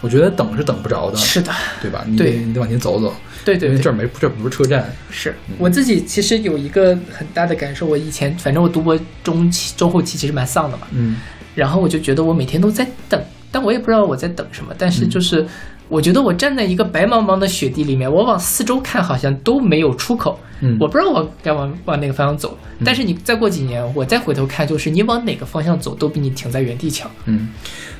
[0.00, 1.52] 我觉得等是等不着的，是的，
[1.82, 2.04] 对吧？
[2.06, 3.12] 你得对你得往前走走，
[3.44, 4.88] 对对对因为这儿没这不是车站。
[5.10, 11.16] 是我自己其实有一个很大的感受，我以前反正我读博中期、中后期其实蛮丧的嘛，嗯
[11.56, 14.72] 然后我就觉得我每天都在等，但我也不知道我在等什么。
[14.78, 15.44] 但是就是
[15.88, 22.56] 我觉得我站在一个白茫茫的雪地里面，我往四周看好像都没有出口，嗯，我不知道我该往往哪个方向走。
[22.84, 27.10] 但是你再过几年，我再回头看，就是你往哪个方向走都比你停在原地强。
[27.24, 27.48] 嗯，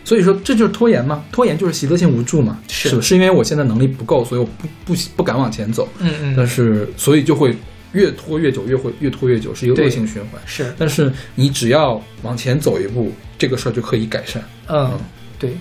[0.05, 2.91] 所以说这就是拖延嘛，拖延就是习得性无助嘛，是。
[2.91, 6.35] 是是因为我现在能力不够，所以我不不不敢往前走，嗯嗯。
[6.37, 7.57] 但是所以就会
[7.93, 10.41] 越拖越久，越会越拖越久，是一个恶性循环。
[10.45, 14.43] 是，但是你只要往前走一步，这个事儿就可以改善。
[14.69, 14.93] 嗯，
[15.39, 15.57] 对，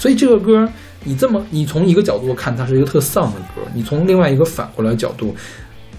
[0.00, 0.66] 所以这个歌，
[1.04, 5.36] 你这么你从一个角度看，它是一个特丧的歌；你从另外一个反过来角度，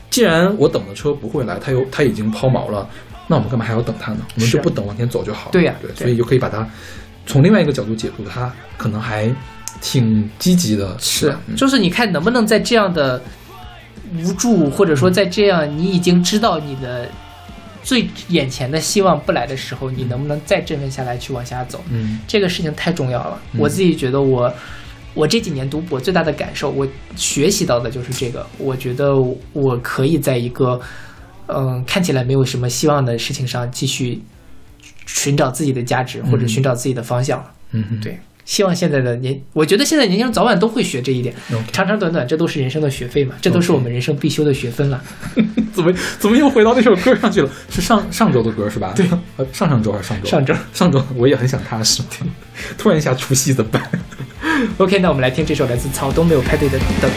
[0.10, 2.90] 既然我等的车不会来，它又它已经抛锚了，
[3.28, 4.22] 那我们干嘛还要等它呢？
[4.34, 5.52] 我们就不等，往前走就好了。
[5.52, 6.68] 对呀对，对所以就可以把它
[7.28, 9.32] 从另外一个角度解读，它可能还
[9.82, 10.98] 挺积极的。
[11.00, 13.22] 是，嗯就是你看能不能在这样的
[14.18, 17.08] 无助，或者说在这样你已经知道你的
[17.84, 21.84] 最眼前的希望不来的时候，你能不能再振奋下来去往下走？
[21.90, 23.42] 嗯这个事情太重要了。
[23.54, 24.54] 嗯我自己觉得我。
[25.14, 26.88] 我这几年读博最大的感受，我
[27.18, 28.48] 学习到的就是这个。
[28.58, 29.14] 我觉得
[29.52, 30.80] 我可以在一个，
[31.48, 34.22] 嗯，看起来没有什么希望的事情上继续
[35.06, 37.44] 寻找自己的价值，或者嗯寻找自己的方向。
[37.72, 38.18] 嗯嗯，对，
[38.52, 41.34] 希望现在的年，我觉得现在年轻人早晚都会学这一点
[41.72, 45.02] 长长短短，这都是人生的学费嘛，这都是我们人生必修的学分了。
[45.72, 47.50] 怎么怎么又回到那首歌上去了？
[47.72, 48.92] 是上上周的歌是吧？
[48.94, 50.28] 对，呃，上上周还是上周？
[50.30, 52.04] 上周上周我也很想踏实，
[52.78, 53.90] 突然一下除夕怎么办
[54.80, 57.10] ？OK，那我们来听这首来自草东没有派对的《等》。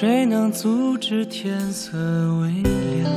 [0.00, 1.98] 谁能阻止天色
[2.40, 3.10] 微亮？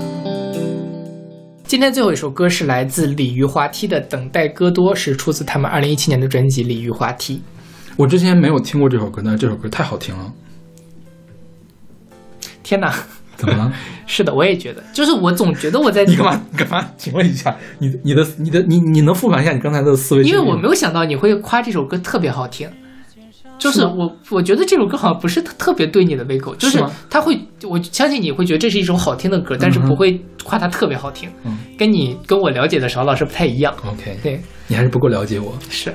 [1.64, 7.36] 今天最后一首歌是来自鲤鱼滑梯的《等待戈多》，是出自他们二零一七年的专辑《鲤鱼滑梯》。
[7.98, 10.34] 我之前没有听过这首歌，但是这首歌太好听了。
[12.64, 12.92] 天哪！
[13.38, 13.72] 怎么了？
[14.08, 16.42] 是的，我也觉得，就是我总觉得我在你干嘛？
[16.50, 16.90] 你干嘛？
[16.98, 20.24] 请问一下，你你的你的你你能复盘一下你刚才的思维？
[20.24, 22.68] 因为我没有想到你会夸这首歌特别好听，
[23.62, 27.40] 就是是我我觉得这首歌好像不是特特别对你的胃口，就是他会，
[27.70, 33.74] 我相信你会觉得这是一首好听的歌，但是不会夸它特别好听，嗯跟你跟我了解的邵老师不太一样。
[33.86, 35.54] OK，对，你还是不够了解我。
[35.70, 35.94] 是。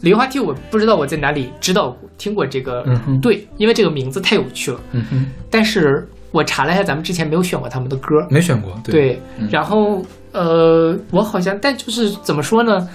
[0.00, 4.80] 梨花梯，我不知道我在哪里知道过听过这个，嗯哼对，因为这个名字太有趣了。
[4.92, 8.72] 嗯哼，但是我查了一下，咱们之前没有选过他们的歌，没选过。
[8.82, 10.02] 对，嗯然后
[10.32, 12.88] 呃，我好像，但就是怎么说呢，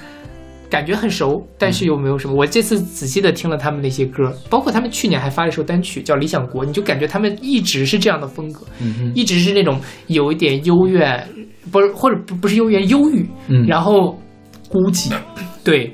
[0.75, 2.35] 感觉很熟，但是又没有什么。
[2.35, 8.65] 我这次仔细的听了他们那些歌，包括他们去年还发了一首单曲叫《理想国》，你就感觉他们一直是这样的风格，
[9.13, 11.25] 一直是那种有一点幽怨，
[11.71, 13.65] 不是或者不不是幽怨，忧郁，嗯。
[13.65, 14.19] 然后
[14.67, 15.13] 孤寂。
[15.63, 15.89] 对，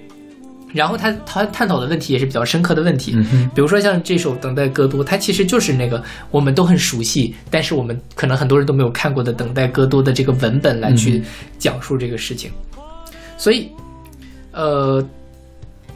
[0.73, 11.23] 然后他他探讨的问题也是比较深刻的问题，嗯哼，比如说像这首《等待戈多》，它其实就是那个我们都很熟悉，但是我们可能很多人都没有看过的《等待戈多》的这个文本来去嗯。
[11.59, 12.49] 讲述这个事情。
[13.37, 13.69] 所以，
[14.51, 15.01] 呃，《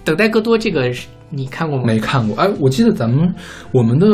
[0.04, 1.84] 等待戈多》这个是你看过吗？
[1.86, 2.38] 没看过。
[2.38, 3.34] 哎，我记得咱们
[3.72, 4.08] 我们的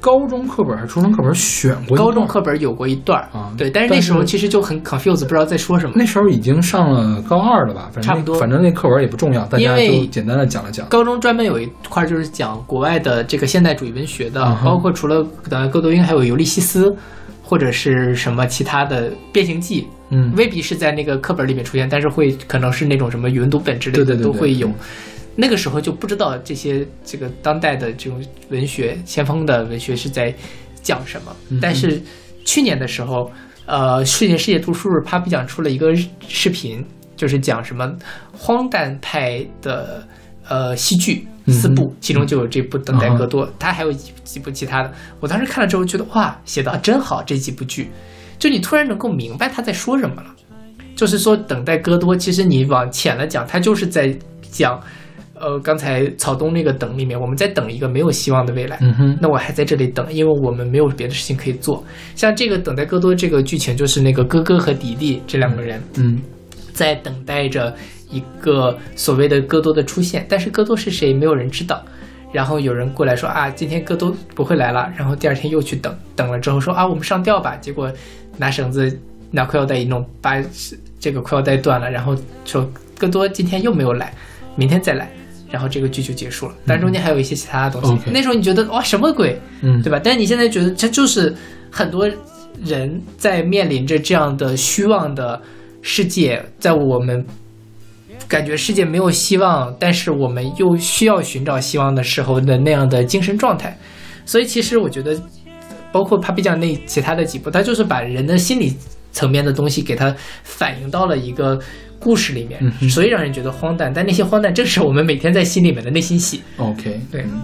[0.00, 5.92] 高中课本还是初中课本选过高中课本有过一段啊对，但是那时候其实就很 confused，不知道在说什么。
[5.94, 7.90] 那时候已经上了高二了吧？
[7.92, 10.88] 反正差不多反正那课文也不重要，大家就简单的讲了讲。
[10.88, 16.96] 高中专门有一块就是讲国外的这个现代主义文学的，嗯包括除了等待戈多因，还有尤利西斯，
[17.50, 24.74] 或者是什么其他的《变形记》，嗯，未必是在那个课本里面出现，但是会可能是那种什么语文读本之类的都会有嗯。
[25.34, 30.32] 那个时候就不知道这些这个当代的这种文学先锋的文学是在
[30.80, 32.00] 讲什么，嗯但是
[32.44, 33.28] 去年的时候，
[33.66, 35.92] 呃，世界世界读书日 Papi 酱出了一个
[36.28, 36.84] 视频，
[37.16, 37.92] 就是讲什么
[38.32, 40.06] 荒诞派的
[40.48, 44.92] 呃戏剧四部，其中就有这部《等待戈多》，他还有几几部其他的。
[45.20, 47.90] 我当时看了之后觉得哇，写的真好，这几部剧，
[48.38, 50.34] 就你突然能够明白他在说什么了。
[50.96, 54.78] 就是说，等待戈多，其实你往浅了讲，他就是在讲，
[55.32, 58.76] 呃，刚才草东那个等里面，我们在等一个没有希望的未来。
[58.82, 61.82] 嗯哼，那我还在这里等，因为我们没有别的事情可以做。
[62.16, 66.20] 像这个等待戈多这个剧情，就是那个哥哥和迪迪这两个人嗯
[66.74, 67.74] 在等待着
[68.10, 71.82] 一个所谓的戈多的出现，但是戈多是谁，没有人知道。
[72.32, 74.88] 然后有人过来说啊，今天戈多不会来了。
[74.96, 77.56] 然后第二天又去等，等了之后说啊，我们上吊吧。
[77.56, 77.92] 结果
[78.36, 78.96] 拿绳子
[79.30, 80.40] 拿裤腰带一弄，把
[80.98, 81.90] 这个裤腰带断了。
[81.90, 84.14] 然后说戈多今天又没有来，
[84.54, 85.10] 明天再来。
[85.50, 88.10] 然后这个剧就结束了，但中间还有一些其他的东西。
[88.12, 89.36] 那时候你觉得哇，什么鬼？
[89.62, 90.00] 嗯，对吧？
[90.00, 91.34] 但是你现在觉得这就是
[91.72, 92.08] 很多
[92.64, 95.42] 人在面临着这样的虚妄的
[95.82, 97.26] 世界，在我们
[98.28, 103.76] 感觉世界没有希望，但是我们又需要寻找希望的时候的那样的精神状态。
[104.24, 105.20] 所以其实我觉得，
[105.90, 108.76] 包括 Papi 酱那其他的几部，它就是把人的心理
[109.10, 110.14] 层面的东西给它
[110.44, 111.58] 反映到了一个
[111.98, 113.92] 故事里面，所以让人觉得荒诞。
[113.92, 116.42] 但那些荒诞正是我们每天在心里面的内心戏。
[116.58, 117.40] OK，对嗯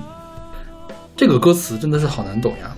[1.16, 2.76] 这个歌词真的是好难懂呀。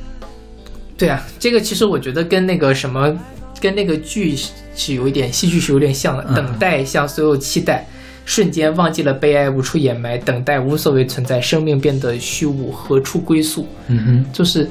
[0.97, 3.15] 对啊，这个其实我觉得跟那个什么，
[3.61, 6.25] 跟那个剧是是有一点戏剧是有点像的。
[6.29, 7.87] 嗯等待像所有期待，
[8.25, 13.67] 瞬间忘记了悲哀无处掩埋，等待无所谓存在，生命变得虚无，何处归宿？
[13.89, 14.69] 嗯哼就是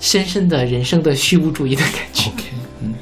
[0.00, 2.30] 深深的人生的虚无主义的感觉。
[2.30, 2.44] ，OK，
[2.82, 2.94] 嗯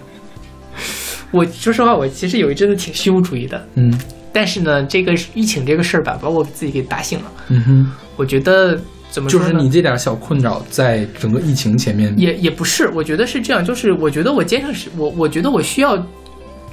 [1.30, 3.96] 我说实话，我其实有一阵子挺虚无主义的，嗯
[4.32, 7.32] 但是呢，这个疫情这个事儿吧，把我自己给打醒了。
[7.48, 9.46] 嗯哼，我觉得怎么说呢？
[9.46, 15.98] 就是你这点小困扰，在整个疫情前面，也也不是，我觉得是这样，就是我觉得我肩上是我，我觉得我需要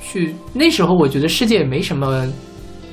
[0.02, 2.28] 去那时候，我觉得世界没什么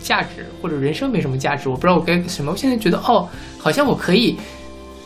[0.01, 2.53] 价值，或者人生没什么价值，我不知道我该什么。
[2.53, 4.37] 我现在觉得哦，好像我可以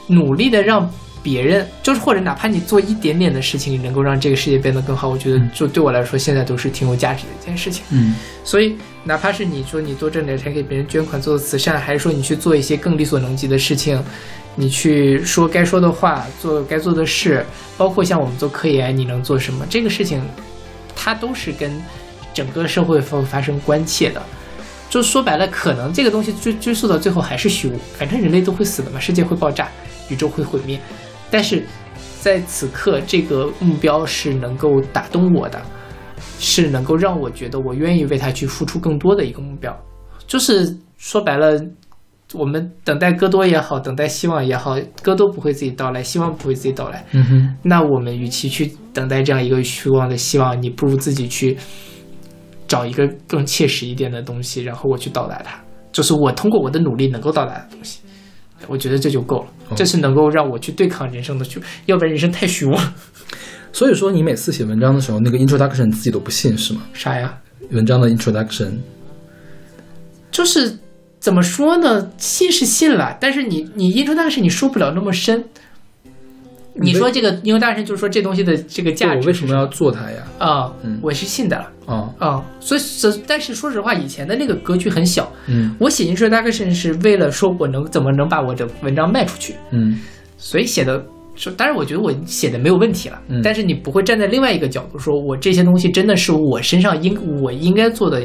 [0.06, 0.88] 努力的让
[1.22, 7.84] 别人，就是或者哪怕你做一点点的事情，能够让这个世界变得更好，我觉得就对我来说现在都是挺有价值的一件事情。
[7.90, 8.14] 嗯
[8.44, 14.02] 所以，哪怕是你说你多挣点钱给别人捐款做慈善，还是说你去做一些更力所能及的事情，
[14.54, 17.44] 你去说该说的话，做该做的事，
[17.76, 19.66] 包括像我们做科研，你能做什么？
[19.68, 20.22] 这个事情，
[20.96, 21.70] 它都是跟
[22.32, 24.22] 整个社会发发生关切的。
[24.88, 29.68] 就说白了，可能这个东西追追溯到最后还是虚无，反正人类都会死的嘛，世界会爆炸，
[30.08, 30.80] 宇宙会毁灭。
[31.30, 31.64] 但是
[32.20, 35.60] 在此刻，这个目标是能够打动我的，
[36.38, 39.76] 是能够让我觉得我愿意为他去付出更多的一个目标。
[40.26, 41.58] 就是说白了，
[42.34, 47.04] 我们等待戈多也好，等待希望也好，戈多不会自己到来，希望不会自己到来。
[47.12, 51.56] 嗯哼，那我们与其去等待这样一个虚妄的希望，你不如自己去
[52.66, 55.58] 找一个更切实一点的东西，然后我去到达它，
[55.92, 58.00] 就是我通过我的努力能够到达的东西。
[58.66, 62.94] 我觉得这就够了，这是能够让我去对抗人生的虚，要不然人生太虚无了。
[63.72, 66.82] 所以说你每次写文章的时候，那个 introduction 自己都不信是吗？
[66.92, 67.38] 啥呀？
[67.70, 68.72] 文章的 introduction，
[70.30, 70.78] 就是
[71.20, 72.10] 怎么说呢？
[72.16, 75.44] 信是信了，但是你你 introduction 你说不了那么深。
[76.80, 80.18] 你说这个 introduction 就是说这东西的这个价值我为什么要做它呀？
[80.38, 80.72] 啊？
[80.82, 81.70] 嗯我是信的了。
[81.86, 85.30] 啊，啊、所以是，但是说实话，以前的那个格局很小。
[85.46, 89.98] 嗯我写 introduction 是为了说我能怎么能把我的文章卖出去，嗯
[90.36, 91.04] 所以写的。
[91.34, 93.16] 说，当然，我觉得我写的没有问题了。
[93.28, 98.20] 嗯但是你不会站在另外一个角度说，我这些东西真的是我身上应我应该做的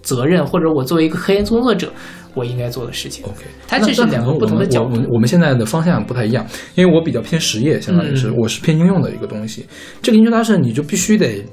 [0.00, 1.92] 责任，或者我作为一个科研工作者，
[2.34, 3.24] 我应该做的事情。
[3.24, 9.64] ，OK，它这是两个不同的角度我们我们现在的方向不太一样，因为我比较偏实业，相当于是、嗯我是偏应用的一个东西。
[10.02, 11.44] 这个 introduction 你就必须得，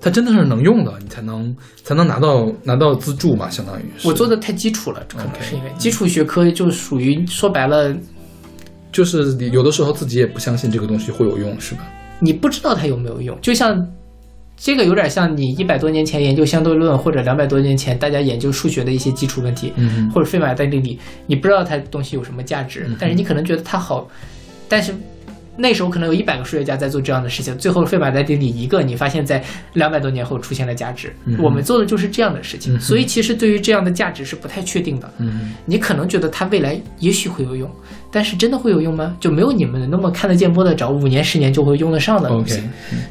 [0.00, 4.08] 它真的是能用的，你才能才能拿到拿到资助嘛，相当于是。
[4.08, 7.94] 我做的太基础了，可能是因为基础学科就属于说白了，
[8.92, 11.86] 就是你有的时候自己也不相信这个东西会有用，是吧？
[12.20, 13.74] 你不知道它有没有用，就像
[14.60, 24.06] 这个有点像你一百多年前研究相对论，或者两百多年前大家研究数学的一些基础问题，嗯或者费马代定理，你不知道它东西有什么价值，但是你可能觉得它好，
[24.68, 24.94] 但是。
[25.56, 29.42] 那时候可能有一百个数学家在做这样的事情，最后费马代定理一个，你发现在
[29.74, 31.12] 两百多年后出现了价值。
[31.26, 35.12] 嗯我们做的就是这样的事情，嗯所以其实对于这样的价值是不太确定的。
[35.18, 37.70] 嗯你可能觉得它未来也许会有用，
[38.12, 39.16] 但是真的会有用吗？
[39.20, 42.60] 就没有你们那么看得见摸得着，五年十年就会用得上的东西。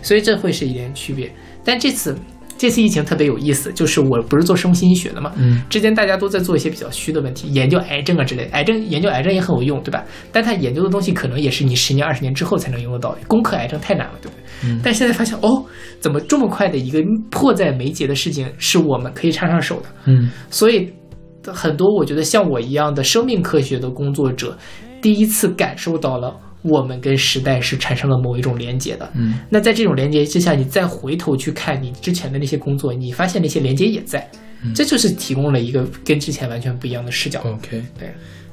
[0.02, 1.32] 所以这会是一点区别。
[1.64, 2.16] 但这次
[2.58, 10.04] 这次疫情特别有意思，就是我不是做生物信息学的嘛，嗯之前大家都在做一些比较虚的问题，研究癌症啊之类的，癌症研究癌症也很有用，对吧？
[10.32, 14.44] 但他研究的东西可能也是你十年二十年之后才能用得到，攻克癌症太难了，对不对？
[14.66, 15.64] 嗯但现在发现哦，
[16.02, 19.88] 怎么这么快的一个迫在眉睫的事情是我们可以插上手的？
[20.08, 20.92] 嗯所以
[21.46, 24.58] 很多我觉得像我一样的生命科学的工作者，
[25.02, 29.10] 第一次感受到了我们跟时代是产生了某一种连接的。
[29.16, 34.30] 嗯那在这种连接之下，你再回头去看你之前的那些工作，你发现那些连接也在，
[34.64, 37.40] 嗯这就是提供了一个跟之前完全不一样的视角。
[37.46, 37.82] ，OK。
[37.98, 38.10] 对，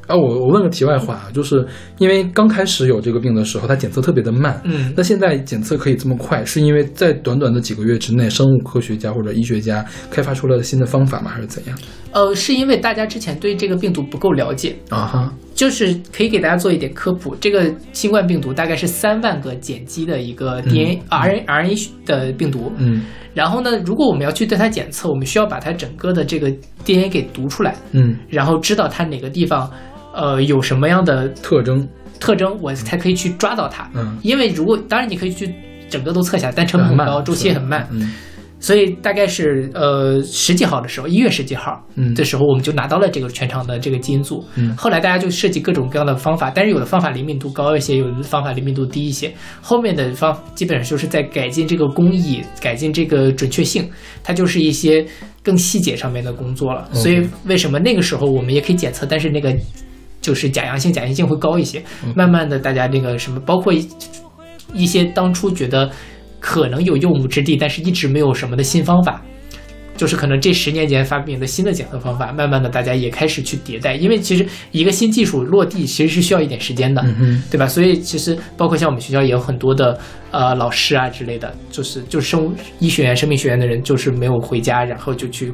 [0.07, 1.67] 啊，我我问个题外话啊，就是
[1.99, 11.33] 因为刚开始有这个病的时候，它检测特别的慢，嗯那现在检测可以这么快，是因为在短短的几个月之内，生物科学家或者医学家开发出了新的方法吗？
[11.35, 11.77] 还是怎样？
[12.13, 17.35] 呃，是因为大家之前对这个病毒不够了解，啊哈，就是可以给大家做一点科普。
[17.37, 23.03] 这个新冠病毒大概是三万个碱基的一个 DNA、RNA RNA 的病毒，嗯。
[23.35, 26.51] 然后呢，如果我们要去对它检测，我们需要把它整个的这个
[26.85, 29.71] DNA 给读出来，嗯，然后知道它哪个地方，
[30.15, 31.87] 呃，有什么样的特征，
[32.19, 33.91] 特征，我才可以去抓到它。
[33.95, 35.55] 嗯，因为如果当然你可以去
[35.91, 38.13] 整个都测下来，但成本很高，周期也很慢，嗯
[38.67, 44.45] 所以大概是呃十几号的时候，一月十几号嗯的时候，我们就拿到了这个全场的这个基因组。
[44.57, 49.33] 嗯后来大家就设计各种各样的方法，但是有的方法灵敏度高一些，有的方法灵敏度低一些。
[49.63, 53.89] 后面的方基本上就是在改进这个工艺，改进这个准确性，
[54.25, 55.07] 它就是一些
[55.45, 56.89] 更细节上面的工作了。
[56.93, 59.57] 所以为什么那个时候我们也可以检测，但是那个
[60.21, 61.81] 就是假阳性、假阴性会高一些。
[62.17, 63.89] 慢慢的，大家那个什么，包括一
[64.75, 65.89] 一些当初觉得
[66.47, 69.21] 可能有用武之地，但是一直没有什么的新方法，
[69.97, 77.67] 就是可能这十年间发明的新的检测方法，慢慢的大家也开始去迭代，因为其实一个新技术落地其实是需要一点时间的，嗯哼，对吧？
[77.67, 79.99] 所以其实包括像我们学校也有很多的
[80.31, 85.53] 呃老师啊之类的，就是就是生物医学院、生命学院的人，就是没有回家，然后就去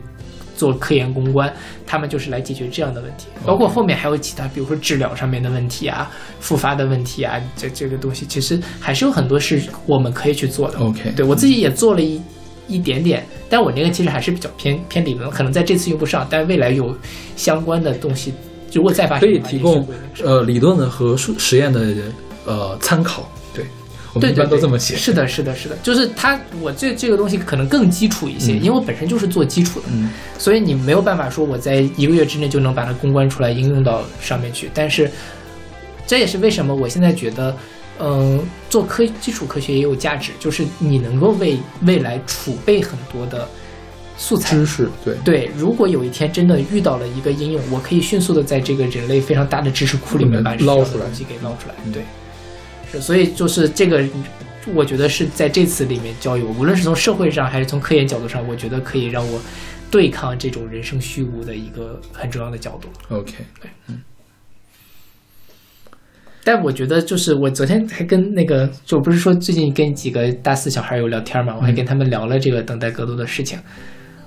[0.56, 1.52] 做科研攻关，
[1.86, 3.26] 他们就是来解决这样的问题。
[3.44, 6.10] 包括后面还有其他，比如说治疗上面的问题啊、
[6.40, 10.78] 复发的问题啊，这这个东西其实还是有很多是我们可以去做的。
[10.78, 12.20] OK 对我自己也做了一。
[12.68, 16.96] 一点点，但我那个其实还是比较偏偏理论，可能在这次用不上，但未来有
[17.36, 18.32] 相关的东西，
[18.72, 19.86] 如果再发可以提供
[20.22, 21.92] 呃理论的和数实验的
[22.46, 23.41] 呃参考，对，
[24.14, 24.96] 我们一般对对对，都这么写。
[24.96, 34.70] 是的，是的，是的，就是它，我这这个东西可能更基础一些，嗯因为我本身就是做基础的，嗯所以你没有办法说我在一个月之内就能把它公关出来应用到上面去。
[34.74, 35.10] 但是
[36.06, 37.56] 这也是为什么我现在觉得，
[38.00, 43.48] 嗯、做科基础科学也有价值，就是你能够为未来储备很多的
[44.18, 44.66] 素材知。
[44.66, 51.74] 识，对，对，如果有一天真的遇到了一个应用，我可以迅速的在这个人类非常大的知识库里面捞出来东西给捞出来。
[51.84, 52.06] 嗯对，是，
[53.00, 54.04] 所以就是这个，
[54.74, 59.40] 我觉得是在这次里面教育我，无论是从社会上还是从科研角度上，我觉得可以让我
[59.90, 62.88] 对抗这种人生虚无的一个很重要的角度。
[63.08, 64.00] OK，对嗯，
[66.44, 73.58] 但我觉得就是我昨天还跟那个，就不是说最近跟几个大四小孩有聊天嘛，我还跟他们聊了这个等待格斗的事情。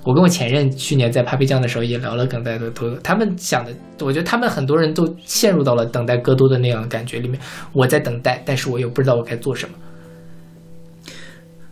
[0.06, 7.40] 我跟我前任去年在 Papi 酱的时候也聊了等待的多，他们想的，我觉得他们很多人都陷入到了等待戈多的那样的感觉里面。
[7.72, 9.74] 我在等待，但是我又不知道我该做什么。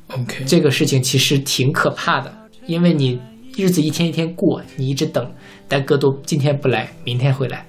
[0.09, 2.35] OK，这个事情其实挺可怕的，
[2.67, 3.21] 因为你
[3.57, 5.33] 日子一天一天过，你一直等，
[5.69, 7.65] 但戈多今天不来，明天会来，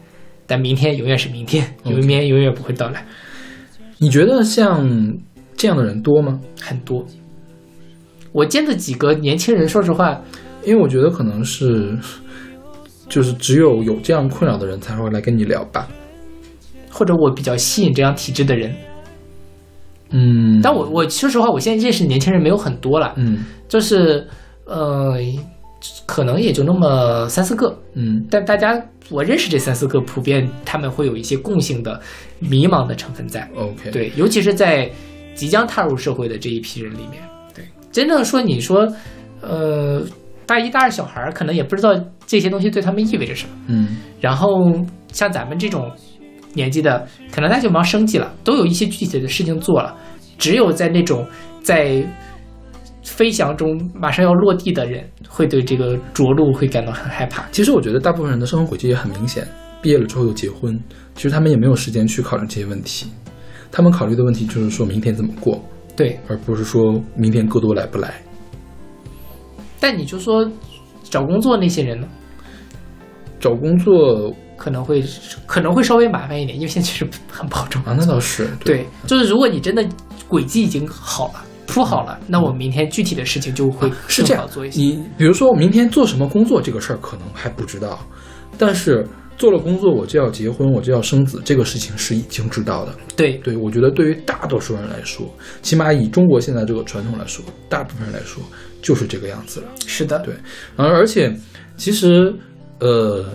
[0.48, 3.06] 但明天永远是明天明天永远不会到来。
[4.00, 4.84] 你觉得像
[5.56, 6.40] 这样的人多吗？
[6.60, 7.06] 很多，
[8.32, 10.22] 我见的几个年轻人，说实话，
[10.66, 11.98] 因为我觉得可能是，
[13.08, 15.88] 就是只有有这样困扰的人才会来跟你聊吧。
[16.90, 18.74] 或者我比较吸引这样体质的人，
[20.12, 23.44] 嗯，但我我说实话，我现在认识的年轻人没有很多了，嗯。
[23.68, 24.26] 就是
[24.64, 25.18] 呃，
[26.06, 28.26] 可能也就那么三四个，嗯。
[28.32, 32.00] 但大家我认识这三四个，普遍他们会有一些共性的
[32.40, 33.46] 迷茫的成分在。
[33.56, 34.90] ，OK，，对，尤其是在
[35.34, 37.22] 即将踏入社会的这一批人里面，
[37.54, 38.88] 对，真正说你说，
[39.42, 40.02] 呃，
[40.46, 41.94] 大一、大二小孩儿可能也不知道
[42.26, 43.54] 这些东西对他们意味着什么。
[43.68, 44.74] 嗯然后
[45.12, 45.92] 像咱们这种
[46.54, 49.96] 年纪的，可能他就忙生计了，都有一些具体的事情做了。
[50.38, 51.26] 只有在那种
[51.62, 52.04] 在
[53.04, 57.46] 飞翔中马上要落地的人，会对这个着陆会感到很害怕。
[57.52, 59.48] 其实我觉得大部分人的生活轨迹也很明显，
[59.82, 60.78] 毕业了之后就结婚，
[61.14, 63.08] 其实他们也没有时间去考虑这些问题，
[63.72, 65.64] 他们考虑的问题就是说明天怎么过，
[65.96, 68.14] 对，而不是说明天戈多来不来。
[69.86, 70.50] 但你就说
[71.04, 72.08] 找工作那些人呢，
[73.40, 75.00] 找工作可能会
[75.46, 77.80] 可能会稍微麻烦一点，因为现在确实很不好找。
[77.82, 79.88] 啊，那倒是对，就是如果你真的
[80.28, 84.82] 轨迹已经好了，铺好了，那我明天具体的事情就会是这样做一，些。
[84.82, 88.00] 你比如说我明天做什么工作这个事儿可能还不知道，
[88.58, 89.08] 但是
[89.38, 92.94] 做了工作我就要结婚，我就要生子，这个事情是已经知道的。
[93.16, 95.28] 对对，我觉得对于大多数人来说，
[95.62, 98.42] 起码以中国现在这个传统来说，大部分人来说
[98.82, 99.68] 就是这个样子了。
[99.86, 100.34] 是的，对，
[100.78, 101.34] 而而且
[101.76, 102.34] 其实
[102.80, 103.26] 呃，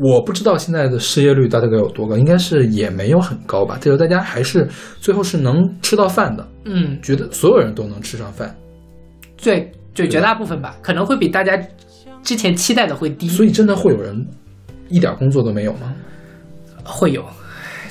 [0.00, 3.78] 我不知道现在的失业率大概有多高，应该是也没有很高吧。
[3.80, 4.68] 就是大家还是
[5.00, 8.52] 最后是能吃到饭的，嗯，觉得所有人都能吃上饭，
[9.40, 11.56] 对，就，绝大部分吧，可能会比大家
[12.22, 14.26] 之前期待的会低，所以真的会有人
[14.88, 15.94] 一点工作都没有吗？
[16.84, 17.24] 会有，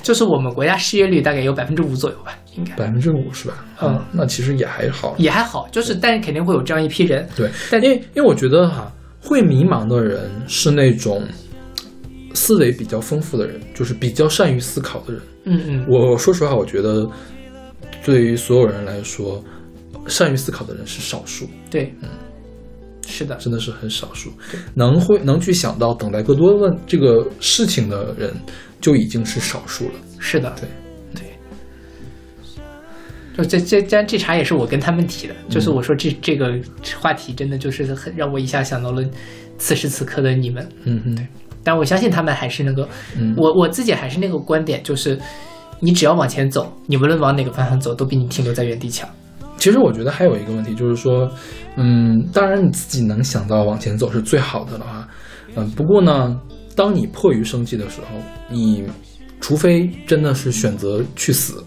[0.01, 3.65] 就是我们国家失业率大概有百分之五左右吧，应该百分之五是吧？
[3.81, 5.15] 嗯啊，那其实也还好。
[5.17, 8.91] 也还好，就是但是肯定会有这样一批人，对，但因为因为我觉得哈，
[9.21, 11.23] 会迷茫的人是那种
[12.33, 15.21] 思维比较丰富的人，就是比较善于思考的人。
[15.45, 17.07] 嗯嗯，我说实话，我觉得
[18.03, 19.43] 对于所有人来说，
[20.07, 22.09] 善于思考的人是少数，对，嗯，
[23.07, 24.29] 是的，真的是很少数。
[24.73, 28.33] 能会能去想到等待更多问这个事情的人，
[28.81, 29.93] 就已经是少数了。
[30.19, 30.67] 是的，对。
[31.15, 31.23] 对。
[33.37, 35.49] 就这这这这茬也是我跟他们提的，嗯。
[35.49, 36.51] 就是我说这这个
[36.99, 39.01] 话题真的就是很让我一下想到了
[39.57, 41.27] 此时此刻的你们，嗯哼，
[41.63, 43.33] 但我相信他们还是那个，嗯。
[43.37, 45.17] 我我自己还是那个观点，就是
[45.79, 49.07] 你只要往前走，你无论往哪个方向走，都比你停留在原地强。
[49.57, 51.27] 其实我觉得还有一个问题，就是说，
[51.77, 55.07] 嗯，当然你自己能想到往前走是最好的了啊，
[55.55, 56.37] 嗯，不过呢，
[56.75, 58.83] 当你迫于生计的时候，你
[59.39, 61.63] 除非真的是选择去死，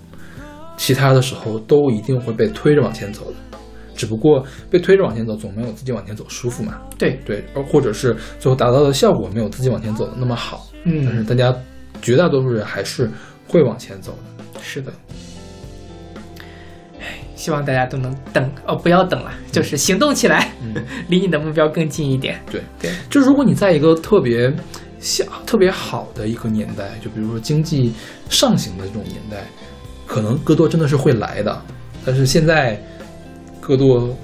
[0.77, 3.37] 其他的时候都一定会被推着往前走的。
[3.95, 6.81] 只不过被推着往前走，总没有自己往前走舒服嘛。
[6.99, 10.67] 对，对，而或者是最后达到的效果没有自己往前走的那么好。
[10.85, 11.55] 嗯但是嗯，大家
[12.01, 13.11] 绝大多数人还是
[13.47, 14.61] 会往前走的。
[14.63, 14.91] 是的。
[17.41, 20.53] 唉希望大家都能等哦，不要等了，就是行动起来，
[21.09, 22.39] 离你的目标更近一点。
[22.51, 24.53] 对对，就如果你在一个特别
[25.01, 27.95] 小、特别好的一个年代，就比如说经济
[28.29, 29.39] 上行的这种年代，
[30.07, 31.63] 可能戈多真的是会来的。
[32.05, 32.79] 但是现在
[33.59, 34.15] 戈多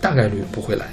[0.00, 0.86] 大概率不会来。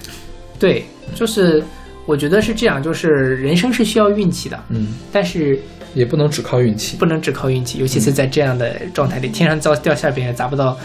[0.60, 0.84] 对，
[1.16, 1.64] 就是
[2.06, 3.08] 我觉得是这样，就是
[3.38, 5.58] 人生是需要运气的，嗯，但是
[5.94, 6.98] 也不能只靠运气。
[6.98, 10.82] 不能只靠运气，尤其是在这样的状态里，天上掉掉馅饼也砸不到对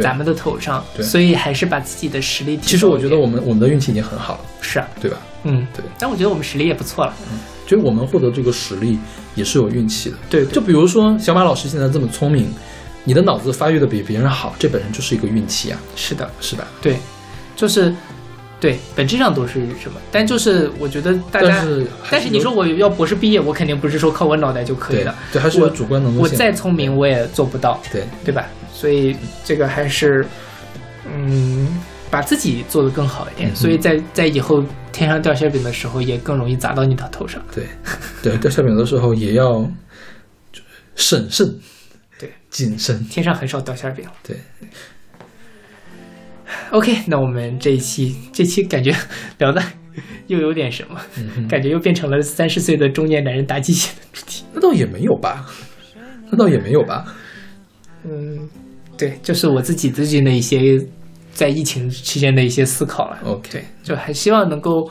[0.00, 2.56] 咱们的头上，对所以还是把自己的实力。
[2.62, 5.18] 其实我觉得我们我们的运气已经很好了，是啊，对吧？
[5.42, 7.14] 嗯，对，但我觉得我们实力也不错了。
[7.30, 8.98] 嗯就是我们获得这个实力
[9.34, 10.16] 也是有运气的。
[10.28, 12.52] 对，就比如说小马老师现在这么聪明，
[13.04, 16.66] 你的脑子发育的比别人好，这本身就是一个运气啊，是的，是吧？
[16.82, 16.98] 对，
[17.56, 17.94] 就是
[18.60, 19.98] 对，本质上都是什么？
[20.10, 25.14] 但就是我觉得大家，但是但是你说我要博士毕业，我肯定不是说靠我脑袋就可以对的。
[25.32, 26.32] 对，还是有我主观能动性。
[26.32, 28.46] 我再聪明，我也做不到，对，对吧？
[28.72, 30.26] 所以这个还是，
[31.06, 31.80] 嗯，
[32.10, 33.50] 把自己做得更好一点。
[33.50, 37.40] 嗯所以在在以后天上掉馅饼的时候，也更容易砸到你的头上。
[37.54, 37.66] 对，
[38.22, 39.62] 对，掉馅饼的时候也要
[40.52, 40.60] 就
[40.96, 41.46] 审慎，
[42.18, 44.04] 对，谨慎，天上很少掉馅饼。
[44.22, 44.36] 对。
[46.70, 48.94] OK，那我们这一期这期感觉
[49.38, 49.62] 聊的
[50.26, 54.44] 又有点什么，嗯感觉又变成了三十岁的中年男人打鸡血的主题。
[54.52, 55.46] 那倒也没有吧，
[56.30, 57.04] 那倒也没有吧。
[58.04, 58.48] 嗯，
[59.02, 60.78] 对，就是我自己最近的一些
[61.32, 63.18] 在疫情期间的一些思考了。
[63.24, 64.88] OK 对，就还希望能够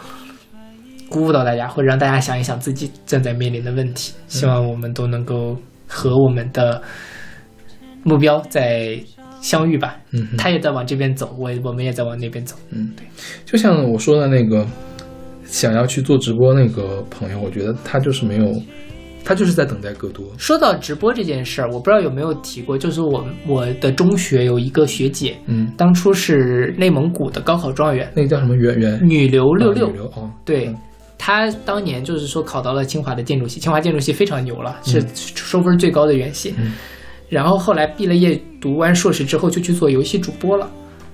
[1.07, 4.13] 鼓舞到大家，或者让大家想一想自己正在面临的问题。
[4.27, 5.57] 希望我们都能够
[5.87, 6.81] 和我们的
[8.03, 8.99] 目标在
[9.41, 9.97] 相遇吧。
[10.11, 12.57] 嗯他也在往这边走，我我们也在往那边走。
[12.71, 13.05] 嗯，对
[13.45, 14.67] 就像我说的那个
[15.45, 18.45] 想要去做直播那个朋友，我觉得他就是没有，
[19.23, 20.25] 他就是在等待戈多。
[20.37, 30.77] 说到直播这件事儿，我不知道有没有提过，就是我我的中学有一个学姐，嗯，当初是内蒙古的高考状元，那个叫什么圆圆女流六六哦，对嗯。
[31.17, 36.53] 她当年就是说考到了清华的建筑系，清华建筑系非常牛了，是收分最高的院系。
[36.57, 36.73] 嗯
[37.29, 40.69] 然后后来毕了业，读完硕士之后就去做游戏主播了。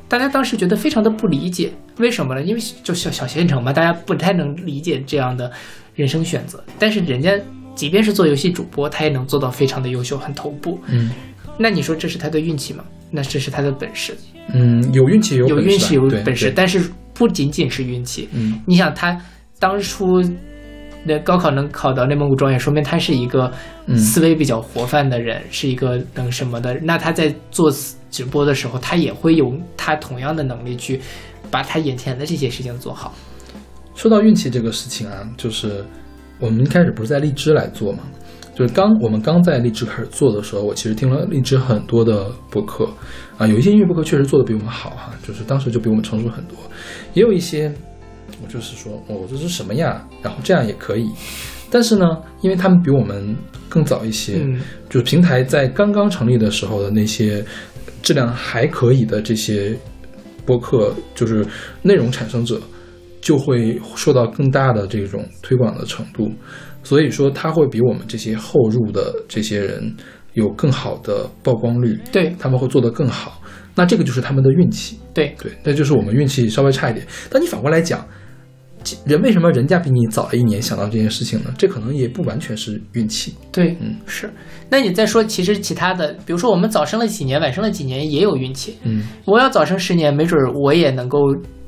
[0.07, 2.41] 大家当时觉得非常的不理解，为什么呢？
[2.41, 5.51] 因为就小小县城嘛，大家不太能理解这样的
[5.93, 6.63] 人生选择。
[6.79, 7.38] 但是人家
[7.77, 10.77] 即便是做游戏主播，他也能做到非常的优秀，很头部。
[10.87, 11.11] 嗯
[11.59, 12.83] 那你说这是他的运气吗？
[13.09, 14.15] 那这是他的本事，
[14.53, 16.81] 嗯，有运气有本事有运气有本事，但是
[17.13, 18.27] 不仅仅是运气。
[18.33, 19.19] 嗯你想他
[19.57, 20.21] 当初
[21.03, 23.51] 那高考能考到内蒙古状元，说明他是一个
[23.85, 26.77] 嗯思维比较活泛的人，是一个能什么的。
[26.83, 27.71] 那他在做
[28.11, 30.99] 直播的时候，他也会有他同样的能力去
[31.49, 33.15] 把他眼前的这些事情做好。
[33.95, 35.83] 说到运气这个事情啊，就是
[36.39, 37.99] 我们一开始不是在荔枝来做嘛，
[38.55, 42.88] 就是刚我们刚在荔枝开始做的时候，我其实听了荔枝很多的播客
[43.38, 46.57] 啊，有一些音乐播客确实做的比我们好哈、就是当时就比我们成熟很多，
[47.14, 47.72] 也有一些
[48.43, 51.09] 我就是说哦这是什么呀，然后这样也可以，
[51.72, 52.05] 但是呢，
[52.41, 53.35] 因为他们比我们
[53.68, 54.59] 更早一些，嗯。
[54.89, 57.43] 就是平台在刚刚成立的时候的那些
[58.01, 59.77] 质量还可以的这些
[60.45, 61.45] 播客，就是
[61.81, 62.57] 内容产生者，
[63.27, 66.31] 就会受到更大的这种推广的程度，
[66.81, 69.93] 所以说他会比我们这些后入的这些人
[70.31, 73.41] 有更好的曝光率，对他们会做得更好。
[73.75, 77.05] 那这个就是他们的运气，对，对，那就是我们运气稍微差一点。
[77.29, 78.07] 但你反过来讲，
[79.05, 81.53] 人为什么人家比你早了一年想到这件事情呢？
[81.57, 83.35] 这可能也不完全是运气。
[83.51, 84.31] 对，嗯是。
[84.69, 88.77] 那你再说，其实其他的，比如说我们早生了几年，晚生了几年，也有运气。
[88.83, 91.19] 嗯我要早生十年，没准儿我也能够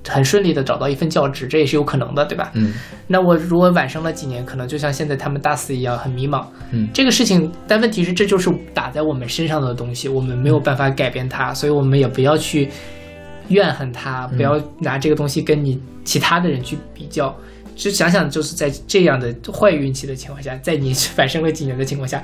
[0.07, 2.51] 很顺利的找到一份教职，这也是有可能的，对吧？
[2.53, 2.73] 嗯
[3.07, 6.45] 那我如果晚生了几年，可能就像现在他们大四一样，很迷茫。
[6.71, 12.69] 嗯这个事情，但问题是，这就是打在我们身上的东西，我们没有办法改变它，所以我们也不要去
[13.49, 17.35] 怨恨它，不要拿这个东西跟你其他的人去比较。
[17.75, 22.21] 就想想，就是在这样的坏运气的情况下，在你 晚生了几年的情况下，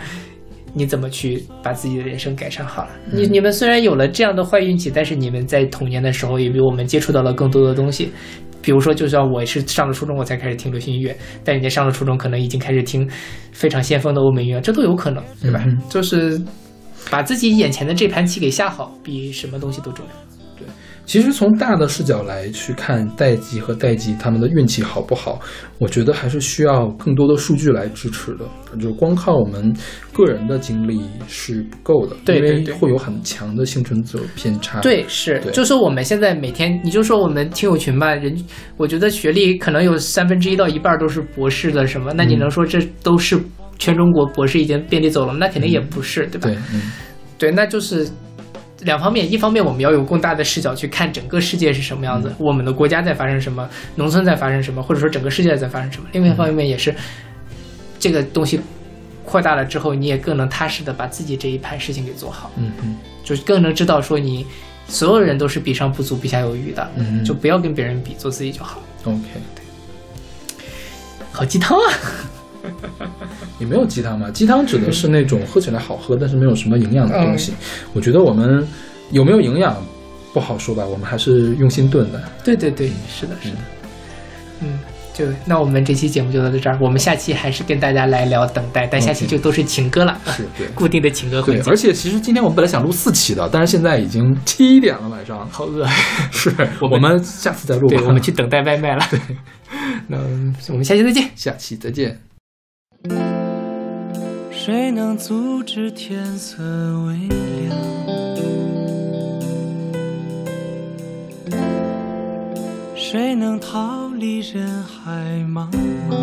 [0.76, 2.90] 你怎么去把自己的人生改善好了？
[3.12, 8.12] 你你们虽然有了这样的坏运气，但是你们在童年的时候也比我们接触到了更多的东西。
[8.62, 13.08] 比如说，就像我是上了初中我才开始听流行音乐，但人家上了初中可能已经开始听
[13.52, 15.64] 非常先锋的欧美音乐，这都有可能，对吧？
[15.66, 16.42] 嗯就是
[17.12, 20.25] 把自己眼前的这盘棋给下好，比什么东西都重要。
[21.06, 25.40] 其实从大的视角来去看代际和代际他们的运气好不好，
[25.78, 28.46] 我觉得还是需要更多的数据来支持的。
[28.82, 29.74] 就光靠我们
[30.12, 34.82] 个人的经历是不够的，对对对因为会有很强的幸存者偏差。
[34.82, 38.36] 对，是，对就说我们现在每天，你就说我们听友群吧，人，
[38.76, 43.40] 我觉得学历可能有三分之一到一半都是博士的什么，那你嗯能说这都是
[43.78, 45.34] 全中国博士已经遍地走了？
[45.34, 46.50] 那肯定也不是，对吧？
[46.50, 46.92] 对，嗯
[47.38, 48.08] 对，那就是
[48.82, 56.94] 两方面，一方面我们要有更大的视角去看整个世界是什么样子，我们的国家在发生什么，农村在发生什么，或者说整个世界在发生什么；另外一方面也是
[58.00, 58.60] 这个东西
[59.24, 62.98] 扩大了之后，你也更能踏实的把自己这一盘事情给做好，嗯嗯。
[63.24, 64.46] 就是更能知道说你
[64.88, 68.80] 所有人都是比上不足，比下有余的，嗯就不要跟别人比，做自己就好。
[69.04, 69.18] ，OK，
[71.32, 71.94] 好鸡汤啊！
[73.60, 77.54] 也没有鸡汤吧，鸡汤指的是那种喝起来好喝，但是没有什么营养的东西。
[77.94, 78.66] 我觉得我们
[79.12, 79.76] 有没有营养
[80.34, 82.22] 不好说吧，我们还是用心炖的。
[82.44, 83.58] 对对对，是的，是的。
[84.62, 84.80] 嗯，
[85.14, 91.72] 就那我们这期节目就到这儿，我们下期还是跟大家来聊等待，但下期就都是情歌了，是对固定的情歌对环，节。
[91.72, 95.86] 而且其实今天我们本来想录四期的，但是现在已经七点了晚上， 好饿，
[96.32, 97.98] 是我们下次再录吧。
[97.98, 99.06] 对，我们去等待外卖了。
[99.12, 99.20] 对，
[100.08, 100.18] 那
[100.70, 101.30] 我们下期再见。
[101.36, 102.35] 下期再见。
[104.66, 106.64] 谁能阻止天色
[107.06, 107.78] 微亮？
[112.96, 115.12] 谁能逃离人海
[115.48, 115.70] 茫
[116.10, 116.16] 茫？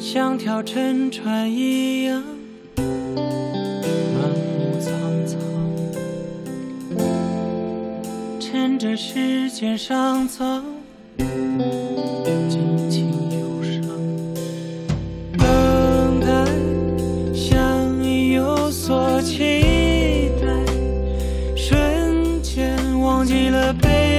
[0.00, 2.24] 像条沉船一样
[4.14, 4.22] 满
[4.56, 4.90] 目苍
[5.26, 5.38] 苍，
[8.40, 10.62] 趁着时间尚早，
[23.68, 24.17] 忘记